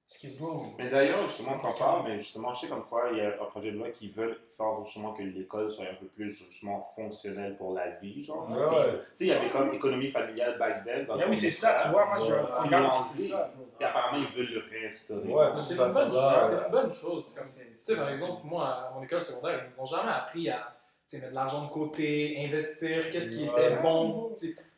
Parce 0.07 0.21
que, 0.21 0.37
bro, 0.39 0.65
Mais 0.77 0.89
d'ailleurs, 0.89 1.25
justement, 1.27 1.57
t'en 1.57 1.73
parles, 1.73 2.03
mais 2.07 2.17
justement, 2.19 2.53
je 2.53 2.61
sais 2.61 2.67
comme 2.67 2.83
quoi 2.85 3.09
il 3.11 3.17
y 3.17 3.21
a 3.21 3.29
un 3.29 3.45
projet 3.45 3.71
de 3.71 3.77
loi 3.79 3.89
qui 3.89 4.09
veut 4.11 4.39
faire 4.55 4.85
justement 4.85 5.11
que 5.13 5.23
l'école 5.23 5.71
soit 5.71 5.85
un 5.85 5.95
peu 5.95 6.05
plus 6.05 6.31
justement 6.31 6.91
fonctionnelle 6.95 7.57
pour 7.57 7.73
la 7.73 7.89
vie, 7.95 8.23
genre. 8.23 8.47
Ouais, 8.49 8.57
ouais. 8.63 8.91
Tu 8.93 8.99
sais, 9.15 9.23
il 9.25 9.27
y 9.27 9.31
avait 9.31 9.49
comme 9.49 9.73
économie 9.73 10.11
familiale 10.11 10.57
back 10.59 10.83
then. 10.85 11.05
dans 11.05 11.17
oui, 11.27 11.35
c'est 11.35 11.49
ça, 11.51 11.81
tu 11.83 11.89
vois, 11.89 12.05
moi, 12.05 12.17
je 12.17 12.33
regarde, 12.61 12.93
c'est 13.15 13.23
ça. 13.23 13.51
Et 13.79 13.83
apparemment, 13.83 14.23
ils 14.31 14.37
veulent 14.37 14.53
le 14.53 14.63
restaurer. 14.85 15.27
Ouais, 15.27 15.49
tout 15.51 15.55
C'est 15.61 15.73
ça, 15.75 15.87
une, 15.87 15.93
bonne- 15.93 16.07
ça, 16.07 16.47
c'est 16.49 16.55
ouais. 16.57 16.65
une 16.65 16.71
bonne 16.71 16.91
chose. 16.93 17.33
Comme, 17.33 17.45
C'est- 17.45 17.71
tu 17.71 17.77
sais, 17.77 17.95
par 17.95 18.09
exemple, 18.09 18.41
moi, 18.45 18.67
à 18.67 18.91
mon 18.93 19.01
école 19.03 19.21
secondaire, 19.21 19.63
ils 19.65 19.75
nous 19.75 19.81
ont 19.81 19.85
jamais 19.85 20.11
appris 20.11 20.49
à 20.49 20.75
tu 21.05 21.09
sais, 21.09 21.17
mettre 21.17 21.31
de 21.31 21.35
l'argent 21.35 21.65
de 21.65 21.69
côté, 21.71 22.35
investir, 22.45 23.09
qu'est-ce 23.09 23.31
qui 23.35 23.49
Ouais. 23.49 23.65
était 23.71 23.81
bon. 23.81 24.31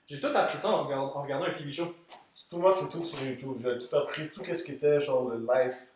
J'ai 0.08 0.20
tout 0.20 0.28
appris 0.28 0.58
ça 0.58 0.70
en 0.70 0.84
regardant, 0.84 1.14
en 1.16 1.22
regardant 1.24 1.46
un 1.46 1.54
TV 1.54 1.72
show. 1.72 1.88
Tout 2.50 2.58
moi, 2.58 2.72
c'est 2.72 2.90
tout 2.90 3.04
sur 3.04 3.20
YouTube. 3.24 3.58
J'ai 3.58 3.78
tout 3.88 3.96
appris, 3.96 4.30
tout 4.30 4.44
ce 4.46 4.64
qui 4.64 4.74
était 4.74 5.00
genre 5.00 5.30
le 5.30 5.40
life 5.40 5.96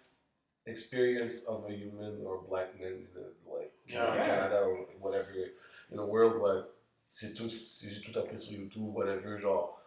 experience 0.65 1.45
of 1.48 1.65
a 1.65 1.72
human 1.72 2.26
or 2.26 2.43
black 2.50 2.74
man 2.80 2.93
in 2.93 3.13
the, 3.13 3.26
like 3.58 3.72
Yeah. 3.88 4.13
in 4.13 4.24
Canada 4.26 4.63
or 4.67 4.86
whatever 5.00 5.32
in 5.91 5.95
the 5.98 6.06
world. 6.06 6.41
Like, 6.41 6.65
c'est 7.12 7.34
tout, 7.34 7.50
j'ai 7.50 8.02
tout 8.02 8.17
appris 8.19 8.38
sur 8.38 8.60
YouTube, 8.60 8.95
whatever. 8.95 9.38
Genre, 9.39 9.80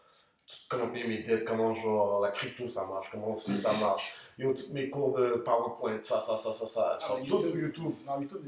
tout- 0.47 0.57
comment 0.69 0.89
payer 0.91 1.07
mes 1.07 1.19
dettes, 1.23 1.45
comment 1.45 1.73
genre 1.75 2.21
la 2.21 2.31
crypto 2.31 2.67
ça 2.69 2.85
marche, 2.87 3.11
comment 3.11 3.35
si 3.35 3.55
ça 3.55 3.73
marche. 3.81 4.17
Yo, 4.39 4.53
tous 4.55 4.73
mes 4.73 4.89
cours 4.91 5.17
de 5.19 5.37
PowerPoint, 5.37 6.01
ça, 6.01 6.19
ça, 6.19 6.37
ça, 6.37 6.53
ça, 6.53 6.67
ça. 6.67 6.99
Ah, 7.01 7.07
Genre, 7.07 7.19
tout 7.19 7.23
YouTube. 7.37 7.43
sur 7.43 7.61
YouTube. 7.61 7.95
Non, 8.07 8.19
mais 8.19 8.27
tout 8.27 8.39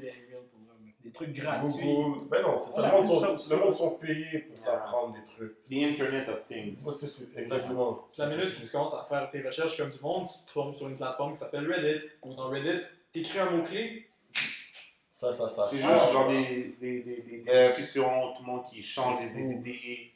des 1.05 1.11
trucs 1.11 1.33
gratuits. 1.33 1.85
Google. 1.85 2.27
Ben 2.31 2.43
non, 2.43 2.57
c'est 2.59 2.71
ça. 2.71 2.87
Le 2.89 2.93
monde, 2.97 3.39
sont, 3.39 3.51
le 3.55 3.61
monde 3.61 3.71
sont 3.73 3.91
payés 3.93 4.39
pour 4.39 4.57
Yeah. 4.57 4.73
t'apprendre 4.73 5.15
des 5.15 5.25
trucs. 5.25 5.63
The 5.69 5.73
Internet 5.93 6.29
of 6.31 6.47
Things. 6.47 6.83
Moi, 6.83 6.93
c'est 6.95 7.07
c'est 7.07 7.39
exactement. 7.41 8.09
La 8.17 8.27
minute 8.27 8.59
où 8.59 8.63
tu 8.65 8.69
commences 8.71 8.95
à 8.95 9.05
faire 9.09 9.29
tes 9.29 9.43
recherches 9.43 9.77
comme 9.77 9.91
du 9.91 10.01
monde, 10.01 10.29
tu 10.29 10.39
te 10.49 10.55
tombes 10.55 10.75
sur 10.75 10.89
une 10.89 10.97
plateforme 10.97 11.33
qui 11.35 11.39
s'appelle 11.41 11.71
Reddit. 11.71 12.07
Ou 12.23 12.35
dans 12.35 12.49
Reddit, 12.49 12.85
tu 13.13 13.21
écris 13.21 13.39
un 13.39 13.51
mot-clé. 13.51 14.09
Ça, 15.11 15.31
ça, 15.33 15.49
ça. 15.49 15.69
C'est 15.71 15.77
juste 15.77 15.89
genre 15.89 16.29
des, 16.29 16.75
des, 16.81 17.01
des, 17.03 17.23
des- 17.23 17.45
Euh, 17.49 17.69
discussions, 17.69 18.33
tout 18.37 18.43
le 18.43 18.47
monde 18.51 18.65
qui 18.71 18.83
change 18.83 19.21
des, 19.33 19.53
idées. 19.53 20.13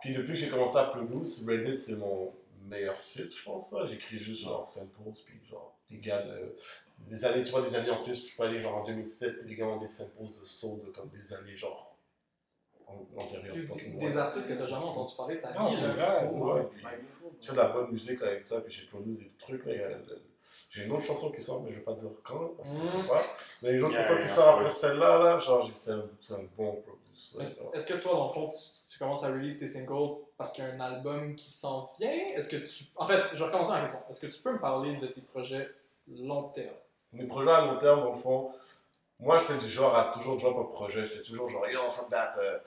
Puis 0.00 0.12
depuis 0.12 0.28
que 0.34 0.38
j'ai 0.38 0.48
commencé 0.48 0.76
à 0.76 0.84
produce, 0.84 1.44
Reddit 1.46 1.76
c'est 1.76 1.96
mon 1.96 2.32
meilleur 2.66 2.98
site, 2.98 3.34
je 3.36 3.42
pense. 3.42 3.74
J'écris 3.88 4.18
juste 4.18 4.44
genre 4.44 4.66
samples, 4.66 4.90
puis 5.24 5.40
genre 5.50 5.74
des 5.90 5.96
gars 5.98 6.22
de- 6.22 6.54
des 6.98 7.24
années, 7.24 7.44
tu 7.44 7.50
vois, 7.52 7.62
des 7.62 7.74
années 7.74 7.90
en 7.90 8.02
plus, 8.02 8.28
je 8.30 8.36
peux 8.36 8.42
aller 8.44 8.60
genre 8.60 8.76
en 8.76 8.84
2007, 8.84 9.40
puis 9.40 9.50
les 9.50 9.54
gars 9.56 9.66
ont 9.66 9.76
des 9.76 9.86
samples 9.86 10.22
de 10.40 10.44
soul 10.44 10.82
de 10.84 10.90
comme 10.90 11.08
des 11.08 11.32
années 11.34 11.54
genre 11.56 11.92
en- 12.88 13.00
Des 13.98 14.16
artistes 14.16 14.46
que 14.48 14.52
tu 14.52 14.58
n'as 14.60 14.66
jamais 14.66 14.84
entendu 14.84 15.14
parler 15.16 15.36
de 15.36 15.40
ta 15.40 15.52
Non, 15.52 15.70
vie. 15.70 15.76
c'est 15.80 15.86
là. 15.88 15.92
vrai, 16.20 16.28
fou, 16.28 16.34
ouais. 16.44 16.52
ouais. 16.52 16.68
Je 17.40 17.46
fais 17.46 17.52
de 17.52 17.56
la 17.56 17.68
bonne 17.68 17.90
musique 17.90 18.20
là, 18.20 18.28
avec 18.28 18.44
ça, 18.44 18.60
puis 18.60 18.72
j'ai 18.72 18.86
produit 18.86 19.14
des 19.16 19.32
trucs. 19.38 19.64
J'ai 20.70 20.84
une 20.84 20.92
autre 20.92 21.04
chanson 21.04 21.30
qui 21.32 21.40
sort, 21.40 21.62
mais 21.62 21.70
je 21.72 21.78
vais 21.78 21.84
pas 21.84 21.94
dire 21.94 22.10
quand, 22.22 22.48
parce 22.56 22.70
que 22.70 22.76
je 22.78 22.82
Mm. 22.82 23.02
peux 23.02 23.08
pas. 23.08 23.24
Mais 23.62 23.72
une 23.72 23.82
autre 23.84 23.92
Yeah, 23.94 24.02
chanson 24.02 24.14
yeah, 24.14 24.22
qui 24.22 24.28
sort 24.28 24.48
après 24.50 24.64
ouais. 24.64 24.70
celle-là, 24.70 25.18
là, 25.18 25.38
genre, 25.38 25.70
c'est 25.74 25.90
un, 25.92 26.04
c'est 26.20 26.34
un 26.34 26.44
bon 26.56 26.72
produce. 26.82 27.36
Est-ce 27.74 27.86
que 27.86 27.94
toi, 27.94 28.12
dans 28.12 28.28
le 28.28 28.32
fond, 28.34 28.48
tu, 28.50 28.58
tu 28.92 28.98
commences 28.98 29.24
à 29.24 29.28
release 29.28 29.58
tes 29.58 29.66
singles 29.66 30.18
parce 30.36 30.52
qu'il 30.52 30.64
y 30.64 30.66
a 30.66 30.72
un 30.74 30.80
album 30.80 31.34
qui 31.34 31.50
s'en 31.50 31.90
vient? 31.98 32.10
Est-ce 32.34 32.48
que 32.48 32.56
tu. 32.56 32.84
En 32.96 33.06
fait, 33.06 33.20
je 33.32 33.38
vais 33.38 33.44
recommencer 33.46 33.72
la 33.72 33.80
question. 33.80 34.00
Est-ce 34.10 34.20
que 34.20 34.26
tu 34.26 34.40
peux 34.42 34.52
me 34.52 34.60
parler 34.60 34.96
de 34.98 35.06
tes 35.08 35.22
projets 35.22 35.68
long 36.08 36.48
terme? 36.50 36.74
Mes 37.16 37.24
projets 37.26 37.50
à 37.50 37.64
long 37.66 37.78
terme, 37.78 38.00
dans 38.00 38.12
le 38.14 38.18
fond, 38.20 38.52
moi 39.20 39.38
j'étais 39.38 39.58
du 39.58 39.66
genre 39.68 39.94
à 39.96 40.12
toujours 40.12 40.36
drop 40.36 40.58
un 40.58 40.72
projet. 40.72 41.04
J'étais 41.06 41.22
toujours 41.22 41.48
genre, 41.48 41.68
yo, 41.68 41.80
fuck 41.90 42.08
that. 42.10 42.34
Euh, 42.38 42.58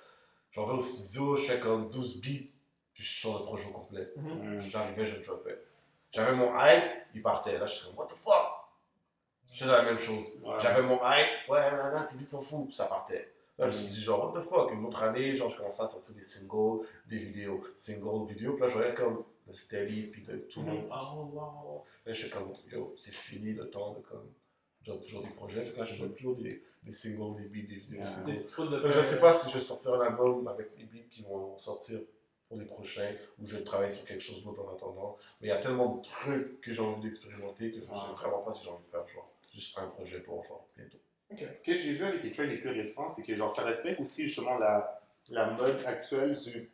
J'en 0.52 0.66
vais 0.66 0.74
au 0.74 0.80
studio, 0.80 1.36
je 1.36 1.44
fais 1.44 1.60
comme 1.60 1.90
12 1.90 2.22
beats, 2.22 2.52
puis 2.94 3.04
je 3.04 3.22
sors 3.22 3.40
le 3.40 3.46
projet 3.46 3.68
au 3.70 3.72
complet. 3.72 4.10
Mm. 4.16 4.58
J'arrivais, 4.60 5.06
je 5.06 5.24
dropais. 5.24 5.62
J'avais 6.12 6.32
mon 6.34 6.52
hype, 6.60 6.84
il 7.14 7.22
partait. 7.22 7.60
Là, 7.60 7.66
je 7.68 7.74
suis 7.76 7.86
comme, 7.88 7.98
what 7.98 8.08
the 8.08 8.14
fuck? 8.16 8.34
Je 9.54 9.60
faisais 9.60 9.72
la 9.72 9.84
même 9.84 10.00
chose. 10.00 10.24
Ouais. 10.44 10.56
J'avais 10.60 10.82
mon 10.82 10.96
hype, 10.96 11.50
ouais, 11.50 11.72
nan, 11.72 11.94
nan, 11.94 12.08
tes 12.08 12.16
beats 12.18 12.26
sont 12.26 12.42
fous, 12.42 12.66
puis 12.66 12.76
ça 12.76 12.86
partait. 12.86 13.32
Là, 13.60 13.70
je 13.70 13.76
me 13.76 13.80
Mm. 13.80 13.84
suis 13.84 13.94
dit, 13.94 14.02
genre, 14.02 14.26
what 14.34 14.40
the 14.40 14.44
fuck? 14.44 14.72
Une 14.72 14.84
autre 14.86 15.04
année, 15.04 15.36
genre, 15.36 15.50
je 15.50 15.58
commençais 15.58 15.84
à 15.84 15.88
sortir 15.88 16.16
des 16.16 16.24
singles, 16.24 16.88
des 17.06 17.18
vidéos, 17.20 17.64
singles, 17.76 18.26
vidéos. 18.28 18.54
Puis 18.54 18.62
là, 18.62 18.68
je 18.70 18.74
voyais 18.74 18.94
comme 18.96 19.24
le 19.48 19.54
steady, 19.54 20.04
puis 20.08 20.24
de, 20.24 20.36
tout 20.52 20.62
le 20.62 20.72
monde, 20.72 20.90
oh, 20.92 21.30
wow. 21.32 21.84
Là, 22.06 22.14
je 22.14 22.22
suis 22.22 22.30
comme, 22.32 22.52
yo, 22.72 22.94
c'est 22.98 23.14
fini 23.14 23.54
le 23.54 23.70
temps 23.70 23.94
de 23.94 24.00
comme, 24.00 24.32
drop 24.90 25.02
toujours 25.04 25.24
des 25.24 25.30
projets. 25.30 25.64
Là, 25.78 25.84
je 25.84 25.96
drop 25.98 26.16
toujours 26.16 26.36
des, 26.36 26.64
des 26.84 26.92
singles, 26.92 27.42
des 27.42 27.48
beats, 27.48 27.68
des 27.68 27.76
vidéos, 27.76 28.00
des 28.26 28.38
singles. 28.38 28.82
Je 28.90 29.00
sais 29.02 29.20
pas 29.20 29.34
si 29.34 29.50
je 29.52 29.58
vais 29.58 29.64
sortir 29.64 29.94
un 29.96 30.02
album 30.02 30.48
avec 30.48 30.68
les 30.78 30.84
beats 30.86 31.08
qui 31.10 31.22
vont 31.24 31.56
sortir 31.58 32.00
pour 32.48 32.58
les 32.58 32.66
prochains 32.66 33.12
ou 33.40 33.46
je 33.46 33.58
vais 33.58 33.64
travailler 33.64 33.92
sur 33.92 34.06
quelque 34.08 34.22
chose 34.22 34.44
d'autre 34.44 34.62
en 34.66 34.74
attendant. 34.76 35.18
Mais 35.40 35.48
il 35.48 35.52
y 35.52 35.54
a 35.54 35.58
tellement 35.58 35.96
de 35.98 36.02
trucs 36.02 36.62
que 36.62 36.74
j'ai 36.74 36.82
envie 36.82 37.02
d'expérimenter 37.02 37.70
que 37.72 37.76
je 37.78 37.82
ne 37.82 37.86
sais 37.86 37.92
Ah. 38.10 38.14
vraiment 38.20 38.40
pas 38.42 38.52
si 38.54 38.64
j'ai 38.64 38.70
envie 38.72 38.86
de 38.86 38.90
faire 38.90 39.08
genre 39.08 39.30
juste 39.54 39.78
un 39.78 39.88
projet 39.88 40.20
pour 40.22 40.44
genre 40.44 40.68
bientôt. 40.76 40.98
Ce 41.32 41.36
que 41.36 41.74
j'ai 41.78 41.94
vu 41.94 42.04
avec 42.04 42.24
les 42.24 42.32
trends 42.32 42.44
les 42.44 42.58
plus 42.58 42.72
récents, 42.72 43.14
c'est 43.16 43.22
que 43.22 43.36
genre, 43.36 43.56
ça 43.56 43.64
respecte 43.64 44.00
aussi 44.00 44.24
justement 44.28 44.58
la, 44.58 45.00
la 45.30 45.52
mode 45.52 45.78
actuelle 45.86 46.36
du. 46.42 46.72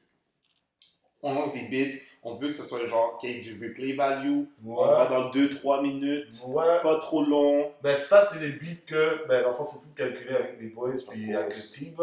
On 1.21 1.33
lance 1.33 1.53
des 1.53 1.63
bits, 1.63 1.99
on 2.27 2.33
veut 2.33 2.47
que 2.49 2.55
ce 2.55 2.63
soit 2.63 2.83
genre 2.85 3.17
qu'il 3.19 3.29
y 3.31 3.37
ait 3.37 3.41
du 3.41 3.53
replay 3.63 3.93
value, 3.93 4.45
on 4.65 4.75
va 4.75 5.03
Ouais. 5.03 5.09
dans 5.09 5.29
2-3 5.29 5.81
minutes, 5.83 6.33
Ouais. 6.47 6.79
pas 6.81 6.97
trop 6.99 7.23
long. 7.23 7.71
Ben 7.83 7.95
ça 7.95 8.21
c'est 8.23 8.39
des 8.39 8.49
beats 8.53 8.81
que 8.87 9.27
ben 9.27 9.43
l'enfant 9.43 9.63
c'est 9.63 9.87
tout 9.87 9.93
calculé 9.95 10.33
avec 10.35 10.59
les 10.59 10.67
boys 10.69 10.89
puis 11.09 11.33
avec 11.35 11.55
le 11.55 11.61
team. 11.61 11.95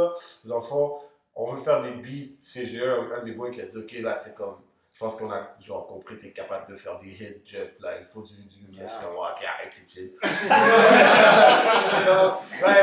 L'enfant 0.46 1.02
on 1.34 1.52
veut 1.52 1.60
faire 1.62 1.82
des 1.82 1.90
beats. 1.90 2.34
C'est 2.40 2.66
un, 2.82 3.24
des 3.24 3.32
boys 3.32 3.50
qui 3.50 3.60
a 3.60 3.66
dit 3.66 3.76
ok 3.76 3.92
là 4.02 4.14
c'est 4.14 4.36
comme 4.36 4.56
je 4.94 4.98
pense 5.00 5.16
qu'on 5.16 5.32
a 5.32 5.48
genre 5.60 5.86
compris 5.88 6.16
t'es 6.18 6.30
capable 6.30 6.70
de 6.70 6.76
faire 6.76 6.96
des 6.98 7.08
hits 7.08 7.40
Jeff 7.44 7.70
là 7.80 7.98
il 7.98 8.06
faut 8.06 8.22
du 8.22 8.34
du 8.44 8.62
Yeah. 8.72 8.86
je 8.86 8.92
suis 8.92 9.00
comme 9.02 9.14
ouais, 9.16 9.28
ok 9.36 9.44
arrête 9.44 9.72
c'est 9.72 9.90
chill. 9.90 10.12
là, 10.48 10.58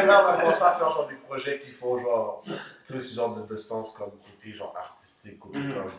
là, 0.06 0.26
on 0.26 0.28
a 0.28 0.38
commencé 0.42 0.62
à 0.64 0.76
faire 0.78 0.92
genre 0.92 1.08
des 1.08 1.16
projets 1.16 1.60
qui 1.60 1.72
font 1.72 1.98
genre 1.98 2.44
plus 2.88 3.16
genre 3.16 3.36
de, 3.36 3.42
de 3.46 3.58
sens 3.58 3.94
comme 3.94 4.12
côté 4.12 4.52
genre 4.54 4.74
artistique 4.78 5.40
côté 5.40 5.60
Mhm. 5.60 5.74
comme 5.74 5.92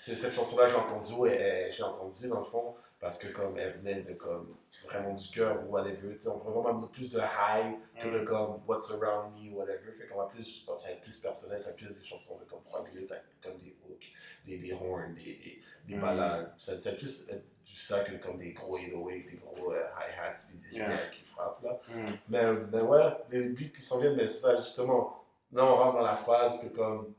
cette 0.00 0.32
chanson 0.32 0.56
là 0.56 0.68
j'ai 0.68 0.76
entendu 0.76 1.28
et 1.30 1.70
j'ai 1.70 1.82
entendu 1.82 2.28
dans 2.28 2.38
le 2.38 2.44
fond 2.44 2.74
parce 2.98 3.18
que 3.18 3.28
comme 3.28 3.56
elle 3.58 3.72
venait 3.78 4.02
de 4.02 4.14
comme 4.14 4.56
vraiment 4.86 5.12
du 5.12 5.28
cœur 5.30 5.62
ou 5.62 5.72
whatever 5.72 6.14
tu 6.14 6.20
sais 6.20 6.28
on 6.28 6.38
prend 6.38 6.50
vraiment 6.62 6.86
plus 6.86 7.10
de 7.10 7.18
high 7.18 7.76
que 8.00 8.08
de 8.08 8.24
comme 8.24 8.60
what's 8.66 8.90
around 8.92 9.34
me 9.36 9.52
whatever 9.54 9.92
fait 9.98 10.06
qu'on 10.06 10.16
va 10.18 10.24
plus 10.26 10.60
je 10.60 10.64
pense, 10.64 10.82
ça 10.82 10.88
va 10.88 10.94
être 10.94 11.02
plus 11.02 11.16
personnel 11.18 11.60
ça 11.60 11.70
va 11.70 11.76
plus 11.76 11.98
des 11.98 12.04
chansons 12.04 12.38
de 12.38 12.44
comme 12.44 12.62
3 12.64 12.82
minutes 12.88 13.10
avec 13.12 13.24
comme 13.42 13.58
des 13.58 13.76
hooks 13.88 14.12
des, 14.46 14.58
des 14.58 14.72
horns 14.72 15.14
des, 15.14 15.22
des, 15.22 15.62
des 15.86 15.94
Mhm. 15.94 16.00
ballades 16.00 16.52
ça 16.56 16.78
ça 16.78 16.92
plus 16.92 17.26
du 17.64 17.76
ça 17.76 18.00
que 18.00 18.12
comme 18.22 18.38
des 18.38 18.52
gros 18.52 18.76
808 18.78 19.24
des 19.30 19.36
gros 19.36 19.72
euh, 19.72 19.82
hi-hats 19.96 20.32
des 20.54 20.70
snares 20.70 21.10
qui 21.10 21.22
frappent 21.24 21.62
là 21.62 21.78
Mm. 21.88 22.06
mais, 22.28 22.52
mais 22.72 22.80
ouais, 22.82 23.12
les 23.30 23.48
beats 23.50 23.68
qui 23.74 23.82
s'en 23.82 23.98
viennent, 24.00 24.14
mais 24.16 24.28
c'est 24.28 24.40
ça 24.40 24.56
justement. 24.56 25.24
Là, 25.52 25.64
on 25.64 25.74
rentre 25.76 25.94
dans 25.94 26.02
la 26.04 26.14
phase 26.16 26.60
que 26.60 26.68
comme 26.68 27.12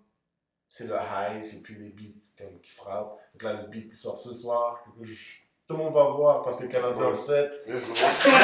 c'est 0.74 0.88
le 0.88 0.96
high, 0.96 1.44
c'est 1.44 1.62
plus 1.64 1.76
les 1.76 1.90
beats 1.90 2.28
comme, 2.38 2.58
qui 2.62 2.72
frappent. 2.72 3.18
Donc 3.34 3.44
là, 3.44 3.62
le 3.62 3.68
beat 3.68 3.90
qui 3.90 3.96
sort 3.96 4.16
ce 4.16 4.34
soir, 4.34 4.82
que 4.98 5.04
je- 5.06 5.42
tout 5.68 5.76
le 5.78 5.84
monde 5.84 5.94
va 5.94 6.04
voir 6.12 6.44
parce 6.44 6.56
que 6.58 6.64
le 6.64 6.70
Canadien 6.70 7.08
Ouais. 7.08 7.14
7. 7.14 7.62
Let's 7.68 7.84
go. 8.24 8.32
Donc 8.32 8.36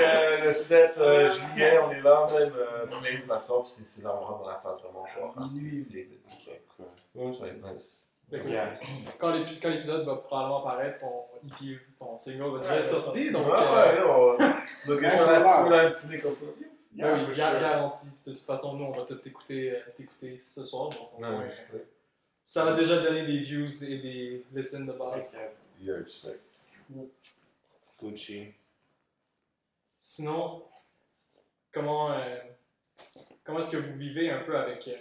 euh, 0.00 0.44
le 0.44 0.52
7 0.54 0.92
euh, 0.98 1.28
juillet, 1.28 1.78
on 1.78 1.90
est 1.90 2.00
là, 2.00 2.26
même. 2.32 2.52
Euh, 2.56 3.20
ça 3.22 3.38
sort, 3.38 3.62
puis 3.64 3.72
c'est 3.76 3.86
c'est 3.86 4.02
là 4.02 4.14
on 4.18 4.24
rentre 4.24 4.40
dans 4.44 4.48
la 4.48 4.56
phase 4.56 4.82
vraiment 4.82 5.06
genre 5.06 5.34
artistique. 5.38 6.08
Ok, 6.26 6.60
cool. 6.76 6.86
Ouais, 7.26 7.34
ça 7.34 7.40
va 7.42 7.48
être 7.48 7.72
nice. 7.72 8.04
Écoute, 8.32 8.50
Yeah. 8.50 8.72
Quand 9.18 9.30
l'épis- 9.32 9.58
quand 9.60 9.70
l'épisode 9.70 10.04
va 10.06 10.16
probablement 10.16 10.60
apparaître, 10.60 10.98
ton 10.98 11.24
EP, 11.46 11.78
ton 11.98 12.16
single 12.18 12.50
va 12.50 12.58
déjà 12.60 12.76
être 12.76 12.88
sorti. 12.88 13.30
Donc, 13.30 13.46
ouais, 13.46 13.52
euh, 13.54 14.36
ouais, 14.36 14.36
on 14.86 14.90
donc 14.90 15.00
on 15.04 15.08
ça 15.08 15.24
va 15.24 15.38
là-dessus, 15.38 15.70
là, 15.70 15.80
un 15.86 15.90
petit 15.90 16.06
ça. 16.34 16.44
Yeah, 16.98 17.14
oui, 17.14 17.34
sure. 17.34 17.36
garanti. 17.60 18.06
De 18.26 18.32
toute 18.32 18.42
façon, 18.44 18.76
nous, 18.76 18.84
on 18.84 18.90
va 18.90 19.02
tout 19.04 19.14
t'écouter 19.16 19.72
euh, 19.76 19.80
t'écouter 19.94 20.38
ce 20.38 20.64
soir. 20.64 20.88
Donc, 20.90 21.08
on 21.16 21.20
Non, 21.20 21.38
va- 21.38 21.44
respect. 21.44 21.86
ça 22.46 22.64
va 22.64 22.74
déjà 22.74 23.00
donner 23.00 23.24
des 23.24 23.38
views 23.38 23.84
et 23.84 23.98
des 23.98 24.44
listens 24.52 24.84
de 24.86 24.92
base. 24.92 25.36
Ok. 25.40 25.84
Yeah, 25.84 25.96
respect. 25.98 26.40
Gucci. 28.02 28.52
Sinon, 29.96 30.64
comment, 31.72 32.12
euh, 32.12 32.38
comment 33.44 33.58
est-ce 33.60 33.70
que 33.70 33.76
vous 33.76 33.94
vivez 33.94 34.30
un 34.30 34.42
peu 34.42 34.56
avec 34.56 34.86
euh, 34.88 34.92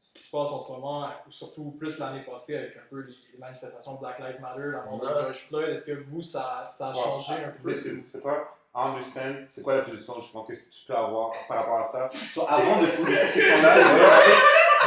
ce 0.00 0.14
qui 0.18 0.22
se 0.24 0.30
passe 0.30 0.50
en 0.50 0.60
ce 0.60 0.72
moment, 0.72 1.08
ou 1.26 1.30
surtout 1.30 1.70
plus 1.72 1.98
l'année 1.98 2.22
passée 2.24 2.56
avec 2.56 2.76
un 2.76 2.82
peu 2.90 3.00
les, 3.02 3.38
manifestations 3.38 3.94
Black 3.96 4.18
Lives 4.20 4.40
Matter, 4.40 4.70
la 4.72 4.84
mort 4.84 5.00
de. 5.00 5.06
George 5.06 5.38
Floyd? 5.48 5.68
Est-ce 5.70 5.86
que 5.86 5.92
vous, 5.92 6.22
ça, 6.22 6.66
ça 6.68 6.88
a 6.88 6.92
Ouais. 6.92 7.02
changé 7.02 7.34
un 7.44 7.50
peu? 7.50 7.74
C'est 8.08 8.20
quoi? 8.20 8.53
Understand 8.74 9.46
c'est 9.48 9.62
quoi 9.62 9.76
la 9.76 9.82
position 9.82 10.14
justement 10.20 10.44
que 10.44 10.52
tu 10.52 10.60
peux 10.86 10.94
avoir 10.96 11.30
par 11.48 11.58
rapport 11.58 11.78
à 11.80 11.84
ça. 11.84 12.08
So, 12.10 12.44
avant 12.48 12.82
de 12.82 12.86
poser 12.86 13.16
cette 13.16 13.32
question-là, 13.34 13.76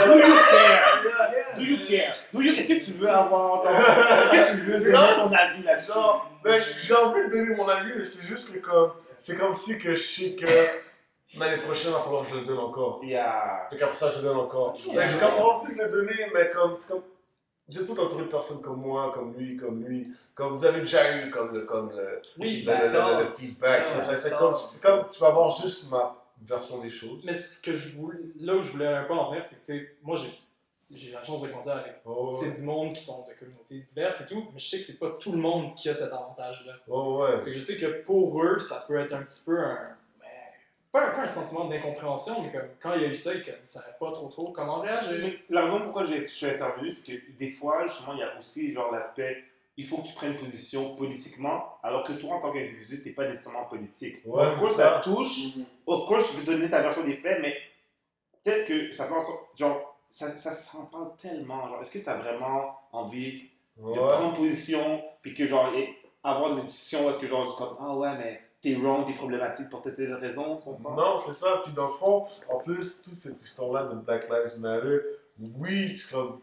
Do 0.06 0.14
you 0.20 0.36
care? 0.52 1.04
Do 1.56 1.62
you 1.64 1.88
care? 1.88 2.16
Do 2.34 2.42
you- 2.42 2.54
Est-ce 2.56 2.68
que 2.68 2.86
tu 2.86 2.92
veux 3.00 3.10
avoir. 3.10 3.64
Est-ce 4.34 4.52
que 4.52 4.58
tu 4.58 4.62
veux 4.64 4.92
donner 4.92 5.14
ton 5.16 5.32
avis 5.34 5.64
là-dessus? 5.64 5.92
Ben, 6.44 6.62
j'ai 6.84 6.94
envie 6.96 7.24
de 7.26 7.30
donner 7.32 7.56
mon 7.56 7.68
avis, 7.68 7.94
mais 7.98 8.04
c'est 8.04 8.28
juste 8.28 8.54
que 8.54 8.60
comme. 8.60 8.92
C'est 9.20 9.38
comme 9.40 9.54
si 9.54 9.80
que 9.80 9.96
je 9.96 10.00
sais 10.04 10.36
que 10.36 10.46
l'année 11.40 11.58
prochaine, 11.64 11.90
il 11.92 11.94
va 11.96 12.02
falloir 12.02 12.22
que 12.24 12.30
je 12.30 12.36
le 12.36 12.42
donne 12.46 12.60
encore. 12.60 13.00
Yeah. 13.04 13.66
Fait 13.72 13.78
qu'après 13.78 13.96
ça, 13.96 14.12
je 14.12 14.18
le 14.18 14.22
donne 14.24 14.38
encore. 14.38 14.70
Ok. 14.86 14.94
Ben, 14.94 15.04
j'ai 15.08 15.18
comme 15.18 15.34
envie 15.44 15.76
de 15.76 15.82
le 15.84 15.90
donner, 15.90 16.32
mais 16.34 16.50
comme. 16.52 16.76
C'est 16.76 16.90
comme. 16.92 17.04
J'ai 17.70 17.84
tout 17.84 18.00
entouré 18.00 18.24
de 18.24 18.30
personnes 18.30 18.62
comme 18.62 18.80
moi, 18.82 19.12
comme 19.14 19.36
lui, 19.38 19.58
comme 19.58 19.84
lui, 19.84 20.08
comme 20.34 20.54
vous 20.54 20.64
avez 20.66 20.80
déjà 20.80 21.18
eu, 21.18 21.30
comme 21.30 21.54
le, 21.54 21.62
comme 21.64 21.90
le, 21.92 22.22
Oui, 22.38 22.64
le, 22.66 22.72
le- 22.74 22.86
le- 22.88 22.92
d'accord. 22.94 23.20
le 23.20 23.26
feedback. 23.26 23.86
C'est- 23.86 24.18
c'est- 24.18 24.30
comme, 24.82 25.06
tu 25.12 25.20
vas 25.20 25.28
avoir 25.28 25.50
juste 25.52 25.90
ma 25.92 26.16
version 26.42 26.80
des 26.82 26.90
choses. 26.90 27.20
mais 27.26 27.34
ce 27.34 27.62
que 27.62 27.74
je 27.74 27.98
voulais, 27.98 28.20
là 28.40 28.56
où 28.56 28.62
je 28.62 28.72
voulais 28.72 28.88
un 28.88 29.04
peu 29.04 29.14
en 29.14 29.30
venir, 29.32 29.44
c'est 29.44 29.56
que, 29.62 29.66
tu 29.66 29.80
sais, 29.80 29.96
moi, 30.04 30.16
j'ai 30.16 30.30
j'ai 30.90 31.12
la 31.12 31.22
chance 31.22 31.42
de 31.42 31.50
grandir 31.50 31.74
avec 31.74 31.96
Oh, 32.06 32.38
ouais. 32.42 32.50
du 32.52 32.62
monde 32.62 32.94
qui 32.94 33.04
sont 33.04 33.26
de 33.28 33.34
communautés 33.38 33.80
diverses 33.80 34.22
et 34.22 34.26
tout, 34.28 34.46
mais 34.54 34.58
je 34.60 34.70
sais 34.70 34.78
que 34.80 34.86
c'est 34.86 34.98
pas 34.98 35.10
tout 35.20 35.34
le 35.34 35.38
monde 35.38 35.76
qui 35.76 35.90
a 35.90 35.94
cet 35.94 36.14
avantage-là. 36.14 36.72
Oh, 36.88 37.24
ouais. 37.24 37.42
Je 37.52 37.60
sais 37.60 37.76
que 37.76 38.04
pour 38.04 38.42
eux, 38.42 38.58
ça 38.62 38.86
peut 38.88 38.98
être 38.98 39.12
un 39.12 39.24
petit 39.24 39.44
peu 39.46 39.60
un. 39.60 39.80
Pas 40.98 41.08
un, 41.08 41.10
pas 41.12 41.22
un 41.22 41.28
sentiment 41.28 41.66
d'incompréhension, 41.66 42.42
mais 42.42 42.52
comme 42.52 42.70
quand 42.82 42.94
il 42.96 43.02
y 43.04 43.06
a 43.06 43.08
eu 43.10 43.16
ça 43.16 43.34
qu'ils 43.34 43.54
ne 43.54 43.66
savaient 43.66 43.96
pas 44.00 44.12
trop 44.12 44.30
trop 44.30 44.52
comment 44.52 44.80
réagir. 44.80 45.20
La 45.50 45.66
raison 45.66 45.82
pourquoi 45.82 46.06
j'ai- 46.06 46.28
je 46.28 46.34
suis 46.34 46.46
intervenu, 46.48 46.92
c'est 46.92 47.06
que 47.06 47.32
des 47.38 47.52
fois, 47.52 47.86
justement, 47.88 48.14
il 48.14 48.20
y 48.20 48.24
a 48.24 48.38
aussi 48.40 48.74
genre 48.74 48.92
l'aspect 48.92 49.44
il 49.80 49.86
faut 49.86 49.98
que 49.98 50.08
tu 50.08 50.14
prennes 50.16 50.36
position 50.36 50.96
politiquement, 50.96 51.78
alors 51.84 52.02
que 52.04 52.14
toi, 52.14 52.34
en 52.38 52.42
tant 52.42 52.52
qu'individu, 52.52 53.00
tu 53.00 53.10
n'es 53.10 53.14
pas 53.14 53.28
nécessairement 53.30 53.66
politique. 53.66 54.16
Ouais, 54.26 54.48
of 54.48 54.58
course, 54.58 54.76
ça. 54.76 54.96
ça 54.96 55.02
touche. 55.04 55.58
Of 55.86 56.08
course, 56.08 56.32
je 56.34 56.40
vais 56.40 56.46
donner 56.58 56.68
ta 56.68 56.82
version 56.82 57.04
des 57.04 57.18
faits, 57.18 57.40
mais 57.44 57.56
peut-être 58.44 58.66
que 58.68 58.94
ça 58.96 59.06
fait 59.06 59.14
en 59.14 59.22
sorte. 59.24 59.44
Genre, 59.56 60.00
ça, 60.10 60.36
ça 60.36 60.54
s'en 60.54 60.86
parle 60.86 61.12
tellement. 61.22 61.68
Genre, 61.70 61.80
est-ce 61.82 61.92
que 61.92 62.00
tu 62.00 62.10
as 62.10 62.18
vraiment 62.18 62.76
envie 62.92 63.44
de 63.78 64.00
prendre 64.00 64.34
position, 64.36 65.04
puis 65.22 65.36
que, 65.36 65.46
genre, 65.46 65.72
et 65.76 65.96
avoir 66.24 66.58
une 66.58 66.66
discussion 66.66 67.08
est-ce 67.12 67.20
que, 67.20 67.28
genre, 67.28 67.48
tu 67.48 67.56
comme, 67.64 67.78
ah 67.80 67.96
ouais, 67.96 68.18
mais 68.18 68.42
t'es 68.62 68.76
wrong, 68.76 69.06
t'es 69.06 69.14
problématique 69.14 69.70
pour 69.70 69.82
telle 69.82 69.96
telle 69.96 70.14
raison, 70.14 70.58
son 70.58 70.76
temps. 70.76 70.96
Non, 70.96 71.18
c'est 71.18 71.34
ça. 71.34 71.62
Puis 71.64 71.74
dans 71.74 71.88
le 71.88 71.94
fond, 71.94 72.26
en 72.50 72.58
plus, 72.60 73.02
toute 73.04 73.14
cette 73.16 73.42
histoire-là 73.42 73.86
de 73.90 73.96
Black 74.00 74.28
Lives 74.30 74.60
Matter, 74.60 75.00
oui, 75.40 75.94
tu- 75.96 76.08
comme, 76.14 76.40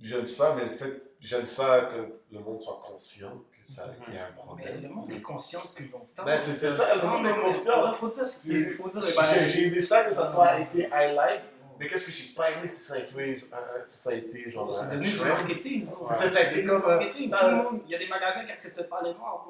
j'aime 0.00 0.26
ça, 0.26 0.54
mais 0.56 0.64
le 0.64 0.70
fait, 0.70 1.02
j'aime 1.20 1.46
ça 1.46 1.90
que 1.92 2.34
le 2.34 2.40
monde 2.40 2.58
soit 2.58 2.80
conscient 2.86 3.32
que 3.50 3.72
ça 3.72 3.88
qu'il 4.04 4.14
y 4.14 4.18
a 4.18 4.26
un 4.26 4.28
Mais 4.30 4.36
problème. 4.36 4.82
le 4.82 4.88
monde 4.88 5.10
est 5.10 5.20
conscient 5.22 5.60
depuis 5.68 5.90
longtemps. 5.90 6.24
Ben, 6.24 6.38
c'est 6.40 6.70
ça, 6.70 6.94
le 6.94 7.02
monde 7.08 7.22
non, 7.24 7.28
est 7.30 7.36
mais 7.36 7.42
conscient. 7.42 7.88
Il 7.88 7.94
faut 7.94 8.08
dire 8.08 8.28
ce 8.28 8.36
qu'il 8.38 8.70
faut 8.70 8.88
dire. 8.88 9.02
J'ai 9.02 9.46
j'ai 9.46 9.66
aimé 9.66 9.80
ça 9.80 10.04
que 10.04 10.12
ça 10.14 10.24
soit 10.26 10.60
été 10.60 10.86
highlight, 10.92 11.42
mais 11.78 11.88
qu'est-ce 11.88 12.06
que 12.06 12.12
j'ai 12.12 12.34
pas 12.34 12.50
aimé, 12.50 12.66
c'est 12.66 12.92
ça 12.92 12.94
a 12.94 12.98
été, 12.98 13.44
euh, 13.52 13.82
ça 13.82 14.10
a 14.10 14.14
été 14.14 14.50
genre. 14.50 14.72
C'est 14.72 14.80
un 14.80 14.88
devenu 14.88 15.08
du 15.08 15.20
marketing. 15.20 15.86
C'est 16.08 16.14
ça, 16.14 16.28
ça 16.28 16.38
a 16.38 16.42
été 16.42 16.64
comme. 16.64 16.82
euh, 16.82 16.86
Marketing, 16.96 17.32
euh, 17.32 17.62
Il 17.86 17.92
y 17.92 17.94
a 17.94 17.98
des 17.98 18.08
magasins 18.08 18.40
qui 18.42 18.48
n'acceptaient 18.48 18.84
pas 18.84 19.00
les 19.04 19.14
noirs. 19.14 19.46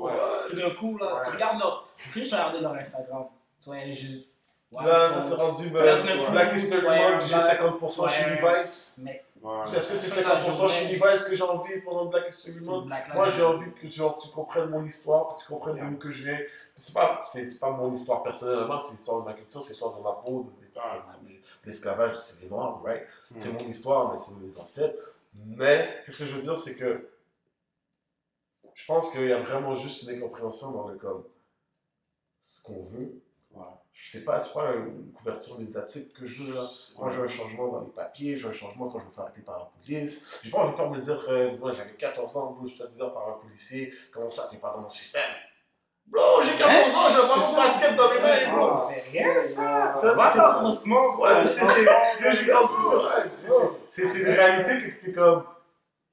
Tout 0.51 0.57
d'un 0.57 0.71
coup, 0.71 0.99
là, 0.99 1.21
tu 1.25 1.31
regardes 1.31 1.59
leur. 1.59 1.89
Je 1.97 2.11
suis 2.11 2.21
juste 2.21 2.33
regarder 2.33 2.61
leur 2.61 2.75
Instagram. 2.75 3.27
Tu 3.62 3.67
vois, 3.71 3.79
juste. 3.91 4.29
Ouais, 4.73 4.85
Là, 4.85 5.12
ça 5.12 5.23
s'est 5.23 5.35
rendu. 5.35 5.69
Ben, 5.71 6.31
Black 6.33 6.53
History 6.57 6.85
Month, 6.85 7.23
j'ai 7.29 7.35
ouais. 7.37 7.41
50% 7.41 8.09
chez. 8.09 8.31
Levi's. 8.31 8.97
Mais 9.03 9.23
Ouais. 9.43 9.53
Est-ce 9.77 9.91
que 9.91 9.95
c'est 9.95 10.09
C'est 10.09 10.23
la 10.25 10.41
50% 10.41 10.69
chez. 10.71 10.89
Levi's 10.97 11.23
que 11.23 11.35
j'ai 11.35 11.43
envie 11.45 11.81
pendant 11.83 12.07
Black 12.07 12.25
History 12.31 12.59
Month? 12.65 12.87
Moi, 13.15 13.29
j'ai 13.31 13.43
envie 13.45 13.71
que 13.81 13.87
genre, 13.87 14.17
tu 14.17 14.29
comprennes 14.31 14.71
mon 14.71 14.85
histoire, 14.85 15.37
que 15.37 15.41
tu 15.43 15.47
comprennes 15.47 15.77
Yeah. 15.77 15.85
d'où 15.91 15.97
que 15.99 16.11
je 16.11 16.25
viens. 16.25 16.41
C'est 16.75 16.93
pas, 16.95 17.23
pas 17.61 17.71
mon 17.71 17.93
histoire 17.93 18.23
personnellement, 18.25 18.77
c'est 18.79 18.93
l'histoire 18.93 19.21
de 19.21 19.27
ma 19.27 19.35
culture, 19.35 19.62
c'est 19.62 19.69
l'histoire 19.71 19.95
de 19.97 20.03
ma 20.03 20.12
peau, 20.12 20.51
de 20.51 20.65
l'esclavage, 21.65 22.17
c'est 22.19 22.43
les 22.43 22.49
Noirs, 22.49 22.83
right? 22.83 23.03
Mm. 23.31 23.39
C'est 23.39 23.53
mon 23.53 23.69
histoire, 23.69 24.12
mais 24.12 24.19
c'est 24.19 24.35
mes 24.37 24.59
ancêtres. 24.59 24.99
Mais, 25.35 26.03
qu'est-ce 26.05 26.19
que 26.19 26.25
je 26.25 26.35
veux 26.35 26.43
dire, 26.43 26.57
c'est 26.57 26.77
que 26.77 27.11
je 28.75 28.87
pense 28.87 29.11
qu'il 29.11 29.27
y 29.27 29.33
a 29.33 29.41
vraiment 29.41 29.75
juste 29.75 30.03
une 30.03 30.17
incompréhension 30.17 30.71
dans 30.71 30.89
le 30.89 30.97
comme 30.97 31.25
ce 32.39 32.62
qu'on 32.62 32.83
veut. 32.83 33.21
Ouais. 33.53 33.65
Je 33.95 34.11
sais 34.11 34.25
pas, 34.25 34.39
c'est 34.39 34.53
pas 34.53 34.75
une 34.75 35.11
couverture 35.12 35.59
médiatique 35.59 36.12
que 36.12 36.27
je 36.27 36.43
veux 36.43 36.55
là. 36.55 36.69
Moi, 36.99 37.11
j'ai 37.11 37.19
un 37.19 37.27
changement 37.27 37.69
dans 37.69 37.81
les 37.81 37.91
papiers, 37.91 38.37
j'ai 38.37 38.47
un 38.47 38.53
changement 38.53 38.89
quand 38.89 38.99
je 38.99 39.07
me 39.07 39.11
fais 39.11 39.21
arrêter 39.23 39.41
par 39.41 39.59
la 39.59 39.65
police. 39.65 40.41
J'ai 40.43 40.51
pas 40.51 40.59
envie 40.59 40.73
de 40.73 40.77
faire 40.77 40.91
me 40.91 41.01
dire, 41.01 41.25
euh, 41.29 41.57
moi 41.57 41.73
j'avais 41.73 41.95
14 41.95 42.37
ans, 42.37 42.55
je 42.59 42.65
me 42.65 42.69
fais 42.69 42.89
dire 42.89 43.12
par 43.15 43.29
un 43.31 43.33
policier, 43.39 43.95
comment 44.12 44.29
ça, 44.29 44.49
t'es 44.51 44.59
pas 44.59 44.75
dans 44.75 44.83
mon 44.83 44.91
système? 44.91 45.23
Bro, 46.09 46.42
j'ai 46.42 46.57
14 46.57 46.95
ans, 46.95 47.09
j'ai 47.11 47.29
pas 47.29 47.37
mon 47.37 47.57
basket 47.57 47.97
dans 47.97 48.12
les 48.12 48.21
mains, 48.21 48.57
bro! 48.57 48.77
C'est 48.88 49.19
rien 49.19 49.42
ça. 49.42 49.95
Ça, 49.97 50.12
Va 50.14 50.31
c'est- 50.31 50.38
dans 50.38 50.61
Rosemont. 50.61 51.16
Ouais, 51.21 51.35
mais 51.37 51.47
c'est, 51.47 51.64
c'est, 51.64 51.85
j'ai- 52.33 52.45
grandi 52.47 52.75
c'est, 53.88 54.05
c'est, 54.07 54.21
une 54.21 54.29
réalité 54.29 54.90
que 54.90 55.05
t'es 55.05 55.12
comme. 55.12 55.45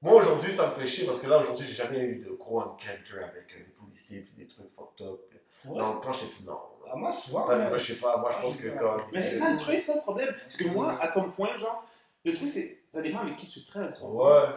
Moi 0.02 0.14
aujourd'hui, 0.14 0.50
ça 0.52 0.66
me 0.66 0.72
fait 0.72 0.84
chier 0.86 1.06
parce 1.06 1.20
que 1.20 1.28
là, 1.28 1.38
aujourd'hui, 1.38 1.64
j'ai 1.66 1.74
jamais 1.74 1.98
eu 2.00 2.16
de 2.16 2.30
gros 2.32 2.60
encounter 2.60 3.14
avec 3.22 3.46
euh, 3.54 3.58
des 3.64 3.72
policiers 3.80 4.20
puis 4.22 4.34
des 4.36 4.46
trucs 4.46 4.66
fucked 4.76 5.06
up. 5.06 5.20
Non, 5.64 5.98
quand 6.02 6.12
j'étais 6.12 6.32
plus 6.34 6.44
non. 6.44 6.58
Ah, 6.92 6.96
Moi, 6.96 7.10
souvent. 7.12 7.46
Moi, 7.46 7.76
je 7.76 7.82
sais 7.94 7.94
pas, 7.94 8.18
moi, 8.18 8.30
je 8.36 8.42
pense 8.42 8.56
que 8.56 8.68
comme. 8.78 9.02
Mais 9.12 9.20
c'est 9.22 9.38
ça 9.38 9.50
le 9.52 9.56
truc, 9.58 9.76
c'est 9.76 9.92
ça 9.92 9.94
le 9.94 10.02
problème. 10.02 10.34
Parce 10.38 10.56
que 10.56 10.68
moi, 10.68 10.94
à 11.00 11.08
ton 11.08 11.30
point, 11.30 11.56
genre, 11.56 11.84
le 12.24 12.34
truc, 12.34 12.48
c'est. 12.52 12.80
Ça 12.92 13.00
dépend 13.00 13.20
avec 13.20 13.36
qui 13.36 13.48
tu 13.48 13.64
traînes. 13.64 13.92
toi. 13.92 14.10
Ouais. 14.10 14.52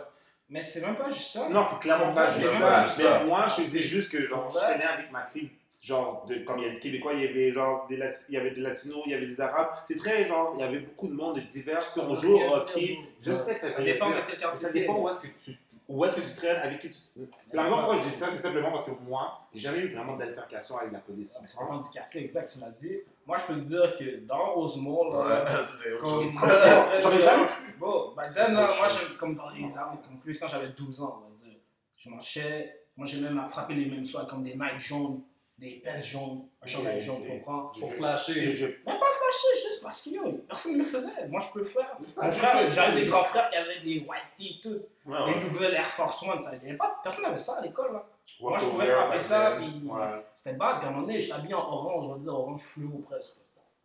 Mais 0.49 0.63
c'est 0.63 0.81
même 0.81 0.95
pas 0.95 1.10
juste 1.10 1.31
ça. 1.31 1.49
Non, 1.49 1.65
c'est 1.69 1.79
clairement 1.79 2.13
pas 2.13 2.31
juste 2.31 2.49
ça. 2.49 3.19
Mais 3.19 3.25
moi, 3.25 3.47
je 3.47 3.63
disais 3.63 3.83
juste 3.83 4.12
que, 4.12 4.27
genre, 4.27 4.57
avec 4.57 5.12
ma 5.12 5.21
clique. 5.23 5.57
Genre, 5.88 6.26
de, 6.28 6.39
comme 6.39 6.58
il 6.60 6.65
y 6.65 6.69
a 6.69 6.73
des 6.73 6.80
Québécois, 6.80 7.13
il 7.13 7.21
y 7.21 7.28
avait 7.28 7.54
genre 7.54 7.88
des, 7.88 7.97
il 8.28 8.36
y 8.36 8.38
avait 8.38 8.52
des 8.52 8.60
Latinos, 8.60 9.04
il 9.06 9.12
y 9.13 9.15
avait 9.15 9.26
des 9.28 9.39
Arabes. 9.39 9.69
C'est 9.88 9.95
très 9.95 10.28
genre, 10.28 10.52
il 10.56 10.60
y 10.60 10.63
avait 10.63 10.80
beaucoup 10.80 11.08
de 11.08 11.13
monde 11.13 11.39
divers. 11.39 11.82
Ça 11.82 12.02
On 12.04 12.13
veut 12.13 12.19
joue 12.19 12.38
rien 12.38 12.52
au 12.52 12.56
hockey. 12.58 13.00
Je 13.21 13.34
sais 13.34 13.54
que 13.54 13.60
ça 13.62 13.71
Ça 13.71 13.82
dépend 13.82 14.10
dire. 14.10 14.17
de 14.17 14.21
quel 14.26 14.36
Mais 14.36 14.41
quartier 14.41 14.67
ça 14.67 14.73
dépend 14.73 15.00
où 15.00 15.08
est-ce 15.10 15.19
que 15.19 15.28
tu, 15.28 15.58
où 15.88 16.04
est-ce 16.04 16.15
que 16.17 16.19
tu 16.21 16.36
traînes, 16.36 16.58
avec 16.62 16.80
qui 16.80 16.89
tu. 16.89 17.21
La 17.54 17.63
raison 17.63 17.78
pourquoi 17.78 18.02
je 18.04 18.10
dis 18.10 18.15
ça, 18.15 18.28
c'est 18.34 18.41
simplement 18.41 18.71
parce 18.73 18.86
que 18.86 18.91
moi, 19.08 19.39
j'ai 19.54 19.62
jamais 19.62 19.80
eu 19.80 19.93
vraiment 19.95 20.17
d'altercation 20.17 20.78
avec 20.78 20.91
la 20.91 21.00
police. 21.00 21.32
Ah, 21.36 21.39
mais 21.41 21.47
Ça 21.47 21.62
dépend 21.62 21.78
du 21.78 21.89
quartier, 21.89 22.21
exact, 22.26 22.52
tu 22.52 22.60
l'as 22.60 22.69
dit. 22.71 22.97
Moi, 23.26 23.38
je 23.38 23.45
peux 23.45 23.54
te 23.62 23.65
dire 23.65 23.93
que 23.97 24.26
dans 24.26 24.54
Rosemont, 24.56 25.10
là, 25.10 25.19
Ouais, 25.19 25.63
c'est 25.71 25.93
autre 25.93 26.06
chose. 26.06 26.36
très 26.36 27.21
jamais 27.21 27.47
Bon, 27.80 28.13
back 28.13 28.34
then, 28.34 28.54
là, 28.54 28.67
moi, 28.78 28.88
comme 29.17 29.36
dans 29.36 29.50
les 29.52 29.78
armes, 29.78 30.00
comme 30.06 30.17
plus 30.19 30.38
quand 30.38 30.47
j'avais 30.47 30.67
12 30.67 31.02
ans, 31.02 31.21
on 31.26 31.30
va 31.30 31.34
dire. 31.34 31.58
Je 31.95 32.10
marchais, 32.10 32.82
moi, 32.97 33.08
j'ai 33.08 33.21
même 33.21 33.41
frappé 33.50 33.73
les 33.73 33.86
mêmes 33.86 34.04
soirs 34.04 34.28
comme 34.28 34.43
des 34.43 34.54
Nike 34.56 34.80
jaunes, 34.82 35.21
des 35.58 35.82
pants 35.84 36.00
jaunes, 36.02 36.48
un 36.62 36.65
chandail 36.67 37.02
jaune, 37.02 37.20
tu 37.20 37.28
comprends? 37.30 37.72
Pour 37.80 37.91
Et 37.91 37.96
flasher. 37.96 38.52
je- 38.56 38.65
Même 38.65 39.00
pas 39.00 39.12
flasher, 39.12 39.56
juste 39.67 39.82
parce 39.82 40.02
que 40.04 40.10
yo, 40.12 40.32
personne 40.48 40.74
ne 40.74 40.78
le 40.78 40.84
faisait. 40.84 41.28
Moi, 41.30 41.39
je 41.39 41.52
peux 41.52 41.60
le 41.60 41.65
faire. 41.65 41.98
Mon 42.00 42.06
frère, 42.06 42.32
ça. 42.32 42.70
j'avais 42.70 43.02
des 43.02 43.08
grands 43.08 43.24
frères 43.24 43.50
qui 43.50 43.56
avaient 43.56 43.80
des 43.80 44.00
white 44.08 44.22
tee, 44.36 44.60
tout. 44.62 44.80
Ouais, 45.06 45.17
Les 45.34 45.43
nouvelles 45.43 45.74
Air 45.74 45.88
Force 45.88 46.22
One, 46.24 46.39
ça. 46.39 46.50
Avait 46.52 46.74
pas, 46.76 47.00
personne 47.02 47.24
n'avait 47.24 47.38
ça 47.39 47.58
à 47.58 47.62
l'école, 47.62 47.93
là. 47.93 48.06
Moi, 48.39 48.58
je 48.60 48.65
pouvais 48.65 48.86
frapper 48.88 49.20
ça, 49.20 49.52
puis- 49.58 49.89
Ouais. 49.89 50.26
C'était 50.34 50.54
bad, 50.56 50.78
puis 50.78 50.86
à 50.86 50.89
un 50.89 50.93
moment 50.93 51.08
donné, 51.08 51.15
je 51.20 51.26
suis 51.26 51.32
habillé 51.34 51.54
en 51.56 51.60
orange, 51.67 52.06
on 52.06 52.13
va 52.13 52.20
dire 52.20 52.34
orange 52.36 52.62
fluo 52.62 53.00
presque. 53.10 53.38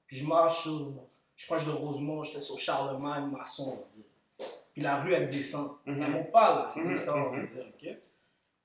Puis 0.07 0.17
je 0.19 0.27
marche 0.27 0.63
sur. 0.65 0.93
Je 1.35 1.45
suis 1.45 1.49
proche 1.55 1.65
de 1.65 1.71
Rosemont, 1.73 2.23
j'étais 2.23 2.41
sur 2.43 2.59
Charlemagne, 2.59 3.31
Masson, 3.31 3.65
on 3.65 3.77
va 3.77 3.87
dire. 3.97 4.05
Puis 4.75 4.83
la 4.83 4.97
rue, 5.01 5.13
elle 5.15 5.31
descend. 5.31 5.77
Mhm. 5.87 6.03
Elle 6.03 6.11
monte 6.11 6.31
pas, 6.33 6.55
là, 6.55 6.73
elle 6.77 6.83
Mhm, 6.85 6.93
descend, 6.93 7.19
on 7.19 7.31
va 7.31 7.37
mhm. 7.39 7.47
dire, 7.47 7.65
ok? 7.67 7.79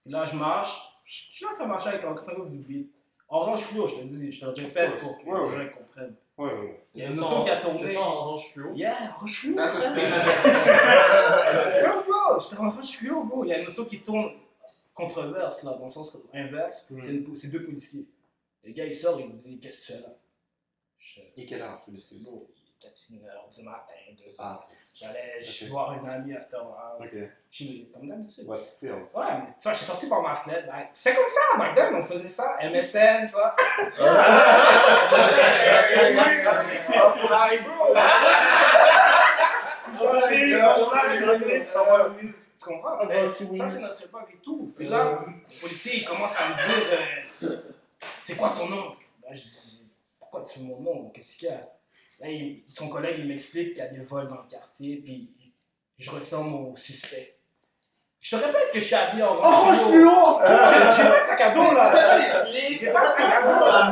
Puis 0.03 0.11
là, 0.11 0.25
je 0.25 0.35
marche, 0.35 0.77
je 1.05 1.21
je 1.31 1.35
suis 1.37 1.45
en 1.45 1.53
train 1.55 1.63
de 1.63 1.69
marcher 1.69 1.89
avec 1.89 2.03
un 2.03 2.11
groupe 2.11 2.49
du 2.49 2.57
beat. 2.57 2.91
Orange 3.29 3.59
fluo, 3.61 3.87
je 3.87 3.95
te 3.95 4.01
le 4.01 4.07
dis, 4.07 4.31
je 4.31 4.39
te 4.39 4.45
le 4.45 4.51
répète 4.51 4.99
pour 4.99 5.17
que 5.17 5.25
les 5.25 5.31
ouais. 5.31 5.65
gens 5.65 5.69
comprennent. 5.77 6.15
Il 6.93 7.01
y 7.01 7.05
a 7.05 7.09
une 7.09 7.19
auto 7.19 7.43
qui 7.43 7.49
a 7.49 7.57
tourné. 7.57 7.81
T'es-tu 7.81 7.97
en 7.97 8.13
orange 8.13 8.51
fluo? 8.53 8.73
Yeah, 8.73 9.15
orange 9.17 9.39
fluo, 9.39 9.57
frère. 9.57 9.95
Yo, 11.83 12.03
bro, 12.03 12.39
j'étais 12.39 12.57
en 12.57 12.67
orange 12.67 12.97
fluo, 12.97 13.23
bro. 13.23 13.43
Il 13.43 13.49
y 13.49 13.53
a 13.53 13.59
une 13.59 13.67
auto 13.67 13.85
qui 13.85 13.99
tourne 14.01 14.31
controverse, 14.93 15.63
là, 15.63 15.73
dans 15.73 15.85
le 15.85 15.89
sens 15.89 16.17
inverse. 16.33 16.85
Mhm. 16.89 17.35
C'est 17.35 17.47
deux 17.47 17.63
policiers. 17.63 18.07
Le 18.63 18.71
gars, 18.71 18.85
il 18.85 18.93
sort, 18.93 19.19
il 19.19 19.29
dit 19.29 19.59
Qu'est-ce 19.59 19.77
que 19.77 19.81
tu 19.81 19.91
fais 19.93 19.99
là? 19.99 20.15
Je 20.97 21.21
Et 21.35 21.45
quelle 21.45 21.61
heure, 21.61 21.81
je 21.85 21.91
m'excuse. 21.91 22.23
Bon, 22.23 22.47
il 22.47 22.51
était 22.51 22.56
peut-être 22.79 22.99
une 23.09 23.25
heure 23.25 23.47
du 23.53 23.63
matin, 23.63 23.93
deux 24.17 24.29
heures. 24.29 24.37
Ah, 24.39 24.67
J'allais 24.93 25.39
je 25.41 25.65
Ok. 25.65 25.71
voir 25.71 25.93
une 25.93 26.09
amie 26.09 26.33
à 26.35 26.39
cette 26.39 26.53
heure-là. 26.55 26.97
ok. 26.99 27.29
Chiller, 27.51 27.89
comme 27.93 28.07
d'habitude. 28.07 28.45
Ouais, 28.47 28.57
still. 28.57 28.91
Ouais, 28.93 28.97
mais 29.15 29.47
tu 29.47 29.63
vois, 29.63 29.73
je 29.73 29.77
suis 29.77 29.85
sorti 29.85 30.07
par 30.07 30.21
ma 30.21 30.33
fenêtre. 30.35 30.67
Ben, 30.67 30.87
c'est 30.91 31.13
comme 31.13 31.27
ça, 31.27 31.57
back 31.59 31.75
then, 31.75 31.95
on 31.95 32.01
faisait 32.03 32.29
ça. 32.29 32.57
MSN, 32.63 33.27
tu 33.27 33.33
vois. 33.33 33.55
Tu 42.57 42.65
comprends? 42.65 42.95
Ah. 42.97 42.97
Ça, 42.97 43.67
c'est 43.67 43.79
notre 43.81 44.03
époque 44.03 44.29
et 44.33 44.37
tout. 44.37 44.71
Et 44.79 44.87
là, 44.89 45.25
le 45.27 45.61
policier, 45.61 45.97
il 45.97 46.05
commence 46.05 46.33
à 46.37 46.49
me 46.49 46.55
dire 46.55 47.19
euh, 47.43 47.57
C'est 48.21 48.35
quoi 48.35 48.49
ton 48.57 48.67
nom? 48.67 48.95
Là, 49.23 49.29
je 49.31 49.41
dis 49.41 49.91
Pourquoi 50.19 50.43
tu 50.43 50.59
fais 50.59 50.65
mon 50.65 50.79
nom? 50.81 51.09
Qu'est-ce 51.11 51.37
qu'il 51.37 51.49
y 51.49 51.51
a? 51.51 51.61
Là, 52.19 52.29
il- 52.29 52.63
son 52.69 52.89
collègue, 52.89 53.15
il 53.19 53.27
m'explique 53.27 53.69
qu'il 53.75 53.83
y 53.83 53.87
a 53.87 53.89
des 53.89 53.99
vols 53.99 54.27
dans 54.27 54.41
le 54.41 54.47
quartier, 54.49 54.97
puis 54.97 55.31
je 55.97 56.09
ressemble 56.09 56.55
au 56.55 56.75
suspect. 56.75 57.35
Je 58.19 58.35
te 58.35 58.43
répète 58.43 58.71
que 58.73 58.79
je 58.79 58.85
suis 58.85 58.95
habillé 58.95 59.23
en 59.23 59.35
Orange 59.35 59.77
fluo. 59.77 59.89
fluo! 59.89 60.39
J'ai 60.47 61.03
j'ai 61.03 61.09
pas 61.09 61.21
de 61.21 61.25
sac 61.27 61.41
à 61.41 61.51
dos 61.51 61.71
là. 61.71 62.45
J'ai 62.79 62.91
pas 62.91 63.05
de 63.07 63.11
sac 63.11 63.31
à 63.31 63.41
dos 63.43 63.65
là. 63.65 63.91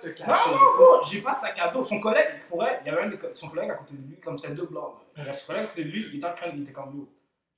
te 0.00 0.08
cacher. 0.08 0.30
Non, 0.30 0.56
non, 0.56 0.74
gros, 0.76 1.02
j'ai 1.02 1.20
pas 1.22 1.32
de 1.32 1.38
sac 1.38 1.58
à 1.58 1.68
dos. 1.68 1.84
Son 1.84 1.98
collègue, 2.00 2.28
il 2.34 2.40
pourrait, 2.46 2.80
il 2.84 2.88
y 2.88 2.90
avait 2.94 3.02
un 3.02 3.08
de 3.08 3.18
son 3.32 3.48
collègue 3.48 3.70
à 3.70 3.74
côté 3.74 3.94
de 3.94 4.02
lui, 4.02 4.18
comme 4.18 4.36
c'était 4.38 4.52
deux 4.54 4.66
blancs. 4.66 4.94
là. 5.16 5.22
Il 5.22 5.26
y 5.26 5.28
a 5.30 5.32
son 5.32 5.46
collègue 5.46 5.62
à 5.64 5.66
côté 5.68 5.84
de 5.84 5.88
lui, 5.90 6.04
il 6.12 6.16
était 6.18 6.26
en 6.26 6.34
train 6.34 6.48
de, 6.50 6.56
il 6.56 6.62
était 6.64 6.72
comme 6.72 6.94
yo. 6.94 7.08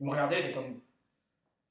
Il 0.01 0.07
me 0.07 0.11
regardait, 0.13 0.39
il 0.41 0.47
était 0.47 0.53
comme. 0.55 0.81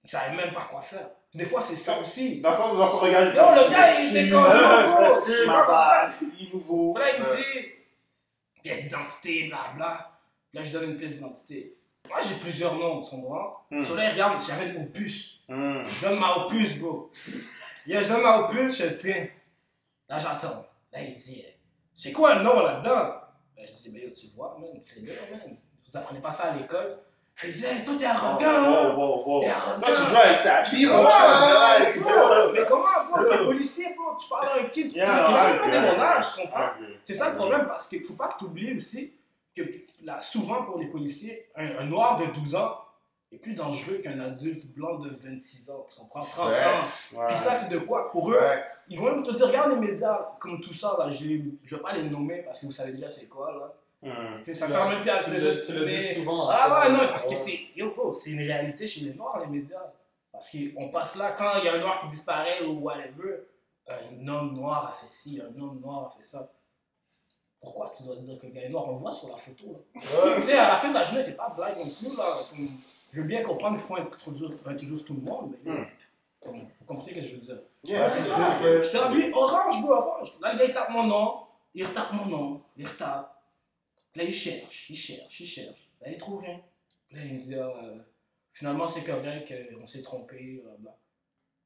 Il 0.03 0.10
savait 0.10 0.36
même 0.36 0.53
pas 0.53 0.67
quoi 0.69 0.81
faire. 0.81 1.10
Des 1.33 1.45
fois, 1.45 1.61
c'est 1.61 1.75
ça 1.75 1.99
aussi. 1.99 2.41
Dans 2.41 2.55
son, 2.55 2.75
dans 2.75 2.87
son 2.87 2.97
regard, 2.97 3.23
il 3.23 3.35
Yo, 3.35 3.65
le 3.65 3.69
gars, 3.69 4.01
il 4.01 4.17
était 4.17 4.29
comme. 4.29 4.45
Euh, 4.45 6.19
il 6.39 6.47
est 6.47 6.53
nouveau. 6.53 6.97
Là, 6.97 7.15
il 7.15 7.23
me 7.23 7.35
dit 7.35 7.69
pièce 8.63 8.83
d'identité, 8.83 9.47
blabla. 9.47 10.11
Là, 10.53 10.61
je 10.61 10.71
donne 10.71 10.91
une 10.91 10.97
pièce 10.97 11.15
d'identité. 11.15 11.77
Moi, 12.07 12.17
j'ai 12.21 12.35
plusieurs 12.35 12.75
noms, 12.75 13.01
tu 13.01 13.11
comprends? 13.11 13.65
Hmm. 13.69 13.83
Sur 13.83 13.95
là, 13.95 14.05
il 14.05 14.11
regarde, 14.13 14.41
j'avais 14.45 14.69
une 14.69 14.83
opus. 14.83 15.41
Hmm. 15.49 15.83
Je 15.83 16.07
donne 16.07 16.19
ma 16.19 16.37
opus, 16.37 16.77
bro. 16.79 17.11
Yo, 17.85 18.01
je 18.01 18.07
donne 18.07 18.21
ma 18.23 18.39
opus, 18.39 18.77
je 18.77 18.85
te 18.85 18.93
tiens. 18.93 19.27
Là, 20.07 20.17
j'attends. 20.17 20.65
Là, 20.91 21.01
il 21.01 21.15
dit, 21.15 21.43
c'est 21.93 22.13
quoi 22.13 22.35
le 22.35 22.43
nom 22.43 22.61
là-dedans? 22.61 22.93
Là, 22.93 23.65
je 23.65 23.71
dis, 23.73 23.89
mais 23.91 23.99
yo, 23.99 24.09
tu 24.11 24.27
vois, 24.35 24.57
man, 24.59 24.69
c'est 24.81 25.03
bien, 25.03 25.13
man. 25.29 25.57
Vous 25.85 25.97
apprenez 25.97 26.21
pas 26.21 26.31
ça 26.31 26.51
à 26.51 26.55
l'école? 26.55 26.99
Dit, 27.43 27.63
hey, 27.65 27.86
toi, 27.86 27.93
t'es 28.00 28.06
arrogant, 28.06 28.47
hein? 28.47 28.95
Wow, 28.95 28.97
wow, 28.97 29.23
wow. 29.26 29.39
T'es 29.41 29.47
Là, 29.47 29.54
tu 29.54 29.84
arrogant. 29.91 30.10
joues 30.10 30.15
avec 30.15 30.43
ta 30.43 30.63
mon 30.63 30.63
c'est 31.93 32.00
ça. 32.00 32.52
Mais 32.52 32.65
comment, 32.67 32.84
bro, 33.12 33.23
t'es 33.30 33.38
policier, 33.45 33.86
bro? 33.95 34.17
Tu 34.19 34.28
parles 34.28 34.47
à 34.47 34.62
un 34.62 34.63
kid, 34.69 34.91
tu 34.91 34.97
Yeah, 34.97 35.06
pas 35.06 35.54
ouais. 35.62 35.80
mon 35.82 36.02
âge, 36.02 36.26
tu 36.36 36.41
comprends? 36.41 36.60
Ouais. 36.62 36.97
C'est 37.04 37.13
ça 37.13 37.30
le 37.30 37.36
problème, 37.36 37.67
parce 37.67 37.88
qu'il 37.88 38.02
ne 38.02 38.06
faut 38.06 38.15
pas 38.15 38.30
que 38.30 38.39
tu 38.39 38.45
oublies 38.45 38.76
aussi 38.76 39.13
que 39.56 39.62
là, 40.04 40.19
souvent 40.19 40.63
pour 40.63 40.80
les 40.80 40.88
policiers, 40.88 41.47
un, 41.56 41.78
un 41.80 41.84
noir 41.86 42.17
de 42.17 42.26
12 42.26 42.56
ans 42.56 42.76
est 43.32 43.38
plus 43.38 43.54
dangereux 43.54 44.00
qu'un 44.04 44.19
adulte 44.19 44.65
blanc 44.73 44.95
de 45.00 45.10
26 45.10 45.69
ans, 45.69 45.86
tu 45.88 45.95
comprends? 46.00 46.21
30 46.21 46.39
ans. 46.47 46.50
Ouais. 46.50 47.28
Puis 47.28 47.38
ça, 47.38 47.54
c'est 47.54 47.69
de 47.69 47.78
quoi? 47.80 48.10
Pour 48.10 48.32
eux, 48.32 48.39
Facts. 48.39 48.86
ils 48.89 48.97
vont 49.00 49.12
même 49.12 49.21
te 49.23 49.32
dire, 49.32 49.45
regarde 49.47 49.69
les 49.71 49.88
médias, 49.88 50.21
comme 50.39 50.60
tout 50.60 50.73
ça, 50.73 50.95
là, 50.97 51.08
je 51.10 51.23
ne 51.26 51.41
vais 51.69 51.78
pas 51.84 51.91
les 51.93 52.10
nommer 52.10 52.38
parce 52.43 52.62
que 52.62 52.65
vous 52.65 52.71
savez 52.71 52.93
déjà 52.93 53.10
c'est 53.12 53.28
quoi, 53.28 53.52
là. 53.52 53.73
Sais, 54.43 54.53
ça 54.55 54.67
sert 54.67 54.88
même 54.89 55.01
plus 55.01 55.10
à 55.10 55.21
se 55.23 55.29
le, 55.31 55.36
tu 55.38 55.73
le 55.73 55.79
dis 55.79 55.86
désestimer. 55.86 56.25
souvent. 56.25 56.49
Ah 56.51 56.79
ouais, 56.81 56.91
non, 56.91 57.07
parce 57.10 57.25
que 57.25 57.36
c'est, 57.36 57.60
yo, 57.75 57.91
bro, 57.95 58.13
c'est 58.13 58.29
une 58.31 58.41
réalité 58.41 58.88
chez 58.88 59.01
les 59.01 59.13
Noirs, 59.13 59.39
les 59.39 59.47
médias. 59.47 59.81
Parce 60.31 60.51
qu'on 60.51 60.89
passe 60.89 61.15
là, 61.15 61.31
quand 61.38 61.51
il 61.60 61.65
y 61.65 61.67
a 61.67 61.73
un 61.73 61.79
Noir 61.79 61.99
qui 61.99 62.07
disparaît 62.10 62.63
ou 62.63 62.79
whatever, 62.79 63.47
un 63.88 64.27
homme 64.27 64.53
noir 64.53 64.88
a 64.88 64.91
fait 64.91 65.10
ci, 65.10 65.41
un 65.41 65.60
homme 65.60 65.79
noir 65.81 66.05
a 66.13 66.17
fait 66.17 66.23
ça. 66.23 66.47
Pourquoi 67.60 67.89
tu 67.95 68.03
dois 68.03 68.17
dire 68.17 68.38
que 68.38 68.45
le 68.45 68.51
gars 68.51 68.62
est 68.62 68.69
noir? 68.69 68.86
On 68.88 68.91
le 68.93 68.97
voit 68.99 69.12
sur 69.12 69.29
la 69.29 69.38
photo. 69.38 69.65
Là. 69.95 70.36
Tu 70.36 70.41
sais, 70.43 70.57
à 70.57 70.67
la 70.69 70.75
fin 70.75 70.89
de 70.89 70.93
la 70.93 71.03
journée, 71.03 71.23
t'es 71.23 71.31
pas 71.31 71.49
blague 71.55 71.77
non 71.77 71.89
plus. 71.89 72.15
Là. 72.15 72.25
Je 73.12 73.21
veux 73.21 73.27
bien 73.27 73.41
comprendre 73.41 73.77
qu'il 73.77 73.86
faut 73.88 73.95
introduire, 73.97 74.51
introduire 74.65 75.03
tout 75.05 75.13
le 75.15 75.21
monde, 75.21 75.55
mais 75.63 75.88
comme, 76.39 76.55
vous 76.60 76.86
comprenez 76.86 77.13
ce 77.13 77.15
que 77.15 77.21
je 77.31 77.36
veux 77.36 77.41
dire? 77.41 77.60
Yeah, 77.83 78.03
Ouais, 78.05 78.10
c'est 78.10 78.21
ça. 78.21 78.91
t'ai 78.91 78.97
habillé 78.99 79.31
orange, 79.33 79.81
bro, 79.81 79.93
orange. 79.93 80.33
Là, 80.41 80.53
le 80.53 80.60
gars, 80.60 80.65
il 80.65 80.73
tape 80.73 80.89
mon 80.91 81.03
nom. 81.03 81.33
Il 81.73 81.86
retape 81.86 82.13
mon 82.13 82.25
nom. 82.25 82.62
Il 82.77 82.86
retape. 82.86 83.33
Là, 84.17 84.23
il 84.23 84.34
cherche, 84.34 84.89
il 84.89 84.97
cherche, 84.97 85.39
il 85.41 85.45
cherche. 85.45 85.89
Là, 86.01 86.10
il 86.10 86.17
trouve 86.17 86.41
rien. 86.41 86.60
Là, 87.12 87.19
il 87.23 87.36
me 87.36 87.39
dit, 87.39 87.53
ah, 87.53 87.71
euh, 87.84 87.99
finalement, 88.49 88.88
c'est 88.88 89.03
correct, 89.03 89.51
euh, 89.51 89.77
on 89.80 89.86
s'est 89.86 90.01
trompé, 90.01 90.63
bla. 90.80 90.97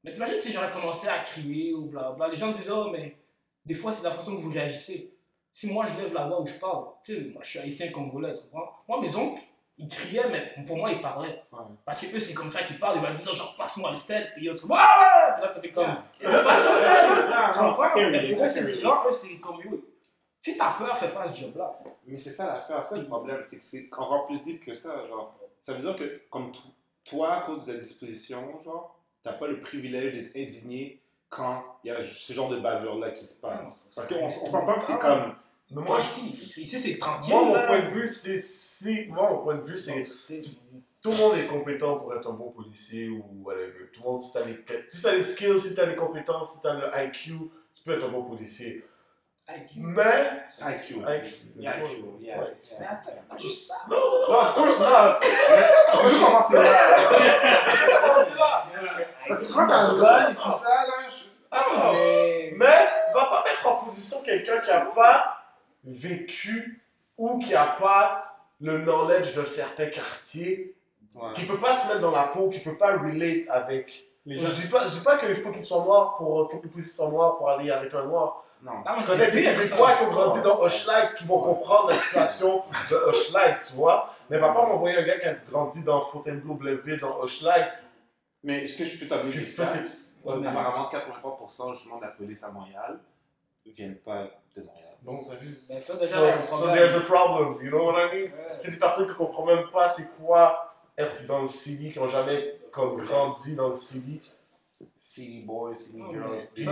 Mais 0.04 0.12
t'imagines 0.12 0.38
si 0.38 0.52
j'aurais 0.52 0.70
commencé 0.70 1.08
à 1.08 1.20
crier 1.20 1.72
ou 1.72 1.86
bla. 1.86 2.14
Les 2.30 2.36
gens 2.36 2.48
me 2.48 2.52
disent, 2.54 2.70
oh, 2.70 2.90
mais 2.92 3.16
des 3.64 3.72
fois, 3.72 3.90
c'est 3.90 4.02
la 4.02 4.10
façon 4.10 4.36
que 4.36 4.40
vous 4.42 4.50
réagissez. 4.50 5.14
Si 5.50 5.66
moi, 5.66 5.86
je 5.86 6.02
lève 6.02 6.12
la 6.12 6.26
voix 6.26 6.42
où 6.42 6.46
je 6.46 6.58
parle, 6.58 6.88
tu 7.02 7.14
sais, 7.14 7.20
moi, 7.30 7.40
je 7.42 7.48
suis 7.48 7.58
haïtien 7.58 7.90
congolais, 7.90 8.34
tu 8.34 8.40
Moi, 8.52 9.00
mes 9.00 9.16
oncles, 9.16 9.40
ils 9.78 9.88
criaient, 9.88 10.28
mais 10.28 10.62
pour 10.66 10.76
moi, 10.76 10.92
ils 10.92 11.00
parlaient. 11.00 11.42
Ouais. 11.52 11.64
Parce 11.86 12.02
que 12.02 12.14
eux, 12.14 12.20
c'est 12.20 12.34
comme 12.34 12.50
ça 12.50 12.64
qu'ils 12.64 12.78
parlent. 12.78 12.98
Ils 12.98 13.06
vont 13.06 13.14
dire, 13.14 13.34
genre, 13.34 13.56
passe-moi 13.56 13.90
le 13.92 13.96
sel. 13.96 14.30
Puis 14.34 14.44
ils 14.44 14.54
sont 14.54 14.68
comme, 14.68 14.76
ah 14.78 15.36
Puis 15.36 15.42
là, 15.42 15.60
t'es 15.60 15.70
comme, 15.70 15.96
Eh, 16.20 16.24
passe 16.24 16.64
le 16.64 16.74
sel. 16.74 17.52
Tu 17.52 17.58
comprends? 17.58 18.10
Mais 18.10 18.34
pour 18.34 18.44
eux, 18.44 18.48
c'est 18.48 18.66
différent. 18.66 19.04
Eux, 19.08 19.12
c'est 19.12 19.38
comme 19.38 19.60
eux. 19.62 19.91
Si 20.42 20.56
t'as 20.58 20.72
peur, 20.72 20.96
fais 20.96 21.10
pas 21.10 21.32
ce 21.32 21.40
job-là. 21.40 21.78
Mais 22.06 22.18
c'est 22.18 22.32
ça 22.32 22.46
l'affaire, 22.46 22.84
ça 22.84 22.96
le 22.98 23.04
problème, 23.04 23.40
c'est 23.48 23.58
que 23.58 23.62
c'est 23.64 23.88
encore 23.96 24.26
plus 24.26 24.40
deep 24.40 24.64
que 24.64 24.74
ça, 24.74 25.06
genre. 25.06 25.34
Ça 25.62 25.72
veut 25.72 25.80
dire 25.80 25.94
que, 25.96 26.20
comme 26.30 26.50
to- 26.50 26.58
toi, 27.04 27.34
à 27.36 27.40
cause 27.42 27.64
de 27.64 27.72
ta 27.72 27.78
disposition, 27.78 28.60
genre, 28.64 28.98
t'as 29.22 29.34
pas 29.34 29.46
le 29.46 29.60
privilège 29.60 30.14
d'être 30.14 30.36
indigné 30.36 31.00
quand 31.28 31.62
il 31.84 31.88
y 31.88 31.90
a 31.92 31.98
ce 32.04 32.32
genre 32.32 32.48
de 32.48 32.58
bavure-là 32.58 33.12
qui 33.12 33.24
se 33.24 33.40
passe. 33.40 33.90
Parce 33.94 34.08
qu'on 34.08 34.24
on 34.24 34.50
s'entend 34.50 34.74
que 34.74 34.82
c'est 34.82 34.98
comme... 34.98 35.34
Mais 35.70 35.80
Moi, 35.82 36.00
ici, 36.00 36.60
ici, 36.60 36.78
c'est 36.78 36.98
tranquille. 36.98 37.32
moi, 37.32 37.44
mon 37.44 37.66
point 37.66 37.78
de 37.84 37.90
vue, 37.90 38.06
c'est 38.06 38.36
si. 38.38 39.06
Moi, 39.06 39.30
mon 39.30 39.38
point 39.42 39.54
de 39.54 39.62
vue, 39.62 39.78
c'est. 39.78 40.04
Tout 41.00 41.10
le 41.12 41.16
monde 41.16 41.36
est 41.36 41.46
compétent 41.46 41.98
pour 41.98 42.14
être 42.14 42.28
un 42.28 42.34
bon 42.34 42.50
policier 42.50 43.08
ou 43.08 43.24
whatever. 43.42 43.88
Tout 43.92 44.02
le 44.02 44.10
monde, 44.10 44.20
si 44.20 44.32
t'as 44.34 44.44
les, 44.44 44.58
si 44.88 45.06
les 45.10 45.22
skills, 45.22 45.58
si 45.60 45.74
t'as 45.74 45.86
les 45.86 45.96
compétences, 45.96 46.54
si 46.56 46.60
t'as 46.60 46.74
le 46.74 47.06
IQ, 47.06 47.38
tu 47.72 47.82
peux 47.84 47.92
être 47.92 48.04
un 48.04 48.08
bon 48.10 48.24
policier. 48.24 48.84
IQ. 49.56 49.80
Mais. 49.80 50.30
IQ. 50.60 50.94
IQ. 50.94 51.00
Yeah, 51.56 51.76
IQ, 51.78 52.04
yeah. 52.20 52.38
Ouais. 52.40 52.46
Mais 52.78 52.84
yeah. 52.84 52.92
attends, 52.92 53.10
y'a 53.10 53.22
pas 53.28 53.36
juste 53.38 53.66
ça. 53.68 53.74
Non, 53.88 53.96
non, 53.96 54.28
No, 54.28 54.34
of 54.40 54.54
course 54.54 54.78
not! 54.78 55.20
Non, 56.02 56.38
c'est 56.48 56.62
là. 56.62 56.68
Parce 59.28 59.40
que 59.40 59.52
quand 59.52 59.66
t'as 59.66 59.74
un 59.76 59.98
gun 59.98 60.30
et 60.30 60.34
tout 60.34 60.52
ça, 60.52 60.86
là, 60.86 61.08
je... 61.10 61.16
Ah, 61.50 61.64
non. 61.74 61.92
Mais- 62.58 62.88
va 63.14 63.24
pas 63.26 63.44
mettre 63.44 63.66
en 63.68 63.84
position 63.84 64.18
quelqu'un 64.24 64.60
qui 64.60 64.70
n'a 64.70 64.80
pas 64.80 65.36
vécu 65.84 66.82
ou 67.18 67.38
qui 67.40 67.52
n'a 67.52 67.76
pas 67.80 68.24
le 68.60 68.78
knowledge 68.78 69.34
d'un 69.34 69.44
certain 69.44 69.86
quartier, 69.86 70.74
Ouais. 71.14 71.34
qui 71.34 71.44
peut 71.44 71.58
pas 71.58 71.74
se 71.74 71.86
mettre 71.88 72.00
dans 72.00 72.10
la 72.10 72.22
peau, 72.24 72.48
qui 72.48 72.58
peut 72.60 72.78
pas 72.78 72.96
relate 72.96 73.46
avec. 73.50 74.06
Les 74.24 74.38
Je 74.38 74.46
gens, 74.46 74.52
dis 74.54 74.66
pas, 74.68 74.84
je 74.88 74.94
dis 74.94 75.00
pas 75.04 75.18
qu'il 75.18 75.36
faut 75.36 75.50
qu'il 75.50 75.60
soit 75.62 75.84
noir 75.84 76.16
pour, 76.16 76.50
faut 76.50 76.56
que 76.56 76.62
le 76.64 76.70
policier 76.70 76.90
soit 76.94 77.08
noir 77.10 77.36
pour 77.36 77.50
aller 77.50 77.70
avec 77.70 77.92
un 77.92 78.04
noir. 78.04 78.44
Non. 78.62 78.72
Ah, 78.86 78.96
Je 79.00 79.06
connais 79.06 79.30
des 79.30 79.42
Québécois 79.42 79.88
ça. 79.90 79.96
qui 79.96 80.04
ont 80.04 80.10
grandi 80.10 80.40
dans 80.42 80.58
Hochelag 80.60 81.14
qui 81.14 81.24
vont 81.24 81.40
comprendre 81.40 81.88
la 81.88 81.96
situation 81.96 82.62
de 82.90 82.94
Hochelag, 82.96 83.58
tu 83.66 83.74
vois. 83.74 84.08
Mais 84.30 84.38
va 84.38 84.52
pas 84.52 84.66
m'envoyer 84.66 84.96
un 84.98 85.02
gars 85.02 85.18
qui 85.18 85.26
a 85.26 85.34
grandi 85.50 85.82
dans 85.82 86.00
Fontainebleau, 86.02 86.54
Blainville, 86.54 86.98
dans 87.00 87.18
Hochelag. 87.18 87.72
Mais 88.44 88.64
est-ce 88.64 88.78
que 88.78 88.84
je 88.84 88.98
peux 88.98 89.06
Puis 89.30 89.44
des 89.44 89.50
ça, 89.50 89.64
Apparemment, 90.24 90.88
83% 90.88 91.74
justement 91.74 91.96
de 91.96 92.02
la 92.02 92.08
police 92.08 92.42
à 92.44 92.50
Montréal 92.50 93.00
viennent 93.72 93.96
pas 93.96 94.28
de 94.54 94.62
Montréal. 94.62 94.88
Donc, 95.02 95.26
t'as 95.28 95.34
vu. 95.34 95.58
Ben, 95.68 95.82
vois, 95.92 96.00
déjà, 96.00 96.16
So, 96.16 96.22
il 96.22 96.26
y 96.26 96.30
a 96.30 96.34
un 96.36 96.40
so 96.40 96.46
problème. 96.46 96.76
there's 96.76 96.94
a 96.94 97.00
problem, 97.00 97.64
you 97.64 97.70
know 97.70 97.86
what 97.90 97.98
I 98.00 98.04
mean? 98.06 98.22
Ouais. 98.30 98.54
C'est 98.58 98.70
des 98.70 98.78
personnes 98.78 99.08
qui 99.08 99.14
comprennent 99.14 99.56
même 99.56 99.70
pas 99.72 99.88
c'est 99.88 100.16
quoi 100.16 100.72
être 100.96 101.26
dans 101.26 101.40
le 101.40 101.48
city, 101.48 101.92
qui 101.92 101.98
ont 101.98 102.06
jamais 102.08 102.60
comme 102.70 103.00
grandi 103.02 103.56
dans 103.56 103.68
le 103.70 103.74
city. 103.74 104.20
City 105.14 105.42
boys, 105.44 105.74
city 105.74 106.00
Oh, 106.02 106.10
girls. 106.10 106.48
Puis 106.54 106.66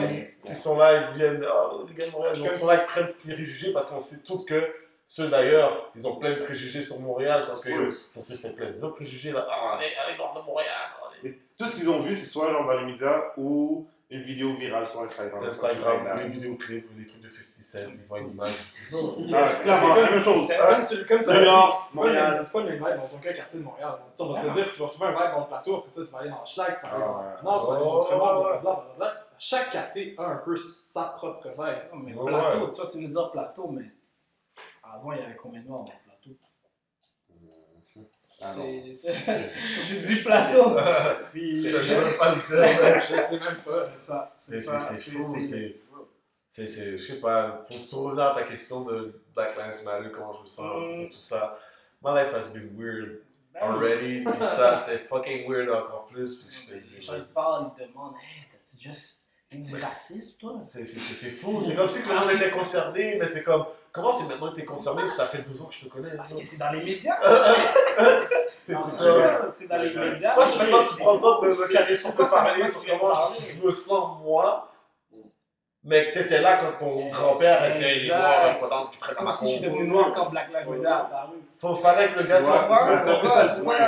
ils 0.46 0.54
sont 0.54 0.78
là, 0.78 1.10
ils 1.10 1.16
viennent, 1.18 1.44
oh, 1.46 1.84
les 1.86 1.94
gars 1.94 2.06
de 2.06 2.12
Montréal, 2.12 2.36
ils 2.42 2.50
sont 2.52 2.66
là, 2.66 2.82
ils 2.82 2.86
prennent 2.86 3.12
préjugés 3.12 3.70
parce 3.74 3.86
qu'on 3.86 4.00
sait 4.00 4.22
tous 4.22 4.44
que 4.44 4.74
ceux 5.04 5.28
d'ailleurs, 5.28 5.90
ils 5.94 6.06
ont 6.06 6.16
plein 6.16 6.30
de 6.30 6.36
préjugés 6.44 6.80
sur 6.80 7.00
Montréal 7.00 7.42
parce 7.44 7.62
Oui. 7.66 7.72
qu'on 8.14 8.20
s'est 8.22 8.38
fait 8.38 8.52
plein 8.54 8.70
de 8.70 8.86
préjugés 8.92 9.32
là. 9.32 9.46
Ah, 9.50 9.76
on 9.76 9.80
est 9.82 9.94
à 9.94 10.16
nord 10.16 10.32
de 10.40 10.46
Montréal. 10.46 10.68
on 11.02 11.26
Et 11.26 11.38
tout 11.58 11.66
ce 11.66 11.76
qu'ils 11.76 11.90
ont 11.90 12.00
vu, 12.00 12.16
c'est 12.16 12.24
soit 12.24 12.50
genre 12.50 12.64
dans 12.64 12.80
les 12.80 12.86
médias 12.86 13.24
ou 13.36 13.86
une 14.10 14.22
vidéo 14.22 14.54
virale 14.54 14.86
sur 14.88 15.02
Instagram. 15.02 15.44
Instagram, 15.44 16.08
les 16.18 16.28
vidéoclips, 16.28 16.88
les 16.98 17.06
trucs 17.06 17.20
de 17.22 17.28
50 17.28 17.44
Cent, 17.62 17.78
ils 17.94 18.06
voient 18.08 18.18
une 18.18 18.30
image. 18.30 18.48
Ah, 19.32 19.48
clairement, 19.62 19.94
la 19.94 20.10
même 20.10 20.24
chose. 20.24 20.46
C'est 20.48 20.56
comme 20.58 20.84
tu, 20.86 20.96
l'as 20.96 21.22
c'est 21.28 21.32
pas 21.32 21.40
le 21.40 21.46
Montréal. 21.94 22.34
même- 22.34 22.44
c'est 22.44 22.60
vibe 22.62 22.80
dans 22.80 23.16
aucun 23.16 23.32
quartier 23.32 23.60
de 23.60 23.64
Montréal. 23.64 23.92
Tu 23.98 24.16
sais, 24.16 24.22
on 24.28 24.32
va 24.32 24.40
se 24.42 24.48
dire, 24.48 24.68
tu 24.68 24.80
vas 24.80 24.86
retrouver 24.86 25.06
un 25.06 25.10
vibe 25.12 25.30
dans 25.34 25.40
le 25.40 25.46
plateau, 25.46 25.76
après 25.76 25.88
ça, 25.90 26.00
tu 26.04 26.10
vas 26.12 26.18
aller 26.18 26.30
dans 26.30 26.40
le 26.40 26.46
Schlag, 26.46 26.74
tu 26.74 26.86
vas 26.86 26.92
aller 26.94 27.04
Ah, 27.06 27.08
dans 27.08 27.22
le 27.38 27.44
Nord, 27.44 27.60
tu 27.62 27.68
vas 27.70 27.76
aller 27.76 27.84
dans 27.84 27.90
Oh, 27.90 28.02
ouais. 28.10 28.16
blablabla, 28.16 28.60
blablabla. 28.60 29.26
Chaque 29.38 29.70
quartier 29.70 30.14
a 30.18 30.22
un 30.24 30.36
peu 30.36 30.56
sa 30.56 31.02
propre 31.04 31.48
vibe. 31.48 31.58
Non, 31.92 31.98
mais 32.02 32.12
plateau, 32.12 32.68
tu 32.68 32.76
vois, 32.80 32.86
tu 32.90 32.98
veux 33.00 33.08
dire 33.08 33.30
plateau, 33.30 33.68
mais 33.68 33.84
avant, 34.82 35.12
il 35.12 35.20
y 35.20 35.22
avait 35.22 35.36
combien 35.36 35.60
de 35.62 35.66
noirs 35.68 35.84
dans 35.84 35.86
le 35.86 35.90
plateau? 35.92 36.09
Ah. 38.42 38.54
C'est- 38.54 40.06
dit 40.06 40.22
plateau. 40.22 40.76
Puis, 41.32 41.68
Je 41.68 41.82
sais 41.82 42.00
même 42.00 42.16
pas 42.16 42.34
le 42.34 42.40
dire. 42.40 43.02
Je 43.02 43.28
sais 43.28 43.38
même 43.38 43.62
pas. 43.64 43.88
C'est 43.92 43.98
ça. 43.98 44.34
C'est 44.38 44.60
ça, 44.60 44.78
c'est- 44.78 44.98
c'est 44.98 45.10
fou, 45.10 45.36
c'est- 45.44 46.66
c'est. 46.66 46.98
Je 46.98 47.06
sais 47.06 47.20
pas, 47.20 47.64
pour, 47.90 48.02
revenir 48.02 48.24
à 48.24 48.34
ta 48.34 48.42
question 48.44 48.80
de 48.82 49.20
Black 49.34 49.56
Lives 49.56 49.84
Matter, 49.84 50.10
comment 50.12 50.32
je 50.34 50.40
me 50.40 50.46
sens, 50.46 50.82
Mm. 50.82 51.06
tout 51.10 51.18
ça, 51.18 51.58
my 52.02 52.10
life 52.14 52.32
has 52.34 52.52
been 52.52 52.70
weird 52.76 53.20
Ben, 53.52 53.60
already, 53.62 54.24
puis 54.24 54.46
ça, 54.46 54.76
c'était 54.76 54.98
fucking 55.06 55.48
weird 55.48 55.68
encore 55.70 56.06
plus, 56.06 56.36
puis 56.36 56.48
je 56.54 56.68
te 56.70 56.74
Les 56.74 56.80
dis, 56.80 57.02
gens 57.02 57.16
ils 57.16 57.24
parlent, 57.24 57.70
ils 57.78 57.86
demandent 57.88 58.14
Hey, 58.14 58.46
t'as-tu 58.50 58.76
déjà 58.76 58.92
fait 59.50 59.56
du 59.58 59.74
racisme, 59.84 60.38
toi? 60.40 60.60
c'est, 60.62 60.84
c'est, 60.84 60.98
c'est, 60.98 61.14
c'est 61.26 61.30
fou, 61.32 61.60
c'est 61.62 61.74
comme 61.74 61.88
si 61.88 62.02
tout 62.02 62.08
le 62.08 62.14
monde 62.16 62.30
était 62.30 62.50
concerné, 62.50 63.16
mais 63.20 63.28
c'est 63.28 63.42
comme, 63.44 63.66
comment 63.92 64.12
c'est 64.12 64.26
maintenant 64.28 64.50
que 64.50 64.56
t'es 64.56 64.64
concerné, 64.64 65.02
ça 65.10 65.24
fait 65.26 65.42
deux 65.48 65.60
ans 65.62 65.66
que 65.66 65.74
je 65.74 65.84
te 65.84 65.88
connais, 65.88 66.16
Parce 66.16 66.30
toi? 66.32 66.40
que 66.40 66.46
c'est 66.46 66.56
dans 66.58 66.70
les 66.70 66.78
médias. 66.78 67.18
c'est, 68.62 68.72
Non, 68.74 68.78
c'est 68.80 69.58
c'est 69.58 69.66
dans 69.68 69.76
les 69.76 69.94
médias. 69.94 70.34
Moi, 70.34 70.44
c'est 70.46 70.58
maintenant 70.58 70.84
que 70.84 70.90
tu 70.90 70.96
prends 70.98 71.14
le 71.14 71.20
temps 71.20 71.42
de 71.42 71.48
me 71.48 71.68
caler 71.68 71.96
sur, 71.96 72.10
ça 72.10 72.24
parler 72.24 72.68
sur 72.68 72.84
comment 72.86 73.12
je 73.44 73.66
me 73.66 73.72
sens 73.72 74.18
moi. 74.22 74.69
Mais 75.82 76.10
que 76.10 76.18
t'étais 76.18 76.40
là 76.42 76.58
quand 76.58 76.84
ton 76.84 77.08
grand-père 77.10 77.62
a 77.62 77.70
dit 77.70 77.82
Hey, 77.84 78.04
il 78.06 78.10
est 78.10 78.16
noir, 78.16 78.34
je 78.46 78.52
suis 78.52 78.60
pas 78.60 78.68
dans 78.68 78.86
que 78.86 78.90
tu 78.92 78.96
C'est 78.96 79.00
traites 79.00 79.16
comme 79.16 79.26
ma 79.26 79.32
si 79.32 79.44
je 79.46 79.50
suis 79.52 79.60
devenu 79.60 79.88
noir 79.88 80.12
quand 80.12 80.30
Black 80.30 80.48
Lives 80.48 80.68
Matter 80.68 80.86
a 80.86 80.98
apparu. 80.98 81.36
Faut 81.58 81.74
fallait 81.76 82.08
que 82.08 82.18
le 82.20 82.26
gars 82.26 82.40
soit 82.40 82.58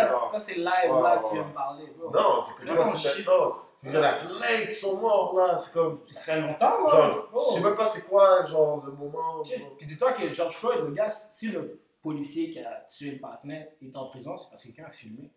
genre. 0.09 0.29
Quand 0.31 0.39
c'est 0.39 0.55
live, 0.55 0.65
là, 1.03 1.21
tu 1.27 1.35
viens 1.35 1.45
me 1.45 1.53
parler. 1.53 1.85
Non, 2.13 2.41
c'est 2.41 2.63
que 2.65 2.67
là, 2.69 2.85
c'est 2.85 3.19
maintenant. 3.19 3.53
Il 3.85 3.93
y 3.93 3.99
en 3.99 4.03
a 4.03 4.13
plein 4.13 4.67
qui 4.67 4.75
sont 4.75 4.97
morts 4.99 5.35
là. 5.37 5.59
C'est 5.59 5.73
comme. 5.73 6.01
Ça 6.11 6.21
fait 6.21 6.41
longtemps, 6.41 6.85
là. 6.87 6.91
Genre, 7.11 7.29
Oh. 7.33 7.45
je 7.51 7.55
sais 7.59 7.65
même 7.65 7.75
pas 7.75 7.87
c'est 7.87 8.09
quoi, 8.09 8.45
genre, 8.47 8.83
le 8.87 8.93
moment. 8.93 9.43
Puis 9.77 9.87
dis-toi 9.87 10.13
que 10.13 10.31
George 10.31 10.55
Floyd, 10.57 10.81
le 10.85 10.93
gars, 10.93 11.09
si 11.09 11.49
le 11.49 11.81
policier 12.03 12.51
qui 12.51 12.59
a 12.61 12.85
tué 12.89 13.13
le 13.13 13.19
partenaire 13.19 13.67
est 13.81 13.97
en 13.97 14.07
prison, 14.07 14.37
c'est 14.37 14.49
parce 14.51 14.63
que 14.63 14.69
quelqu'un 14.69 14.87
a 14.89 14.91
filmé. 14.91 15.31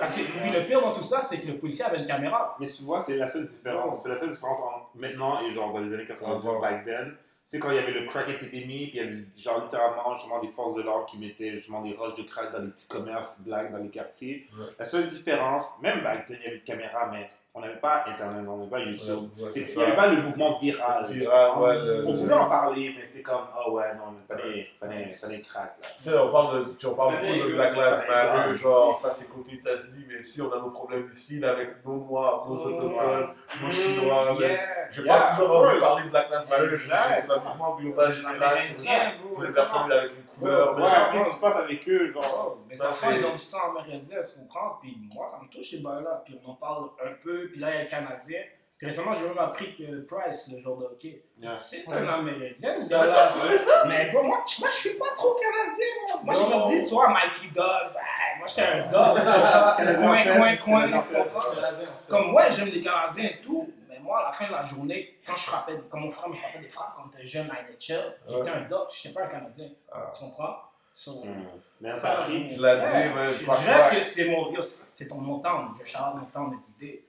Parce 0.00 0.14
que, 0.14 0.20
puis 0.22 0.50
le 0.50 0.64
pire 0.64 0.80
dans 0.80 0.92
tout 0.92 1.02
ça, 1.04 1.22
c'est 1.22 1.40
que 1.40 1.46
le 1.46 1.58
policier 1.58 1.84
avait 1.84 1.98
une 1.98 2.06
caméra. 2.06 2.56
Mais 2.58 2.66
tu 2.66 2.82
vois, 2.82 3.00
c'est 3.02 3.16
la 3.16 3.28
seule 3.28 3.46
différence. 3.46 4.02
C'est 4.02 4.08
la 4.08 4.16
seule 4.18 4.30
différence 4.30 4.58
entre 4.58 4.90
maintenant 4.94 5.40
et 5.42 5.52
genre 5.52 5.72
dans 5.72 5.80
les 5.80 5.92
années 5.94 6.04
90, 6.06 6.46
Ouais. 6.46 6.60
back 6.60 6.84
then. 6.84 7.12
Tu 7.48 7.56
sais, 7.56 7.58
quand 7.58 7.70
il 7.70 7.76
y 7.76 7.78
avait 7.78 7.92
le 7.92 8.06
crack 8.06 8.28
epidémie, 8.28 8.88
puis 8.88 8.90
il 8.94 8.96
y 8.96 9.00
avait 9.00 9.16
genre 9.38 9.64
littéralement 9.64 10.14
justement 10.16 10.40
des 10.40 10.48
forces 10.50 10.76
de 10.76 10.82
l'ordre 10.82 11.06
qui 11.06 11.18
mettaient 11.18 11.52
justement 11.52 11.82
des 11.82 11.94
roches 11.94 12.14
de 12.16 12.22
crack 12.22 12.52
dans 12.52 12.60
les 12.60 12.68
petits 12.70 12.86
commerces 12.88 13.40
blacks, 13.40 13.70
dans 13.72 13.78
les 13.78 13.88
quartiers. 13.90 14.46
Ouais. 14.58 14.66
La 14.78 14.84
seule 14.84 15.08
différence, 15.08 15.64
même 15.82 16.02
back 16.02 16.26
then, 16.26 16.36
il 16.40 16.44
y 16.44 16.46
avait 16.46 16.56
une 16.58 16.62
caméra, 16.64 17.08
mais 17.12 17.28
on 17.52 17.60
n'avait 17.60 17.76
pas 17.80 18.04
Internet, 18.06 18.44
on 18.48 18.56
n'avait 18.58 18.70
pas 18.70 18.78
YouTube. 18.78 19.28
Ouais, 19.36 19.44
ouais, 19.44 19.50
c'est 19.52 19.64
c'est 19.64 19.72
qu'il 19.72 19.78
n'y 19.80 19.86
avait 19.86 19.96
pas 19.96 20.06
le 20.08 20.22
mouvement 20.22 20.58
viral. 20.60 21.04
Viral, 21.10 21.58
ouais, 21.58 21.74
le- 21.84 22.06
on 22.06 22.12
le- 22.12 22.18
pouvait 22.18 22.32
en 22.34 22.46
parler, 22.48 22.94
mais 22.96 23.04
c'était 23.04 23.22
comme, 23.22 23.42
ah 23.52 23.68
ouais, 23.70 23.94
non, 23.96 24.12
mais 24.12 24.36
fallait, 24.36 24.68
fallait, 24.78 25.12
fallait 25.12 25.40
crack. 25.40 25.76
Là. 25.82 25.88
Tu 25.88 26.02
sais, 26.02 26.16
on 26.18 26.30
parle, 26.30 26.58
de, 26.60 26.70
puis 26.72 26.86
on 26.86 26.94
parle 26.94 27.14
beaucoup 27.20 27.48
de 27.48 27.54
Black 27.54 27.74
Lives 27.74 28.04
Matter, 28.08 28.54
genre 28.54 28.96
ça 28.96 29.10
c'est 29.10 29.28
côté 29.28 29.54
États-Unis, 29.56 30.04
mais 30.08 30.20
ici 30.20 30.40
on 30.42 30.52
a 30.52 30.58
nos 30.58 30.70
problèmes 30.70 31.06
ici 31.10 31.40
là, 31.40 31.50
avec 31.50 31.84
nos 31.84 31.96
Noirs, 31.96 32.46
nos. 32.48 32.54
Autochtones, 32.56 33.28
nos 33.62 33.70
Chinois. 33.70 34.36
mais 34.38 34.46
Yeah. 34.46 34.58
J'ai 34.92 35.02
Yeah, 35.02 35.20
pas 35.20 35.30
toujours 35.36 35.56
envie 35.56 35.74
de 35.76 35.80
parler 35.80 36.04
de 36.04 36.08
Black 36.10 36.28
Lives 36.30 36.50
Matter, 36.50 36.66
je 36.70 36.76
je- 36.76 36.88
c'est 37.20 37.32
un 37.32 37.48
mouvement 37.48 37.76
global, 37.76 38.12
général, 38.12 38.56
c'est 38.60 39.46
les 39.46 39.52
personnes 39.52 39.90
avec 39.92 40.10
une 40.12 40.22
Ouais, 40.44 40.82
mais- 40.82 41.12
qu'est-ce 41.18 41.28
qui 41.30 41.34
se 41.36 41.40
passe 41.40 41.56
avec 41.56 41.88
eux, 41.88 42.12
genre? 42.12 42.56
Oh, 42.58 42.64
mais 42.68 42.74
Ça, 42.76 42.90
ça, 42.90 43.08
c'est- 43.08 43.18
ils 43.20 43.26
ont 43.26 43.32
du 43.32 43.38
sang 43.38 43.58
amérindien, 43.70 44.18
tu 44.22 44.38
comprends? 44.40 44.78
Puis 44.82 44.96
moi, 45.14 45.26
ça 45.28 45.38
me 45.42 45.48
touche 45.48 45.70
ces 45.70 45.78
bails-là. 45.78 46.22
Puis 46.24 46.38
on 46.44 46.50
en 46.50 46.54
parle 46.54 46.90
un 47.04 47.12
peu, 47.22 47.48
puis 47.50 47.60
là, 47.60 47.70
il 47.70 47.74
y 47.76 47.78
a 47.78 47.82
le 47.84 47.88
Canadien. 47.88 48.40
Puis 48.78 48.86
récemment, 48.88 49.12
j'ai 49.12 49.28
même 49.28 49.36
appris 49.38 49.74
que 49.76 50.00
Price, 50.06 50.48
le 50.50 50.58
joueur 50.58 50.78
de 50.78 50.84
hockey, 50.86 51.22
Yeah. 51.38 51.54
c'est 51.54 51.86
Ouais. 51.86 51.96
un 51.98 52.08
Amérindien, 52.08 52.76
ce 52.78 52.82
Mais 52.84 52.88
gars-là. 53.00 53.24
attends, 53.24 53.34
tu 53.34 53.40
sais 53.40 53.58
ça? 53.58 53.84
Mais 53.86 54.10
bon, 54.10 54.22
moi, 54.22 54.38
moi, 54.58 54.68
je 54.70 54.74
suis 54.74 54.98
pas 54.98 55.04
trop 55.16 55.34
Canadien, 55.34 55.86
moi. 56.08 56.20
Moi, 56.24 56.34
je 56.34 56.40
me 56.74 56.80
dis, 56.80 56.88
tu 56.88 56.94
vois, 56.94 57.08
Mikey 57.10 57.48
Dobbs, 57.54 57.94
ouais, 57.94 58.38
moi, 58.38 58.46
j'étais 58.46 58.62
un 58.62 58.86
Dobbs. 58.88 59.20
coin, 60.00 60.56
coin, 60.56 60.56
coin, 60.56 61.02
c'est- 61.04 62.08
Comme 62.10 62.34
ouais, 62.34 62.50
j'aime 62.50 62.68
les 62.68 62.80
Canadiens 62.80 63.24
et 63.24 63.40
tout, 63.42 63.70
moi, 64.02 64.20
à 64.20 64.24
la 64.26 64.32
fin 64.32 64.46
de 64.46 64.52
la 64.52 64.62
journée, 64.62 65.18
quand 65.26 65.36
je 65.36 65.42
frappais, 65.44 65.74
comme 65.90 66.00
mon 66.00 66.10
frère 66.10 66.28
me 66.28 66.34
frappait 66.34 66.58
des 66.60 66.68
frappes 66.68 66.92
quand 66.96 67.04
j'étais 67.12 67.26
jeune 67.26 67.50
à 67.50 67.54
NHL, 67.62 68.16
j'étais 68.28 68.50
un 68.50 68.60
Dobbs, 68.62 68.88
j'étais 68.92 69.14
pas 69.14 69.24
un 69.24 69.28
Canadien. 69.28 69.68
Ah. 69.92 70.12
Tu 70.14 70.20
comprends? 70.24 70.56
So, 70.92 71.22
Hmm. 71.24 71.44
Mais 71.80 71.90
ça 72.00 72.10
a 72.18 72.22
pris. 72.22 72.46
Tu 72.46 72.60
l'as 72.60 72.76
dit, 72.76 73.14
man, 73.14 73.28
Je, 73.30 73.44
je 73.44 73.50
reste 73.50 73.90
que- 73.90 74.04
que 74.04 74.10
c'est 74.10 74.24
mon 74.26 74.52
c'est 74.92 75.08
ton 75.08 75.14
montant, 75.16 75.68
je 75.78 75.84
charge 75.88 76.14
mon 76.18 76.26
temps? 76.26 76.52
But 76.78 77.04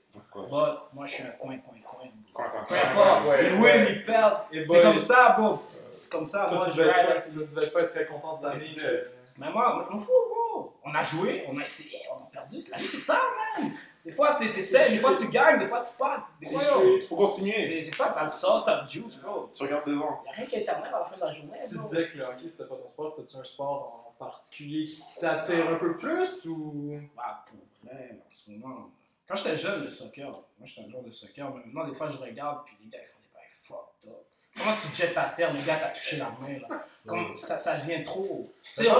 moi, 0.50 1.04
je 1.04 1.10
suis 1.10 1.22
un 1.24 1.30
coin, 1.30 1.58
coin, 1.58 1.74
coin. 1.84 2.06
Quoi, 2.32 2.44
quoi, 2.48 2.60
Peu 2.62 2.74
quoi? 2.94 3.02
importe, 3.12 3.26
Ouais, 3.28 3.46
ils 3.48 3.54
win, 3.60 3.86
ils 3.90 4.04
perdent. 4.04 4.38
C'est 4.50 4.82
comme 4.82 4.98
ça, 4.98 5.30
bro. 5.38 5.62
C'est 5.68 6.10
comme 6.12 6.26
ça, 6.26 6.44
Toi, 6.46 6.56
moi, 6.58 6.64
tu 6.66 6.72
je 6.72 6.76
devais, 6.82 6.92
pas, 6.92 7.20
tu 7.22 7.36
devais 7.54 7.70
pas 7.70 7.80
être 7.82 7.90
très 7.90 8.06
content 8.06 8.32
cette 8.32 8.44
année. 8.52 8.74
que- 8.76 9.08
Mais 9.38 9.50
moi, 9.50 9.74
moi, 9.74 9.82
je 9.86 9.92
m'en 9.92 9.98
fous, 9.98 10.10
bro. 10.30 10.74
On 10.84 10.94
a 10.94 11.02
joué, 11.02 11.44
on 11.48 11.58
a 11.58 11.64
essayé, 11.64 12.00
on 12.10 12.22
a 12.24 12.28
perdu. 12.32 12.56
La 12.70 12.76
vie, 12.78 12.84
c'est 12.84 12.98
ça, 12.98 13.20
man. 13.58 13.70
Des 14.04 14.10
fois, 14.12 14.34
t'es- 14.34 14.50
t'essaies, 14.52 14.90
des 14.90 14.98
fois, 14.98 15.14
tu 15.16 15.28
gagnes, 15.28 15.58
des 15.60 15.66
fois, 15.66 15.80
tu 15.80 15.94
perds. 15.96 16.26
Des 16.40 16.48
fois, 16.48 16.62
yo, 16.64 16.96
Il 17.00 17.06
faut 17.06 17.16
continuer. 17.16 17.82
c'est 17.82 17.90
ça, 17.94 18.12
t'as 18.14 18.24
le 18.24 18.28
sauce, 18.28 18.64
t'as 18.64 18.82
le 18.82 18.88
juice, 18.88 19.16
bro. 19.16 19.48
Tu 19.54 19.62
regardes 19.62 19.86
devant. 19.86 20.22
Y'a 20.26 20.32
rien 20.32 20.46
qui 20.46 20.56
est 20.56 20.60
éternel 20.62 20.92
à 20.92 20.98
la 21.00 21.04
fin 21.04 21.16
de 21.16 21.20
la 21.20 21.30
journée, 21.30 21.58
Tu 21.68 21.76
bro. 21.76 21.84
disais 21.88 22.08
que 22.08 22.18
le 22.18 22.24
hockey 22.24 22.48
c'était 22.48 22.68
pas 22.68 22.76
ton 22.76 22.88
sport, 22.88 23.14
t'as-tu 23.14 23.36
un 23.36 23.44
sport 23.44 24.04
en 24.08 24.24
particulier 24.24 24.86
qui 24.86 25.02
t'attire 25.20 25.68
un 25.70 25.76
peu 25.76 25.96
plus 25.96 26.46
ou? 26.46 26.98
Bah, 27.16 27.44
pour 27.48 27.58
vrai, 27.90 28.18
en 28.18 28.32
ce 28.32 28.50
moment. 28.50 28.90
Quand 29.28 29.36
j'étais 29.36 29.56
jeune, 29.56 29.82
le 29.82 29.88
soccer, 29.88 30.30
moi 30.30 30.42
j'étais 30.64 30.82
un 30.86 30.90
joueur 30.90 31.02
de 31.04 31.10
soccer, 31.10 31.48
mais 31.54 31.62
maintenant, 31.64 31.84
des 31.88 31.94
fois, 31.94 32.08
je 32.08 32.18
regarde, 32.18 32.64
puis 32.66 32.76
les 32.82 32.88
gars, 32.90 32.98
ils 33.02 33.06
font 33.06 33.20
des 33.22 33.30
bails 33.32 33.44
fucked 33.54 34.10
up. 34.10 34.26
Comment 34.58 34.76
tu 34.82 34.88
te 34.88 34.96
jettes 34.96 35.16
à 35.16 35.32
terre, 35.36 35.52
le 35.52 35.58
gars 35.64 35.76
t'a 35.76 35.88
touché 35.88 36.16
la 36.18 36.26
main, 36.40 36.58
là. 36.68 36.84
Comme 37.06 37.34
ça, 37.36 37.58
ça 37.58 37.74
devient 37.76 38.04
trop. 38.04 38.52
Tu 38.76 38.84
sais, 38.84 38.90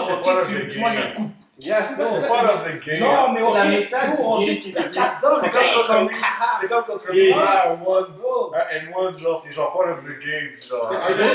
tu- 0.71 0.79
moi 0.81 0.91
j'ai 0.91 0.99
un 0.99 1.03
game. 1.07 1.15
coup. 1.15 1.31
Yeah, 1.59 1.87
c'est 1.87 1.95
ça, 1.97 2.09
C'est 2.11 2.23
c'est 2.23 2.29
part 2.29 2.45
ça. 2.47 2.55
of 2.55 2.65
the 2.65 2.81
game. 2.85 3.01
Non, 3.01 3.33
mais 3.33 3.41
C'est 3.41 3.47
nous, 4.09 4.17
on 4.25 4.41
tape 4.91 5.21
dans 5.23 5.37
le 5.37 5.87
comme 5.87 6.09
gars, 6.09 6.15
on-. 6.17 6.59
C'est 6.61 6.69
le 7.13 7.33
a 7.35 7.73
one, 7.75 8.07
un 8.55 9.11
N1, 9.13 9.17
genre, 9.19 9.39
c'est 9.39 9.53
genre 9.53 9.73
part 9.73 9.93
of 9.93 10.03
the 10.03 10.19
game, 10.25 10.49
c'est 10.53 10.69
genre. 10.71 10.91
Un 10.91 11.15
ouais, 11.19 11.31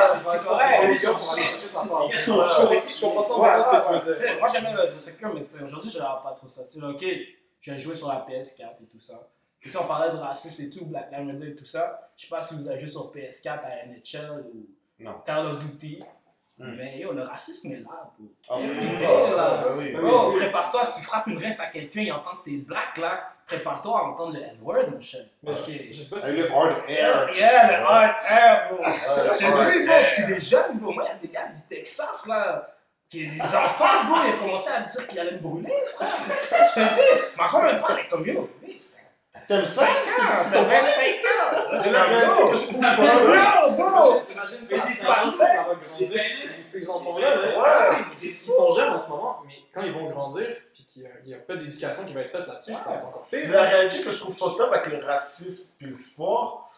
à- 0.00 0.08
c'est- 0.24 0.38
correct. 0.38 0.96
sa 0.96 1.80
part. 1.80 2.06
Yes, 2.08 2.20
Je 2.24 2.26
sir. 2.26 2.36
je 2.96 3.00
comprends 3.04 3.22
ça, 3.22 3.38
Ouais, 3.38 3.50
on 3.50 3.62
sait 3.62 3.76
ce 3.82 3.86
que 3.86 3.86
tu 3.86 3.92
ouais, 3.92 4.00
veux 4.00 4.14
Tu 4.14 4.20
sais, 4.20 4.28
dire. 4.30 4.38
moi 4.40 4.48
j'aimais 4.52 4.72
le, 4.72 4.92
mais 5.34 5.62
aujourd'hui 5.64 5.90
je 5.90 5.98
pas 6.24 6.32
trop 6.34 6.46
ça. 6.46 6.62
Ok, 6.82 7.04
j'ai 7.60 7.78
joué 7.78 7.94
sur 7.94 8.08
la 8.08 8.24
PS4 8.26 8.82
et 8.82 8.86
tout 8.90 9.00
ça. 9.00 9.14
Puis 9.60 9.70
tu 9.70 9.76
sais, 9.76 9.82
on 9.82 9.86
parlait 9.86 10.12
de 10.12 10.16
racisme 10.16 10.62
et 10.62 10.70
tout, 10.70 10.84
Black 10.84 11.10
Lives 11.10 11.26
Matter 11.26 11.48
et 11.50 11.54
tout 11.56 11.64
ça. 11.64 12.10
Je 12.16 12.22
sais 12.24 12.28
pas 12.30 12.42
si 12.42 12.54
vous 12.54 12.68
avez 12.68 12.78
joué 12.78 12.88
sur 12.88 13.12
PS4 13.12 13.60
à 13.64 13.86
NHL 13.86 14.44
ou 14.52 14.66
Non. 15.00 15.14
Call 15.24 15.46
of 15.46 15.58
Duty. 15.58 16.02
Hmm. 16.58 16.74
Mais 16.74 16.98
yo, 16.98 17.12
le 17.12 17.22
racisme 17.22 17.70
est 17.72 17.80
là, 17.80 18.10
bro. 18.18 18.28
Ah, 18.48 18.54
oui. 18.58 18.70
Ah, 18.96 19.36
là. 19.36 19.60
bah 19.62 19.74
oui. 19.76 19.92
Bro, 19.92 20.32
prépare-toi, 20.38 20.86
tu 20.96 21.02
frappes 21.02 21.26
une 21.26 21.36
rince 21.42 21.60
à 21.60 21.66
quelqu'un, 21.66 22.00
il 22.00 22.12
entend 22.12 22.36
que 22.36 22.48
t'es 22.50 22.56
black 22.58 22.96
là. 22.96 23.30
Prépare-toi 23.46 23.98
à 23.98 24.02
entendre 24.04 24.32
le 24.32 24.40
N-word, 24.40 24.90
mon 24.90 25.00
cher. 25.00 25.26
Parce 25.44 25.62
que. 25.62 25.72
Je 25.72 26.02
sais 26.02 26.14
pas 26.14 26.24
Avec 26.24 26.42
si. 26.44 26.48
le 26.48 26.56
hard 26.56 26.76
air. 26.88 27.36
Yeah, 27.36 27.78
le 27.78 27.84
hard 27.84 28.16
air, 28.30 28.68
bro. 28.70 28.84
J'ai 29.38 29.46
vu, 29.46 29.86
bro, 29.86 29.94
puis 30.16 30.26
des 30.26 30.40
jeunes, 30.40 30.78
bro. 30.78 30.92
Moi, 30.92 31.04
il 31.04 31.08
y 31.08 31.10
a 31.10 31.14
des 31.16 31.28
gars 31.28 31.46
du 31.48 31.60
Texas, 31.68 32.26
là, 32.26 32.74
qui 33.10 33.26
des 33.28 33.40
enfants, 33.40 34.04
bro, 34.06 34.16
ils 34.26 34.34
ont 34.34 34.38
commencé 34.46 34.70
à 34.70 34.80
dire 34.80 35.06
qu'ils 35.06 35.20
allaient 35.20 35.32
me 35.32 35.38
brûler, 35.38 35.72
frère. 35.94 36.08
Je 36.08 36.74
te 36.74 36.80
dis, 36.80 37.22
ma 37.36 37.46
femme, 37.46 37.66
elle 37.70 37.80
parlait 37.80 38.08
comme 38.08 38.26
yo. 38.26 38.48
T'aimes 39.48 39.64
ça? 39.64 39.86
5 39.86 39.88
ans, 39.88 40.42
ça 40.42 40.50
fait 40.50 40.64
25 40.64 40.76
ans. 40.76 41.80
C'est 41.82 41.90
la 41.92 42.02
réalité 42.04 42.42
que 42.50 42.56
je 42.56 42.62
trouve 42.66 42.80
pas. 42.80 42.96
Bro, 42.96 43.70
bro. 43.72 44.22
Imagine 44.30 44.58
Mais 44.70 44.76
ça, 44.76 44.86
c'est 44.86 44.94
ça, 44.94 45.06
pas 45.06 45.16
ça 45.16 45.30
vrai. 45.30 45.46
va 45.56 45.74
grandir. 45.74 46.20
Ces- 46.62 46.90
enfants-là, 46.90 47.98
ils 48.22 48.30
sont 48.30 48.70
jeunes 48.72 48.92
en 48.92 48.98
ce 49.00 49.08
moment, 49.08 49.42
mais 49.46 49.54
quand 49.72 49.82
ils 49.82 49.92
vont 49.92 50.08
grandir, 50.08 50.46
puis 50.74 50.84
qu'il 50.84 51.08
n'y 51.24 51.34
a, 51.34 51.38
pas 51.38 51.56
d'éducation 51.56 52.04
qui 52.04 52.12
va 52.12 52.20
être 52.20 52.30
faite 52.30 52.46
là-dessus, 52.46 52.74
ça 52.74 52.90
va 52.90 52.96
être 52.96 53.06
encore 53.06 53.22
pire. 53.22 53.50
la 53.50 53.62
réalité 53.62 54.02
que 54.02 54.10
je 54.10 54.18
trouve 54.18 54.36
fucked 54.36 54.60
up 54.60 54.72
avec 54.72 54.86
le 54.88 55.04
racisme 55.04 55.70
et 55.80 55.84
le 55.86 55.94
sport, 55.94 56.70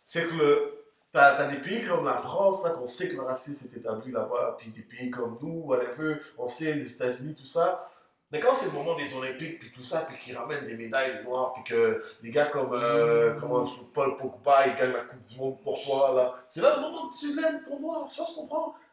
c'est 0.00 0.24
que 0.28 0.34
le. 0.34 0.74
T'as 1.10 1.36
t'as 1.36 1.46
des 1.46 1.56
pays 1.56 1.86
comme 1.86 2.04
la 2.04 2.18
France, 2.18 2.62
là, 2.64 2.70
qu'on 2.70 2.84
sait 2.84 3.08
que 3.08 3.14
le 3.16 3.22
racisme 3.22 3.70
est 3.74 3.78
établi 3.78 4.12
là-bas, 4.12 4.56
puis 4.58 4.68
des 4.70 4.82
pays 4.82 5.10
comme 5.10 5.38
nous, 5.40 5.62
whatever, 5.64 6.16
on 6.36 6.46
sait 6.46 6.74
les 6.74 6.92
États-Unis, 6.92 7.34
tout 7.34 7.46
ça. 7.46 7.88
Mais 8.30 8.40
quand 8.40 8.54
c'est 8.54 8.66
le 8.66 8.72
moment 8.72 8.94
des 8.94 9.16
Olympiques, 9.16 9.58
puis 9.58 9.72
tout 9.72 9.82
ça, 9.82 10.02
puis 10.06 10.16
qu'ils 10.22 10.36
ramènent 10.36 10.66
des 10.66 10.76
médailles 10.76 11.16
des 11.16 11.22
Noirs, 11.24 11.54
puis 11.54 11.64
que 11.64 12.02
des 12.22 12.30
gars 12.30 12.46
comme 12.46 12.72
euh, 12.74 13.32
comment, 13.40 13.64
je- 13.64 13.80
Paul 13.94 14.16
Pogba, 14.18 14.66
ils 14.66 14.76
gagnent 14.76 14.92
la 14.92 15.04
Coupe 15.04 15.22
du 15.22 15.36
Monde 15.38 15.58
pour 15.62 15.82
toi, 15.82 16.12
là, 16.14 16.34
c'est 16.46 16.60
là 16.60 16.76
le 16.76 16.82
moment 16.82 17.04
où 17.06 17.10
tu 17.18 17.34
l'aimes 17.34 17.62
ton 17.66 17.80
Noir, 17.80 18.10
ça, 18.12 18.24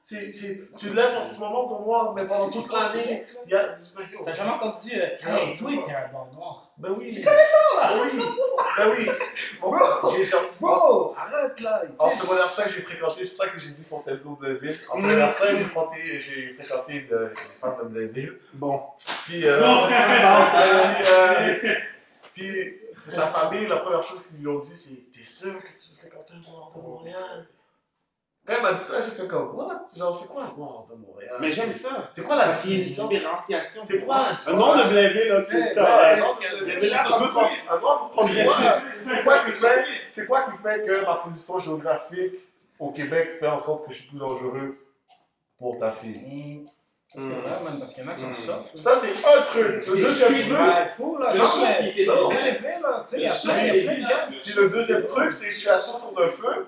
C'est- 0.08 0.32
c'est- 0.32 0.70
tu 0.78 0.94
l'aimes 0.94 1.18
en 1.18 1.24
ce 1.24 1.40
moment 1.40 1.68
ton 1.68 1.80
Noir, 1.82 2.14
mais 2.14 2.28
pendant 2.28 2.48
toute 2.52 2.72
l'année, 2.72 3.26
il 3.48 3.52
y 3.52 3.56
a. 3.56 3.76
T'as 4.24 4.34
jamais 4.34 4.52
entendu, 4.52 4.92
euh, 4.94 5.08
hey, 5.28 5.58
toi, 5.58 5.72
t'es 5.84 5.94
un 5.96 6.08
bon 6.14 6.32
noir. 6.36 6.70
Ben 6.78 6.92
oui. 6.96 7.12
Tu 7.12 7.24
connais 7.24 7.44
ça, 7.44 7.82
là? 7.82 7.94
Ben 7.96 8.02
oui. 8.16 8.24
Ben 8.78 8.96
oui. 8.96 9.10
Bon, 9.60 9.72
Bro. 9.72 9.80
Bro, 10.60 11.16
arrête, 11.18 11.60
là. 11.60 11.82
En 11.98 12.12
secondaire 12.12 12.48
5, 12.52 12.70
j'ai 12.70 12.82
fréquenté, 12.84 13.24
c'est 13.24 13.36
pour 13.36 13.46
ça 13.46 13.50
que 13.52 13.58
j'ai 13.58 13.70
dit 13.72 13.84
Fontainebleau 13.84 14.36
Blainville. 14.36 14.80
En 14.92 14.96
secondaire 14.96 15.32
5, 15.32 15.58
j'ai 15.58 15.64
fréquenté, 15.64 15.98
j'ai 16.20 16.54
fréquenté 16.54 16.94
une 17.10 17.34
femme 17.60 17.78
de 17.82 17.88
Blainville. 17.88 18.40
Bon. 18.54 18.84
Puis, 19.26 19.48
euh, 19.48 19.60
Non, 19.60 19.88
puis, 19.88 19.96
euh, 21.10 21.54
puis 22.36 22.78
c'est 22.94 23.10
sa 23.12 23.26
famille, 23.26 23.66
la 23.68 23.78
première 23.78 24.04
chose 24.04 24.22
qu'ils 24.30 24.38
lui 24.42 24.50
ont 24.50 24.60
dit, 24.60 24.78
c'est 24.78 25.12
T'es 25.12 25.24
sûr 25.24 25.54
que 25.60 25.68
tu 25.70 25.90
veux 25.94 25.98
fréquenter 26.00 26.34
un 26.36 26.52
noir 26.52 26.72
de 26.76 26.80
Montréal? 26.82 27.48
Quand 28.48 28.54
elle 28.58 28.62
m'a 28.62 28.74
dit 28.74 28.84
ça, 28.84 29.02
j'ai 29.02 29.10
fait 29.12 29.28
comme 29.28 29.56
What? 29.56 29.86
Genre, 29.98 30.16
c'est 30.16 30.28
quoi 30.28 30.44
un 30.44 30.56
noir 30.58 30.86
de 30.90 30.96
Montréal? 30.96 31.36
Mais 31.40 31.52
j'aime 31.52 31.74
ça. 31.74 32.08
C'est 32.12 32.22
quoi 32.24 32.36
la 32.36 32.46
Parce 32.46 32.58
définition 32.62 33.08
différenciation. 33.08 33.82
C'est 33.84 34.06
quoi 34.06 34.16
la 34.18 34.30
Un 34.30 34.34
différence 34.34 34.60
nom 34.78 34.84
de 34.84 34.90
Blainville, 34.90 35.28
là, 35.30 35.44
c'est 35.44 35.64
c'est 35.64 35.74
correct. 35.76 35.98
un 35.98 36.18
noir 36.18 36.40
de 36.40 36.66
Mais 36.66 36.76
Blainville. 36.76 36.94
Un 36.94 37.04
c'est 37.10 37.32
quoi 37.34 37.50
C'est 39.08 39.24
quoi 39.24 39.40
qui 39.40 39.52
fait 39.52 39.86
C'est 40.10 40.26
quoi 40.28 40.42
qui 40.44 40.58
fait 40.64 40.86
que 40.86 41.06
ma 41.06 41.16
position 41.16 41.60
géographique 41.60 42.34
au 42.80 42.92
Québec 42.92 43.32
fait 43.40 43.48
en 43.48 43.58
sorte 43.60 43.88
que 43.88 43.94
je 43.94 44.00
suis 44.02 44.10
plus 44.10 44.20
dangereux 44.20 44.78
pour 45.58 45.80
ta 45.80 45.92
fille? 45.92 46.66
C'est 47.08 47.22
Hmm. 47.22 47.32
vrai, 47.42 47.64
man, 47.64 47.80
parce 47.80 47.94
qu'il 47.94 48.04
y 48.04 48.08
en 48.08 48.12
a 48.12 48.14
qui 48.16 48.22
sont 48.24 48.28
Hmm. 48.30 48.34
soft. 48.34 48.78
Ça, 48.78 48.96
c'est 48.98 49.28
un 49.28 49.42
truc. 49.44 49.66
Le 49.68 50.02
deuxième 50.04 50.34
truc, 50.34 50.50
fou, 50.98 51.18
là. 51.18 51.30
Le 51.32 51.38
là. 52.82 53.04
Tu 53.04 53.10
sais, 53.10 53.18
il 53.18 53.22
y 53.24 53.28
a 53.28 53.34
Le 53.34 53.42
plein, 53.42 53.66
il 53.68 53.86
de 54.04 54.08
gars. 54.10 54.28
puis 54.42 54.54
le 54.58 54.70
deuxième 54.70 55.06
truc, 55.06 55.32
c'est 55.32 55.46
que 55.46 55.52
je 55.52 55.58
suis 55.58 55.70
à 55.70 55.78
son 55.78 56.00
tour 56.00 56.14
de 56.14 56.28
feu. 56.28 56.68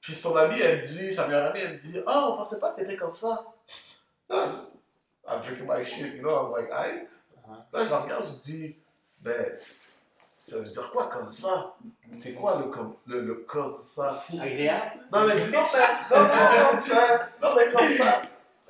Puis 0.00 0.14
son 0.14 0.34
amie, 0.36 0.60
elle 0.60 0.80
dit, 0.80 1.12
sa 1.12 1.26
meilleure 1.26 1.50
amie, 1.50 1.60
elle 1.60 1.76
dit, 1.76 2.00
ah, 2.06 2.28
on 2.30 2.36
pensait 2.36 2.58
pas 2.60 2.70
que 2.72 2.80
t'étais 2.80 2.96
comme 2.96 3.12
ça. 3.12 3.44
Là, 4.28 4.64
I'm 5.28 5.40
drinking 5.42 5.66
my 5.68 5.84
shit, 5.84 6.14
you 6.14 6.22
know, 6.22 6.46
I'm 6.46 6.52
like, 6.52 6.70
aïe. 6.72 7.06
Uh-huh. 7.46 7.56
Là, 7.72 7.84
je 7.84 7.90
la 7.90 7.98
regarde, 7.98 8.24
je 8.24 8.42
dis, 8.42 8.76
ben, 9.20 9.52
Ça 10.28 10.56
veut 10.56 10.64
dire 10.64 10.90
quoi 10.90 11.06
comme 11.08 11.30
ça? 11.30 11.74
C'est 12.12 12.32
quoi 12.32 12.56
le 12.58 12.64
comme, 12.70 12.94
le, 13.06 13.20
le 13.20 13.34
comme 13.46 13.76
ça? 13.78 14.24
Agréable? 14.40 15.00
Non, 15.12 15.26
mais 15.26 15.34
dis 15.36 15.52
non, 15.52 15.60
non, 16.10 16.16
non, 16.16 16.24
non, 16.24 16.82
mais- 16.88 17.48
non, 17.48 17.54
mais 17.56 17.72
comme 17.72 17.88
ça. 17.88 18.22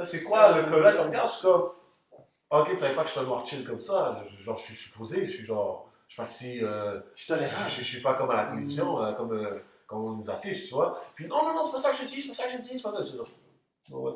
C'est 0.02 0.22
quoi 0.24 0.56
le 0.58 0.70
comme 0.70 0.82
Là, 0.82 0.92
je 0.92 0.98
regarde, 0.98 1.28
je 1.28 1.32
suis 1.34 1.42
comme. 1.42 1.70
Ok, 2.50 2.70
tu 2.70 2.78
savais 2.78 2.94
pas 2.94 3.02
que 3.02 3.06
je 3.08 3.12
suis 3.12 3.20
un 3.20 3.24
noir 3.24 3.46
chill 3.46 3.64
comme 3.64 3.80
ça? 3.80 4.22
Genre, 4.40 4.56
je 4.56 4.74
suis, 4.74 4.90
posé, 4.90 5.24
je 5.24 5.30
suis 5.30 5.44
genre. 5.46 5.88
Je 6.08 6.16
sais 6.16 6.22
pas 6.22 6.26
si. 6.28 6.64
euh, 6.64 7.00
Je 7.14 7.82
suis 7.82 8.00
pas 8.00 8.14
comme 8.14 8.30
à 8.30 8.36
la 8.36 8.44
télévision, 8.50 9.00
euh, 9.02 9.12
comme, 9.12 9.32
euh, 9.92 9.96
comme 9.96 10.04
on 10.04 10.10
nous 10.12 10.30
affiche, 10.30 10.68
tu 10.68 10.74
vois. 10.74 11.00
Puis 11.14 11.26
non, 11.26 11.42
non, 11.44 11.54
non, 11.54 11.64
c'est 11.64 11.72
pas 11.72 11.78
ça 11.80 11.90
que 11.90 11.96
je 11.96 12.04
dis, 12.04 12.22
c'est 12.22 12.28
pas 12.28 12.34
ça 12.34 12.44
que 12.44 12.52
je 12.52 12.58
dis, 12.58 12.70
c'est 12.76 12.82
pas 12.82 12.92
ça 12.92 12.98
que 12.98 13.04
je 13.04 13.10
dis. 13.12 13.18
Oh, 13.92 13.96
ouais. 13.98 14.12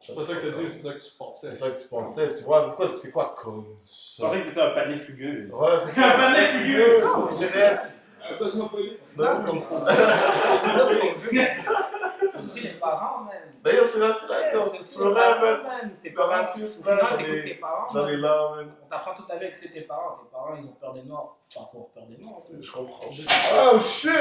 C'est 0.00 0.14
pas 0.14 0.22
ça 0.22 0.34
que 0.34 0.46
t'as 0.46 0.58
dit, 0.58 0.66
c'est 0.70 0.86
ça 0.86 0.92
que 0.92 0.98
tu 1.02 1.10
pensais. 1.18 1.48
C'est 1.50 1.56
ça 1.56 1.70
que 1.70 1.80
tu 1.80 1.88
pensais, 1.88 2.28
tu 2.34 2.44
vois. 2.44 2.66
Pourquoi, 2.66 2.94
c'est 2.94 3.10
quoi 3.10 3.34
comme 3.36 3.66
Je 3.84 3.90
ça 3.90 4.26
pensais 4.26 4.42
que 4.42 4.48
t'étais 4.48 4.60
un 4.60 4.70
panier 4.70 4.98
fugueux. 4.98 5.48
Ouais, 5.52 5.68
c'est 5.84 5.92
C'est 5.92 6.04
un 6.04 6.10
ça. 6.10 6.16
panneau 6.16 6.46
figueux. 6.58 6.88
Direct. 7.38 7.98
Euh, 8.30 8.38
Cosmopolite. 8.38 8.98
C'est 9.04 9.16
pas 9.16 9.36
comme 9.40 9.60
ça. 9.60 9.86
C'est 12.46 12.52
aussi 12.52 12.60
les 12.60 12.74
parents, 12.74 13.20
man. 13.24 13.34
D'ailleurs, 13.62 13.86
c'est 13.86 13.98
là, 13.98 14.14
c'est 14.18 14.28
là, 14.28 14.50
Le 14.52 15.08
rêve. 15.08 15.60
Tes 16.02 16.10
le 16.10 16.22
racisme, 16.22 16.84
j'en 16.84 17.16
t'écoutes 17.16 17.34
ai- 17.34 18.16
là, 18.16 18.52
man. 18.56 18.72
On 18.84 18.86
t'apprend 18.88 19.14
toute 19.14 19.26
ta 19.28 19.36
vie 19.36 19.44
à 19.46 19.48
écouter 19.48 19.70
tes 19.72 19.80
parents. 19.82 20.18
Tes 20.22 20.30
parents, 20.30 20.54
ils 20.58 20.64
ont 20.66 20.72
peur 20.72 20.92
des 20.94 21.02
noirs. 21.02 21.36
Vas 21.54 21.60
avoir 21.62 21.86
peur 21.88 22.04
des 22.06 22.16
noirs. 22.18 22.42
tu 22.44 22.52
sais. 22.52 22.62
Je 22.62 22.72
comprends. 22.72 23.10
Oh 23.72 23.78
shit! 23.78 24.12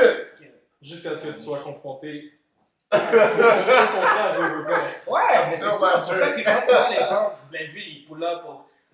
Jusqu'à 0.82 1.16
ce 1.16 1.22
que 1.24 1.28
tu 1.30 1.40
sois 1.40 1.60
confronté. 1.60 2.32
Ouais, 5.08 5.22
mais 5.50 5.58
c'est 5.58 5.66
Non, 5.66 5.72
ça. 5.80 6.00
C'est 6.00 6.08
pour 6.12 6.16
ça 6.20 6.32
que 6.32 6.44
quand 6.44 6.62
tu 6.68 6.72
vois 6.74 6.90
les 6.90 6.98
gens 7.04 7.30
de 7.30 7.50
Blainville, 7.50 7.98
ils 8.00 8.06
pull 8.06 8.24
up 8.24 8.42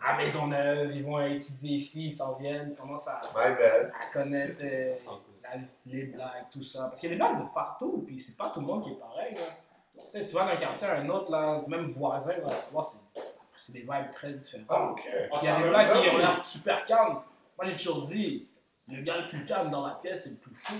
à 0.03 0.17
Maisonneuve, 0.17 0.95
ils 0.95 1.03
vont 1.03 1.21
étudier 1.21 1.75
ici, 1.75 2.07
ils 2.07 2.13
s'en 2.13 2.33
viennent, 2.33 2.69
ils 2.71 2.79
commencent 2.79 3.07
à, 3.07 3.21
à 3.35 4.11
connaître 4.11 4.59
euh, 4.63 4.93
les 5.85 6.03
blagues, 6.05 6.45
tout 6.51 6.63
ça. 6.63 6.87
Parce 6.87 6.99
qu'il 6.99 7.09
y 7.09 7.13
a 7.13 7.15
des 7.15 7.19
blagues 7.21 7.39
de 7.47 7.53
partout, 7.53 8.03
puis 8.05 8.17
c'est 8.17 8.37
pas 8.37 8.49
tout 8.49 8.59
le 8.61 8.65
monde 8.67 8.83
qui 8.83 8.91
est 8.91 8.95
pareil. 8.99 9.35
Là. 9.35 9.41
Tu 9.97 10.09
sais, 10.09 10.23
tu 10.25 10.33
vas 10.33 10.45
d'un 10.45 10.55
quartier 10.57 10.87
à 10.87 10.95
un 10.99 11.09
autre, 11.09 11.31
là, 11.31 11.61
même 11.67 11.83
voisin, 11.85 12.33
là, 12.37 12.49
tu 12.67 12.73
vois, 12.73 12.83
c'est- 12.83 13.71
des 13.71 13.81
vibes 13.81 14.11
très 14.11 14.33
différentes. 14.33 14.67
Ah, 14.69 14.91
ok. 14.91 15.01
Il 15.41 15.45
y 15.45 15.47
a 15.47 15.61
des 15.61 15.69
blagues 15.69 15.87
qui 16.01 16.09
ont 16.09 16.17
l'air 16.17 16.45
super 16.45 16.83
calmes. 16.83 17.13
Moi, 17.57 17.63
j'ai 17.65 17.75
toujours 17.75 18.03
dit, 18.05 18.49
le 18.89 19.01
gars 19.01 19.17
le 19.17 19.27
plus 19.29 19.45
calme 19.45 19.69
dans 19.69 19.85
la 19.87 19.93
pièce, 19.95 20.23
c'est 20.23 20.31
le 20.31 20.35
plus 20.35 20.53
fou. 20.53 20.73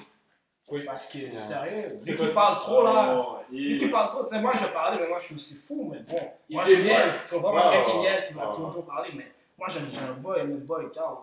Oui. 0.70 0.84
Parce 0.86 1.06
que, 1.08 1.18
Yeah. 1.20 1.38
sérieux, 1.38 1.96
C'est 2.00 2.06
dès 2.06 2.12
qu'il 2.12 2.18
possible. 2.18 2.34
parle 2.36 2.60
trop, 2.60 2.84
là, 2.84 3.16
Oh, 3.18 3.38
Lui 3.50 3.78
qui 3.78 3.86
il- 3.86 3.92
parle 3.92 4.10
trop, 4.10 4.24
tu 4.24 4.30
sais, 4.30 4.42
moi 4.42 4.52
je 4.56 4.66
parlais, 4.68 5.00
mais 5.02 5.08
moi 5.08 5.20
je 5.20 5.26
suis 5.26 5.36
aussi 5.36 5.56
fou, 5.56 5.90
mais 5.92 6.00
bon. 6.00 6.20
Il 6.50 6.56
moi 6.58 6.66
je 6.66 6.76
niaise, 6.82 7.14
tu 7.28 7.36
vois, 7.36 7.52
moi 7.52 7.62
je 7.62 7.68
suis 7.68 7.76
quelqu'un 7.78 7.92
qui 7.92 7.98
Ouais, 7.98 8.02
niaise, 8.04 8.28
qui 8.28 8.34
va 8.34 8.50
ouais, 8.50 8.56
toujours 8.56 8.86
parler, 8.86 9.10
mais 9.16 9.32
moi 9.58 9.68
j'aime 9.70 9.88
j'ai 9.92 10.00
un 10.02 10.14
boy, 10.14 10.44
le 10.46 10.58
boy 10.58 10.92
calme. 10.92 11.16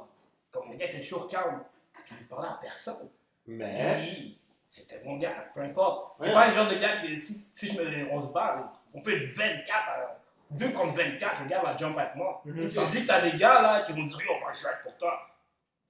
Comme 0.50 0.70
le 0.70 0.76
gars 0.76 0.86
était 0.86 1.00
toujours 1.00 1.26
calme, 1.26 1.60
puis 2.04 2.14
il 2.20 2.26
parlait 2.26 2.48
à 2.48 2.58
personne. 2.60 3.08
Mais. 3.48 3.96
Puis, 4.00 4.38
c'était 4.66 5.02
mon 5.04 5.16
gars, 5.16 5.46
peu 5.54 5.60
importe. 5.62 6.16
C'est 6.20 6.26
Ouais. 6.28 6.32
pas 6.34 6.46
le 6.48 6.52
genre 6.54 6.68
de 6.68 6.74
gars 6.76 6.94
qui, 6.96 7.18
si, 7.20 7.44
si 7.52 7.66
je 7.68 7.80
me, 7.80 8.12
on 8.12 8.20
se 8.20 8.26
bat, 8.28 8.72
on 8.94 9.00
peut 9.00 9.14
être 9.14 9.22
24, 9.24 9.88
à, 9.88 10.18
2 10.50 10.68
contre 10.70 10.94
24, 10.94 11.42
le 11.42 11.48
gars 11.48 11.60
va 11.62 11.76
jump 11.76 11.96
avec 11.98 12.14
moi. 12.14 12.40
Mhm. 12.44 12.70
Tu 12.70 12.78
dis 12.92 13.02
que 13.02 13.06
t'as 13.06 13.20
des 13.20 13.36
gars 13.36 13.60
là 13.62 13.80
qui 13.82 13.92
vont 13.92 14.02
dire, 14.02 14.18
yo, 14.20 14.38
moi 14.40 14.50
je 14.52 14.58
suis 14.58 14.66
pour 14.82 14.96
toi. 14.96 15.18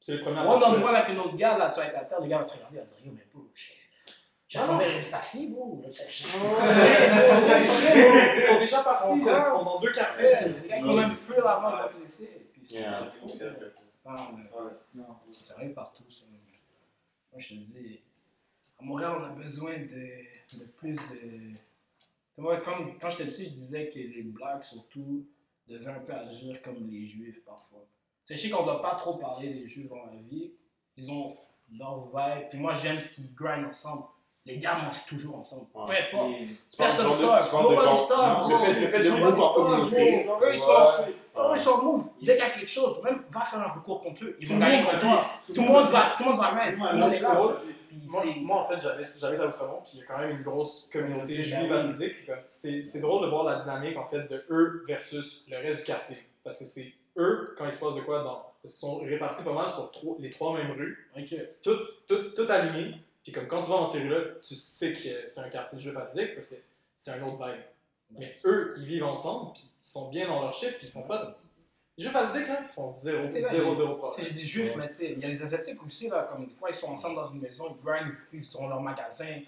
C'est 0.00 0.12
les 0.12 0.18
premières 0.20 0.48
One 0.48 0.56
on 0.56 0.60
parties. 0.60 0.82
one 0.84 0.94
avec 0.94 1.10
un 1.10 1.18
autre 1.18 1.36
gars 1.36 1.58
là, 1.58 1.70
tu 1.70 1.80
vas 1.80 1.86
être 1.86 1.96
à 1.98 2.04
terre, 2.04 2.20
le 2.20 2.26
gars 2.28 2.38
va 2.38 2.44
te 2.44 2.52
regarder, 2.52 2.76
il 2.76 2.80
va 2.80 2.84
te 2.86 2.94
dire, 2.94 3.06
yo, 3.06 3.12
mais 3.12 3.26
bro, 3.32 3.48
je- 3.52 3.72
j'attendais 4.48 4.98
le 5.00 5.04
taxi, 5.10 5.50
bro. 5.52 5.82
Ils 5.84 5.92
sont 8.40 8.58
déjà 8.58 8.82
partis, 8.82 9.04
Ils 9.04 9.24
sont 9.24 9.60
ils 9.60 9.64
dans 9.64 9.80
deux 9.80 9.92
quartiers. 9.92 10.30
Les 10.62 10.68
gars 10.68 10.78
qui 10.78 10.88
ont 10.88 10.94
même 10.94 11.12
feu 11.12 11.46
avant 11.46 11.70
de 11.72 11.76
la 11.76 11.88
blesser. 11.88 12.48
Puis 12.52 12.60
c'est 12.64 12.78
c'est 12.82 13.10
fou. 13.12 13.26
Ah, 14.06 14.16
mais 14.36 14.44
Non. 14.94 15.06
Ça 15.32 15.54
arrive 15.56 15.72
partout, 15.74 16.04
ça. 16.08 16.24
Moi, 17.32 17.38
je 17.38 17.48
te 17.48 17.54
dis, 17.54 18.00
à 18.80 18.84
Montréal, 18.84 19.12
on 19.20 19.24
a 19.24 19.30
besoin 19.30 19.72
de, 19.78 20.58
de 20.58 20.64
plus 20.76 20.94
de. 20.96 21.52
Moi, 22.36 22.58
quand, 22.58 22.76
quand 23.00 23.10
j'étais 23.10 23.26
petit, 23.26 23.44
je 23.46 23.50
disais 23.50 23.88
que 23.88 23.98
les 23.98 24.22
Blacks, 24.22 24.64
surtout, 24.64 25.26
devaient 25.66 25.90
un 25.90 26.00
peu 26.00 26.12
agir 26.14 26.62
comme 26.62 26.88
les 26.88 27.04
Juifs 27.04 27.44
parfois. 27.44 27.84
Tu 28.26 28.36
sais, 28.36 28.50
qu'on 28.50 28.60
ne 28.60 28.64
doit 28.66 28.82
pas 28.82 28.94
trop 28.94 29.14
parler 29.16 29.52
des 29.54 29.66
Juifs 29.66 29.88
dans 29.88 30.04
la 30.06 30.16
vie. 30.30 30.52
Ils 30.96 31.10
ont 31.10 31.36
leur 31.76 32.06
vibe. 32.06 32.48
Puis 32.50 32.58
moi, 32.58 32.72
j'aime 32.74 32.98
qu'ils 32.98 33.34
grindent 33.34 33.66
ensemble. 33.66 34.04
Les 34.46 34.58
gars 34.58 34.76
mangent 34.78 35.04
toujours 35.06 35.36
ensemble. 35.40 35.66
Peu 35.72 35.80
Ouais. 35.80 36.06
importe. 36.08 36.30
Il- 36.40 36.56
Personne 36.78 37.06
ne 37.08 37.12
stop. 37.12 37.52
Nobody 37.52 37.98
stop. 37.98 38.80
Le 38.80 38.88
fait- 38.88 39.02
de 39.04 39.30
bro. 39.32 39.62
genre. 39.64 40.42
Eux, 40.42 40.54
ils 40.54 40.58
sont. 40.58 41.12
Oh, 41.40 41.52
ils 41.54 41.60
sont 41.60 41.82
move. 41.82 42.04
Dès 42.20 42.36
qu'il 42.36 42.44
y 42.44 42.48
a 42.48 42.50
quelque 42.50 42.68
chose, 42.70 43.02
même 43.04 43.22
va 43.30 43.40
faire 43.42 43.60
un 43.60 43.68
recours 43.68 44.00
contre 44.00 44.24
eux. 44.24 44.36
Ils 44.40 44.48
vont 44.48 44.58
gagner 44.58 44.82
contre 44.84 45.00
toi. 45.00 45.24
Tout 45.54 45.60
le 45.62 45.68
monde 45.68 45.86
va, 45.86 46.14
tout 46.16 46.24
le 46.24 46.28
monde 46.30 46.38
va 46.38 46.50
Moi, 48.40 48.56
en 48.56 48.68
fait, 48.68 48.80
j'habite 49.18 49.40
à 49.40 49.46
Outremont, 49.46 49.80
puis 49.84 49.92
il 49.94 50.00
y 50.00 50.02
a 50.02 50.06
quand 50.06 50.18
même 50.18 50.30
une 50.30 50.42
grosse 50.42 50.88
communauté 50.92 51.34
juive 51.42 51.68
comme, 52.26 52.36
C'est 52.82 53.00
drôle 53.00 53.24
de 53.24 53.30
voir 53.30 53.44
la 53.44 53.56
dynamique, 53.56 53.96
en 53.96 54.04
fait, 54.06 54.26
de 54.28 54.44
eux 54.50 54.82
versus 54.86 55.44
le 55.48 55.56
reste 55.58 55.80
du 55.80 55.84
quartier. 55.86 56.16
Parce 56.42 56.58
que 56.58 56.64
c'est 56.64 56.92
eux, 57.16 57.54
quand 57.58 57.66
il 57.66 57.72
se 57.72 57.80
passe 57.84 57.94
de 57.94 58.00
quoi, 58.00 58.22
dans, 58.22 58.42
parce 58.62 58.74
qu'ils 58.74 58.80
sont 58.80 58.98
répartis 58.98 59.44
pas 59.44 59.52
mal 59.52 59.68
sur 59.68 59.90
trois- 59.92 60.16
les 60.18 60.30
trois 60.30 60.56
mêmes 60.56 60.72
rues, 60.72 61.08
tout, 61.62 61.76
tout, 62.08 62.30
tout 62.34 62.46
aligné. 62.48 62.94
Puis 63.22 63.32
comme 63.32 63.46
quand 63.46 63.60
tu 63.62 63.70
vas 63.70 63.76
dans 63.76 63.86
ces 63.86 64.00
rues-là, 64.00 64.20
tu 64.46 64.54
sais 64.54 64.92
que 64.94 65.26
c'est 65.26 65.40
un 65.40 65.48
quartier 65.50 65.78
juif 65.78 65.94
Sidic 66.10 66.34
parce 66.34 66.46
que 66.48 66.54
c'est 66.96 67.10
un 67.12 67.22
autre 67.22 67.36
vibe. 67.44 67.60
Mais 68.10 68.34
eux, 68.44 68.74
ils 68.78 68.86
vivent 68.86 69.04
ensemble, 69.04 69.52
puis 69.52 69.70
ils 69.80 69.84
sont 69.86 70.10
bien 70.10 70.26
dans 70.26 70.40
leur 70.40 70.54
shit, 70.54 70.78
puis 70.78 70.86
ils 70.86 70.92
font 70.92 71.02
pas 71.02 71.24
de... 71.24 71.34
Les 71.98 72.04
là, 72.04 72.60
ils 72.60 72.64
font 72.64 72.88
zéro, 72.88 73.26
Tu 73.26 73.32
sais, 73.32 73.40
là, 73.40 73.48
zéro, 73.50 74.10
j'ai- 74.16 74.34
juifs, 74.36 74.76
mais 74.76 74.88
tu 74.88 74.94
sais, 74.94 75.12
il 75.12 75.18
y 75.18 75.24
a 75.24 75.28
les 75.28 75.42
asiatiques 75.42 75.82
aussi, 75.84 76.08
là, 76.08 76.28
comme 76.30 76.46
des 76.46 76.54
fois, 76.54 76.70
ils 76.70 76.74
sont 76.76 76.86
ensemble 76.86 77.16
dans 77.16 77.26
une 77.32 77.40
maison, 77.40 77.76
ils 77.76 77.84
grindent, 77.84 78.12
ils 78.32 78.44
sont 78.44 78.62
dans 78.62 78.68
leur 78.68 78.80
magasin. 78.80 79.40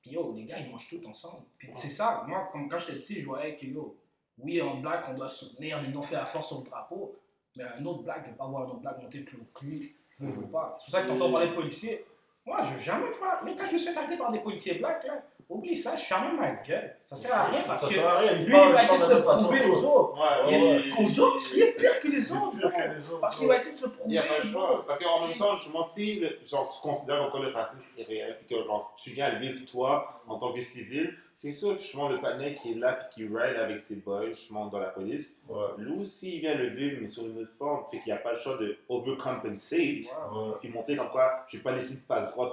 Puis 0.00 0.12
yo, 0.12 0.32
les 0.34 0.44
gars, 0.44 0.58
ils 0.58 0.70
mangent 0.70 0.88
tout 0.88 1.06
ensemble. 1.06 1.42
Puis 1.58 1.68
c'est 1.74 1.90
ça, 1.90 2.24
moi, 2.26 2.48
comme 2.50 2.66
quand 2.66 2.78
j'étais 2.78 2.94
petit, 2.94 3.20
je 3.20 3.26
voyais 3.26 3.56
que 3.56 3.66
yo, 3.66 3.94
oui, 4.38 4.62
en 4.62 4.76
black, 4.76 5.04
on 5.10 5.14
doit 5.14 5.28
soutenir, 5.28 5.82
ils 5.86 5.96
ont 5.98 6.00
fait 6.02 6.14
la 6.14 6.24
force 6.24 6.48
sur 6.48 6.60
le 6.60 6.64
drapeau. 6.64 7.14
Mais 7.56 7.64
un 7.64 7.84
autre 7.84 8.02
black, 8.04 8.24
je 8.24 8.30
veux 8.30 8.36
pas 8.36 8.46
voir 8.46 8.62
un 8.62 8.70
autre 8.70 8.80
black 8.80 9.02
monter 9.02 9.20
plus 9.20 9.36
haut 9.36 9.46
que 9.52 9.64
lui. 9.66 9.92
Je 10.18 10.24
veux, 10.24 10.46
pas. 10.46 10.72
C'est 10.78 10.84
pour 10.84 10.92
ça 10.92 11.02
que 11.02 11.08
t'entends 11.08 11.30
parler 11.30 11.48
de 11.48 11.54
policiers. 11.54 12.04
Moi, 12.46 12.62
je 12.62 12.72
veux 12.72 12.80
jamais 12.80 13.12
faire. 13.12 13.40
Mais 13.44 13.54
quand 13.54 13.66
je 13.66 13.72
me 13.72 13.78
suis 13.78 13.96
arrêter 13.96 14.16
par 14.16 14.32
des 14.32 14.40
policiers 14.40 14.74
blacks, 14.78 15.04
là, 15.04 15.22
oublie 15.48 15.76
ça, 15.76 15.96
je 15.96 16.04
ferme 16.04 16.36
ma 16.36 16.50
gueule. 16.56 16.96
Ça 17.04 17.16
sert 17.16 17.34
à 17.34 17.44
rien 17.44 17.60
parce 17.66 17.80
Ça 17.80 17.88
que 17.88 17.94
sert 17.94 18.06
à 18.06 18.18
rien. 18.18 18.32
lui, 18.34 18.44
il 18.46 18.72
va 18.72 18.82
essayer 18.82 18.98
de 18.98 19.04
se 19.04 19.14
prouver 19.14 19.64
aux 19.66 19.84
autres. 19.84 20.14
Ouais, 20.14 20.52
Il 20.52 20.62
ouais, 20.62 20.76
est 20.76 20.88
qu'aux 20.90 21.22
autres, 21.22 21.46
il 21.56 21.62
est 21.62 21.72
pire 21.72 22.00
que 22.00 22.08
les 22.08 22.32
autres. 22.32 23.18
Parce 23.20 23.36
qu'il 23.36 23.48
va 23.48 23.56
essayer 23.56 23.72
de 23.72 23.76
se 23.78 23.86
prouver. 23.86 24.02
Il 24.06 24.10
n'y 24.12 24.18
a 24.18 24.22
pas 24.24 24.38
le 24.42 24.48
choix. 24.50 24.84
Parce 24.86 24.98
qu'en 24.98 25.26
même 25.26 25.38
temps, 25.38 25.56
justement, 25.56 25.84
si 25.84 26.22
genre, 26.46 26.70
tu 26.70 26.80
considères 26.86 27.22
encore 27.22 27.40
le 27.42 27.48
racisme 27.50 27.80
est 27.96 28.02
réel, 28.04 28.36
puis 28.46 28.56
que 28.56 28.64
genre, 28.64 28.94
tu 29.02 29.10
viens 29.10 29.30
le 29.32 29.38
vivre 29.38 29.60
toi 29.70 30.20
en 30.26 30.38
tant 30.38 30.52
que 30.52 30.60
civil, 30.60 31.14
c'est 31.34 31.52
sûr 31.52 31.76
que 31.76 31.80
justement, 31.82 32.08
le 32.08 32.20
panel 32.20 32.56
qui 32.56 32.72
est 32.72 32.74
là 32.74 32.92
puis 32.94 33.06
qui 33.28 33.34
ride 33.34 33.56
avec 33.56 33.78
ses 33.78 33.94
boys, 33.96 34.26
justement, 34.30 34.66
dans 34.66 34.80
la 34.80 34.88
police, 34.88 35.40
Ouais, 35.48 35.66
lui 35.78 36.02
aussi, 36.02 36.34
il 36.36 36.40
vient 36.40 36.54
le 36.56 36.66
vivre, 36.66 36.98
mais 37.00 37.08
sur 37.08 37.24
une 37.24 37.38
autre 37.40 37.52
forme. 37.56 37.84
Fait 37.90 37.98
qu'il 38.00 38.12
n'y 38.12 38.18
a 38.18 38.20
pas 38.20 38.32
le 38.32 38.38
choix 38.38 38.56
de 38.58 38.76
overcompensate, 38.88 39.78
ouais. 39.78 40.52
puis 40.60 40.68
montrer 40.68 40.96
comme 40.96 41.10
quoi, 41.10 41.44
je 41.48 41.56
vais 41.56 41.62
pas 41.62 41.72
laisser 41.72 41.94
de 41.94 42.00
passe 42.00 42.32
droite 42.32 42.52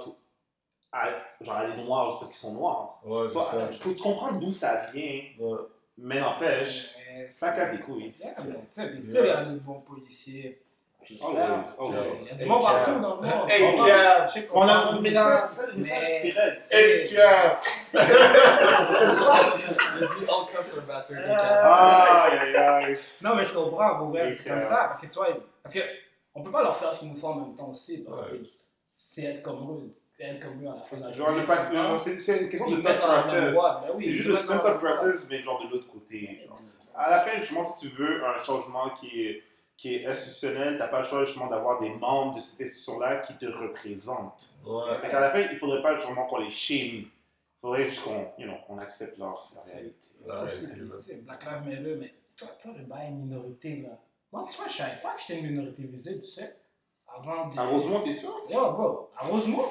à, 0.96 1.44
genre, 1.44 1.56
à 1.56 1.66
des 1.66 1.82
noirs 1.82 2.06
juste 2.08 2.20
parce 2.20 2.30
qu'ils 2.32 2.40
sont 2.40 2.54
noirs. 2.54 2.98
Ouais, 3.04 3.24
c'est 3.28 3.32
Toi, 3.34 3.44
ça. 3.50 3.72
je 3.72 3.78
peux 3.78 3.94
comprendre 3.94 4.38
d'où 4.40 4.50
ça 4.52 4.82
vient, 4.92 5.20
Ouais. 5.38 5.58
mais 5.98 6.20
n'empêche, 6.20 6.94
ça 7.28 7.52
casse 7.52 7.72
les 7.72 7.80
couilles. 7.80 8.12
Il 8.16 9.14
y 9.14 9.18
a 9.18 9.44
des 9.44 9.60
bons 9.60 9.80
policiers. 9.80 10.62
J'espère. 11.02 11.62
Il 11.80 12.26
y 12.26 12.30
a 12.30 12.34
du 12.34 12.46
monde 12.46 12.62
partout 12.62 12.98
dans 13.00 13.16
le 13.16 13.22
monde. 13.28 13.50
Hey, 13.50 13.62
On. 13.62 13.86
Je 13.86 13.90
a 13.92 14.26
c'est 14.26 14.46
raide. 15.66 16.62
Hey, 16.70 17.14
Gab. 17.14 17.58
J'ai 17.92 20.06
dit 20.06 20.24
all 20.28 20.46
cops 20.52 20.76
are 20.76 20.84
bastards. 20.86 21.18
Aïe, 21.28 22.38
aïe, 22.38 22.56
aïe. 22.56 22.98
Non, 23.22 23.34
mais 23.36 23.44
je 23.44 23.52
comprends, 23.54 24.04
vrai, 24.06 24.28
Et 24.28 24.32
c'est 24.32 24.48
comme 24.48 24.60
ça. 24.60 24.84
Parce 24.88 25.00
que 25.00 25.06
tu 25.06 25.14
vois, 25.14 25.28
parce 25.62 25.74
que 25.74 25.80
on 26.34 26.42
peut 26.42 26.50
pas 26.50 26.62
leur 26.62 26.76
faire 26.76 26.92
ce 26.92 27.00
qu'ils 27.00 27.08
nous 27.08 27.14
font 27.14 27.28
en 27.28 27.34
même 27.36 27.56
temps 27.56 27.70
aussi. 27.70 27.98
Parce 27.98 28.20
que 28.22 28.42
c'est 28.94 29.22
être 29.24 29.42
comme 29.42 29.70
eux, 29.78 29.94
comme 30.40 30.64
eux 30.64 30.68
à 30.68 30.76
la 30.76 30.82
fin 30.82 30.96
de 30.96 31.02
la 31.02 31.12
journée, 31.12 31.42
tu 31.44 32.04
c'est 32.04 32.20
c'est 32.20 32.42
une 32.42 32.48
question 32.48 32.70
de 32.70 32.76
thought 32.76 33.00
la 33.00 33.20
process. 33.20 33.54
ben 33.54 33.90
oui, 33.94 34.04
C'est 34.04 34.12
juste 34.12 34.28
la 34.28 34.42
thought 34.44 34.78
process, 34.78 35.26
mais 35.30 35.42
genre 35.42 35.62
de 35.64 35.70
l'autre 35.70 35.88
côté. 35.88 36.48
À 36.94 37.10
la 37.10 37.20
fin, 37.20 37.38
justement, 37.38 37.66
si 37.66 37.88
tu 37.88 37.94
veux 37.94 38.24
un 38.24 38.42
changement 38.42 38.90
qui 38.98 39.22
est, 39.22 39.42
qui 39.76 39.96
est 39.96 40.06
institutionnel, 40.06 40.78
t'as 40.78 40.88
pas 40.88 41.00
le 41.00 41.06
choix 41.06 41.24
justement 41.26 41.48
d'avoir 41.48 41.80
des 41.80 41.90
membres 41.90 42.36
de 42.36 42.40
cette 42.40 42.60
institution-là 42.62 43.18
qui 43.18 43.36
te 43.36 43.44
représentent. 43.46 44.50
Ouais. 44.64 44.82
Qu'à 45.10 45.20
la 45.20 45.30
fin, 45.30 45.40
il 45.40 45.58
faudrait 45.58 45.82
pas 45.82 45.96
justement 45.96 46.26
qu'on 46.26 46.38
les 46.38 46.50
shame. 46.50 47.04
Il 47.04 47.60
faudrait 47.60 47.90
juste 47.90 48.02
qu'on 48.02 48.32
you 48.38 48.46
know, 48.46 48.80
accepte 48.80 49.18
leur, 49.18 49.52
leur 49.54 49.64
réalité. 49.64 50.08
Aussi, 50.24 50.66
réalité, 50.66 51.14
tu 51.14 51.14
Black 51.16 51.44
Lives 51.44 51.68
Matter, 51.68 51.96
mais 51.98 52.14
toi, 52.36 52.48
toi, 52.60 52.72
le 52.78 52.84
bail 52.84 53.12
minorité, 53.12 53.82
là. 53.82 53.98
Moi, 54.32 54.44
tu 54.50 54.56
vois, 54.56 54.66
je 54.66 54.72
savais 54.72 55.00
pas 55.02 55.14
que 55.14 55.20
j'étais 55.20 55.40
une 55.40 55.50
minorité 55.50 55.82
visible, 55.84 56.20
tu 56.22 56.30
sais. 56.30 56.56
De. 57.24 57.58
À 57.58 57.64
Rosemont, 57.64 58.00
t'es 58.00 58.12
sûr? 58.12 58.34
Yo, 58.48 58.72
bro, 58.72 59.10
à 59.16 59.24
Rosemont, 59.24 59.64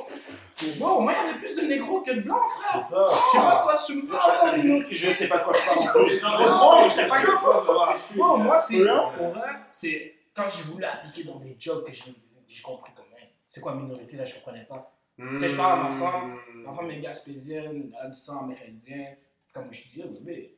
bro, 0.77 1.01
moi, 1.01 1.13
il 1.13 1.15
y 1.15 1.29
avait 1.29 1.39
plus 1.39 1.55
de 1.55 1.61
négros 1.67 2.01
que 2.01 2.11
de 2.11 2.21
blancs, 2.21 2.41
frère. 2.49 2.81
C'est 2.83 2.93
ça. 2.93 3.05
Je 3.07 3.31
sais 3.31 3.37
pas 3.37 3.57
de 3.59 3.63
quoi 3.63 3.77
tu 3.85 3.95
me 3.95 4.07
parles. 4.07 4.59
Je 4.91 5.11
sais 5.11 5.27
pas 5.27 5.37
de 5.39 5.43
quoi 5.43 5.53
je 5.53 6.19
parle 6.19 6.89
je 6.89 6.95
sais 6.95 7.07
pas 7.07 7.19
quelque 7.19 7.31
chose. 7.31 7.67
là. 7.67 7.95
Bon, 8.15 8.37
moi, 8.37 8.59
c'est. 8.59 8.81
Ouais. 8.81 9.17
Pour 9.17 9.29
vrai, 9.29 9.49
c'est 9.71 10.15
quand 10.33 10.49
j'ai 10.49 10.63
voulu 10.63 10.83
appliquer 10.83 11.23
dans 11.23 11.39
des 11.39 11.55
jobs 11.57 11.85
que 11.85 11.93
j'ai 11.93 12.61
compris 12.61 12.93
comme, 12.93 13.05
hein, 13.13 13.25
c'est 13.47 13.61
quoi 13.61 13.75
minorité 13.75 14.17
là, 14.17 14.23
je 14.23 14.35
comprenais 14.35 14.65
pas. 14.65 14.91
Tu 15.17 15.39
sais, 15.39 15.47
je 15.47 15.55
parle 15.55 15.79
à 15.79 15.83
ma 15.83 15.89
femme. 15.89 16.37
Ma 16.55 16.73
femme 16.73 16.91
est 16.91 16.99
gaspésienne, 16.99 17.91
elle 17.97 18.05
a 18.05 18.09
du 18.09 18.17
sang 18.17 18.41
amérindien. 18.41 19.15
Comme 19.53 19.71
je 19.71 19.83
dis, 19.87 20.03
bébé, 20.03 20.57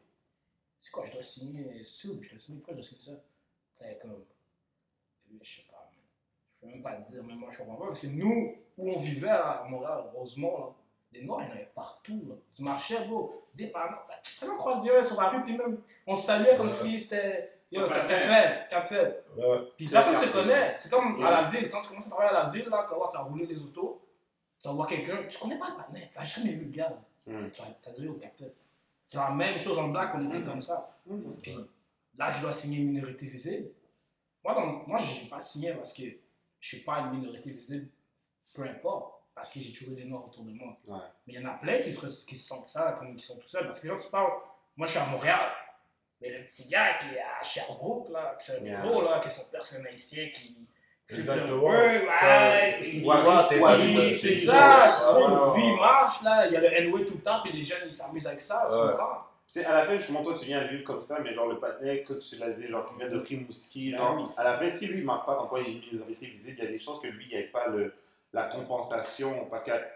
c'est 0.79 0.89
quoi, 0.91 1.05
je 1.05 1.11
dois 1.13 1.21
signer 1.21 1.83
sous, 1.83 2.19
je 2.23 2.29
dois 2.29 2.39
signer, 2.39 2.57
pourquoi 2.59 2.73
je 2.73 2.79
dois 2.79 2.89
signer 2.89 3.17
ça? 3.79 3.87
Comme, 4.01 4.23
bébé, 5.29 5.39
je 5.43 5.55
sais 5.57 5.67
pas. 5.69 5.76
Je 6.61 6.65
peux 6.67 6.71
même 6.73 6.81
pas 6.81 6.93
te 6.95 7.11
dire, 7.11 7.23
même 7.23 7.37
moi 7.37 7.49
je 7.51 7.57
comprends 7.57 7.75
pas, 7.75 7.87
parce 7.87 7.99
que 8.01 8.07
nous, 8.07 8.55
où 8.77 8.91
on 8.91 8.97
vivait 8.97 9.27
là, 9.27 9.61
à 9.61 9.67
Montréal, 9.67 9.91
à 10.07 10.11
Rosemont, 10.11 10.57
là, 10.57 10.65
des 11.11 11.23
Noirs, 11.23 11.41
il 11.43 11.47
y 11.47 11.51
en 11.51 11.55
avait 11.55 11.71
partout, 11.73 12.21
là. 12.27 12.35
Tu 12.53 12.63
marchais, 12.63 13.05
bro, 13.07 13.31
dépendant, 13.55 13.97
tu 14.23 14.45
on 14.45 14.57
croisait 14.57 15.03
sur 15.03 15.19
la 15.21 15.29
rue, 15.29 15.43
puis 15.43 15.57
même, 15.57 15.79
on 16.05 16.15
se 16.15 16.23
saluait 16.27 16.55
comme 16.57 16.67
Ouais. 16.67 16.73
si 16.73 16.99
c'était, 16.99 17.51
yo, 17.71 17.83
Ouais, 17.87 17.93
fait, 17.93 18.19
fait? 18.83 19.23
Ouais. 19.37 19.57
Puis 19.77 19.87
personne 19.87 20.15
ne 20.15 20.27
se 20.27 20.33
connaît. 20.33 20.75
C'est 20.77 20.89
comme 20.91 21.23
à 21.23 21.31
la 21.31 21.43
ville. 21.49 21.69
Quand 21.69 21.81
tu 21.81 21.89
commences 21.89 22.07
à 22.07 22.09
travailler 22.09 22.35
à 22.35 22.43
la 22.43 22.49
ville, 22.49 22.67
là, 22.69 22.83
tu 22.85 22.91
vas 22.91 22.97
voir, 22.97 23.09
tu 23.09 23.17
vas 23.17 23.23
rouler 23.23 23.47
des 23.47 23.61
autos, 23.61 24.01
tu 24.61 24.67
vas 24.67 24.73
voir 24.73 24.87
quelqu'un, 24.87 25.17
tu 25.29 25.37
connais 25.39 25.57
pas 25.57 25.69
le 25.69 25.75
panette, 25.83 26.11
tu 26.11 26.19
n'as 26.19 26.25
jamais 26.25 26.51
vu 26.51 26.65
le 26.65 26.71
gars. 26.71 26.93
Mm. 27.25 27.49
Tu 27.51 27.61
vas 27.61 27.91
dire, 27.93 28.03
yo, 28.05 28.13
capteur. 28.15 28.49
C'est 29.05 29.17
la 29.17 29.29
même 29.31 29.57
chose 29.59 29.79
en 29.79 29.87
black, 29.87 30.11
on 30.15 30.29
était 30.29 30.43
comme 30.43 30.61
ça. 30.61 30.97
Puis 31.41 31.55
là, 32.17 32.29
je 32.29 32.41
dois 32.41 32.51
signer 32.51 32.79
une 32.79 32.89
minorité 32.91 33.25
visible. 33.27 33.69
Moi, 34.43 34.53
dans- 34.53 34.83
moi 34.87 34.97
je 34.97 35.23
n'ai 35.23 35.29
pas 35.29 35.39
signé 35.39 35.73
parce 35.73 35.93
que 35.93 36.03
je 36.67 36.75
suis 36.75 36.83
pas 36.83 36.99
une 36.99 37.17
minorité 37.17 37.51
visible, 37.51 37.87
peu 38.53 38.63
importe, 38.63 39.21
parce 39.33 39.49
que 39.49 39.59
j'ai 39.61 39.71
toujours 39.71 39.95
des 39.95 40.03
noirs 40.03 40.25
autour 40.25 40.43
de 40.43 40.51
moi. 40.51 40.77
Ouais. 40.85 40.97
Mais 41.25 41.33
il 41.33 41.41
y 41.41 41.45
en 41.45 41.49
a 41.49 41.53
plein 41.53 41.79
qui 41.79 41.93
se, 41.93 42.25
qui 42.25 42.35
se 42.35 42.45
sentent 42.45 42.67
ça, 42.67 42.93
comme 42.97 43.15
qui 43.15 43.25
sont 43.25 43.37
tout 43.37 43.47
seuls. 43.47 43.63
Parce 43.63 43.79
que 43.79 43.87
quand 43.87 43.97
tu 43.97 44.09
parles, 44.09 44.33
moi 44.75 44.85
je 44.85 44.91
suis 44.91 44.99
à 44.99 45.05
Montréal, 45.05 45.49
mais 46.19 46.29
le 46.29 46.45
petit 46.45 46.67
gars 46.67 46.95
qui 46.95 47.15
est 47.15 47.21
à 47.21 47.41
Sherbrooke, 47.41 48.09
là, 48.09 48.37
qui 48.37 48.51
est 48.51 48.73
un 48.73 48.81
gros, 48.81 49.01
là, 49.01 49.19
qui 49.19 49.29
est 49.29 49.31
son 49.31 49.85
haïtien, 49.85 50.29
qui. 50.33 50.67
Exactement. 51.09 51.63
Ouais, 51.63 52.05
c'est 54.19 54.35
ça, 54.35 55.13
lui 55.55 55.67
il 55.67 55.75
marche 55.77 56.21
là, 56.23 56.47
il 56.47 56.53
y 56.53 56.57
a 56.57 56.59
le 56.59 56.73
N-way 56.73 57.05
tout 57.05 57.13
le 57.13 57.21
temps, 57.21 57.41
puis 57.41 57.53
les 57.53 57.63
jeunes 57.63 57.83
ils 57.85 57.93
s'amusent 57.93 58.27
avec 58.27 58.41
ça, 58.41 58.67
tu 58.69 58.75
comprends? 58.75 59.23
Tu 59.47 59.53
sais, 59.53 59.65
à 59.65 59.71
la 59.73 59.85
fin, 59.85 59.95
justement, 59.97 60.23
toi, 60.23 60.35
tu 60.37 60.45
viens 60.45 60.65
vivre 60.65 60.83
comme 60.83 61.01
ça, 61.01 61.19
mais 61.21 61.33
genre, 61.33 61.47
le 61.47 61.57
patinet, 61.57 62.03
que 62.03 62.13
tu 62.13 62.35
l'as 62.35 62.49
dit, 62.49 62.67
genre, 62.67 62.89
qui 62.89 62.97
vient 62.99 63.07
de 63.09 63.17
Rimouski, 63.17 63.91
Ben 63.91 63.97
genre, 63.97 64.17
oui. 64.17 64.33
à 64.35 64.43
la 64.43 64.57
fin, 64.57 64.69
si 64.69 64.87
lui, 64.87 64.99
il 64.99 65.05
marque 65.05 65.25
pas 65.25 65.35
comme 65.37 65.47
quoi 65.47 65.61
il 65.61 65.77
est 65.77 65.91
minorité 65.93 66.25
visible, 66.27 66.57
il 66.59 66.63
y 66.65 66.67
a 66.67 66.71
des 66.71 66.79
chances 66.79 66.99
que 66.99 67.07
lui, 67.07 67.25
il 67.25 67.29
n'y 67.29 67.41
ait 67.43 67.47
pas 67.47 67.67
le, 67.69 67.93
la 68.33 68.43
compensation, 68.43 69.45
parce 69.49 69.63
qu'il 69.63 69.73
y 69.73 69.77
a- 69.77 69.87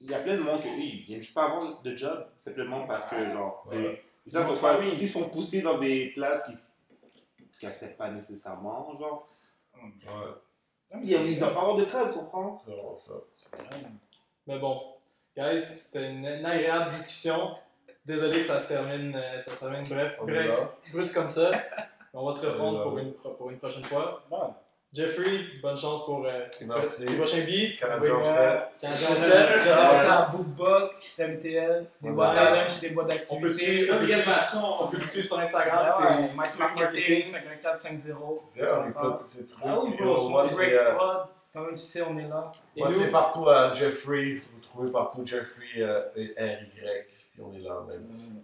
il 0.00 0.10
y 0.10 0.14
a 0.14 0.20
plein 0.20 0.36
de 0.36 0.42
monde 0.42 0.62
qui, 0.62 0.68
ils 1.00 1.02
viennent 1.06 1.18
juste 1.20 1.34
pas 1.34 1.46
avoir 1.46 1.82
de 1.82 1.96
job, 1.96 2.24
simplement 2.44 2.86
parce 2.86 3.06
que, 3.08 3.32
genre, 3.32 3.64
Ouais. 3.66 4.00
ils 4.24 4.30
savent 4.30 4.78
oui. 4.80 4.90
s'ils 4.92 5.08
sont 5.08 5.28
poussés 5.28 5.60
dans 5.62 5.78
des 5.78 6.12
classes 6.12 6.44
qui 6.44 6.54
qui 7.58 7.66
acceptent 7.66 7.98
pas 7.98 8.08
nécessairement, 8.12 8.96
genre, 9.00 9.28
Ouais, 9.74 11.00
il 11.02 11.34
ne 11.34 11.38
doit 11.40 11.52
pas 11.52 11.60
avoir 11.62 11.74
de 11.76 11.84
cas, 11.86 12.06
tu 12.08 12.18
comprends? 12.20 12.56
c'est 12.64 12.70
vraiment 12.70 12.94
ça. 12.94 13.14
Mais 14.46 14.60
bon, 14.60 14.80
guys, 15.36 15.60
c'était 15.60 16.08
une, 16.12 16.24
une 16.24 16.46
agréable 16.46 16.90
discussion. 16.90 17.56
Désolé 18.08 18.40
que 18.40 18.46
ça 18.46 18.58
se 18.58 18.68
termine, 18.68 19.14
euh, 19.14 19.38
ça 19.38 19.50
se 19.50 19.56
termine 19.56 19.82
bref, 19.88 20.16
On 20.20 20.24
bref, 20.24 20.58
brusque 20.92 21.14
comme 21.14 21.28
ça. 21.28 21.50
On 22.14 22.24
va 22.26 22.32
se 22.32 22.44
On 22.46 22.50
reprendre 22.50 22.82
pour 22.82 22.98
une, 22.98 23.12
pour 23.12 23.50
une 23.50 23.58
prochaine 23.58 23.84
fois. 23.84 24.22
Ouais. 24.30 24.38
Jeffrey, 24.94 25.40
bonne 25.62 25.76
chance 25.76 26.06
pour 26.06 26.24
euh, 26.24 26.46
tes 26.58 26.64
Merci. 26.64 27.04
pro- 27.04 27.12
tes 27.12 27.18
prochains 27.18 27.44
beats. 27.44 27.78
Canadien 27.78 28.14
Oui, 28.16 28.22
7. 28.22 28.68
Canadien 28.80 29.08
J'ai 29.08 29.14
7, 29.14 29.16
fait 29.18 29.68
Canadien 29.68 30.02
la 30.04 30.22
7. 30.24 30.40
Bookbox, 30.46 31.18
MTL, 31.18 31.86
des 32.00 32.10
boîtes 32.10 32.38
à 32.38 32.44
lunch, 32.50 32.80
des 32.80 32.88
boîtes 32.88 33.06
On 33.06 33.08
d'activité. 33.10 33.52
suivre, 33.62 33.94
on 33.94 33.98
peut 34.00 34.06
Quelle 34.08 34.34
suivre- 34.36 34.78
on 34.80 34.86
peut 34.88 35.00
sur 35.02 35.38
Instagram? 35.38 36.02
Ouais, 36.02 36.30
Mice 36.42 36.58
Marketing, 36.58 37.24
51450. 37.24 38.38
D'ailleurs, 38.56 38.84
il 38.86 38.92
plug 38.94 39.16
tous 39.18 39.24
ces 39.26 39.46
trucs. 39.46 39.64
Ah 39.66 39.78
oui, 39.80 39.94
bro, 40.00 40.26
euh, 40.26 40.28
moi, 40.30 40.46
c'est 40.46 40.78
euh, 40.78 40.94
tu 41.72 41.76
sais, 41.76 42.00
on 42.02 42.16
est 42.18 42.26
là. 42.26 42.50
Moi, 42.74 42.88
c'est 42.88 43.10
partout 43.10 43.46
à 43.50 43.70
Jeffrey. 43.74 44.36
Vous 44.54 44.60
trouvez 44.62 44.90
partout 44.90 45.20
Jeffrey 45.26 45.66
euh, 45.80 46.02
et 46.16 46.32
RY. 46.38 46.70
Puis 47.38 47.46
on 47.48 47.54
est 47.54 47.60
là, 47.60 47.84
même. 47.88 48.42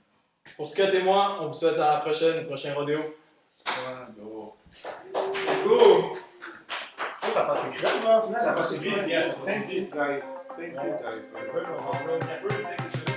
Pour 0.56 0.68
Scott 0.68 0.94
et 0.94 1.02
moi, 1.02 1.38
on 1.40 1.48
vous 1.48 1.52
souhaite 1.52 1.74
à 1.74 1.94
la 1.94 2.00
prochaine, 2.00 2.44
au 2.44 2.46
prochain 2.46 2.72
rodéo. 2.74 3.00
Go! 5.64 6.14
Ça, 7.22 7.30
ça 7.30 7.44
passe 7.46 7.72
grave, 7.72 8.04
là. 8.04 8.38
Ça 8.38 8.52
passe 8.52 8.76
ça 8.76 8.78
passe 8.78 8.80
Thank 8.80 8.82
vite. 8.84 8.96
you, 8.96 9.02
guys. 9.08 9.32
Thank 9.44 9.72
you, 9.72 9.88
guys. 13.04 13.13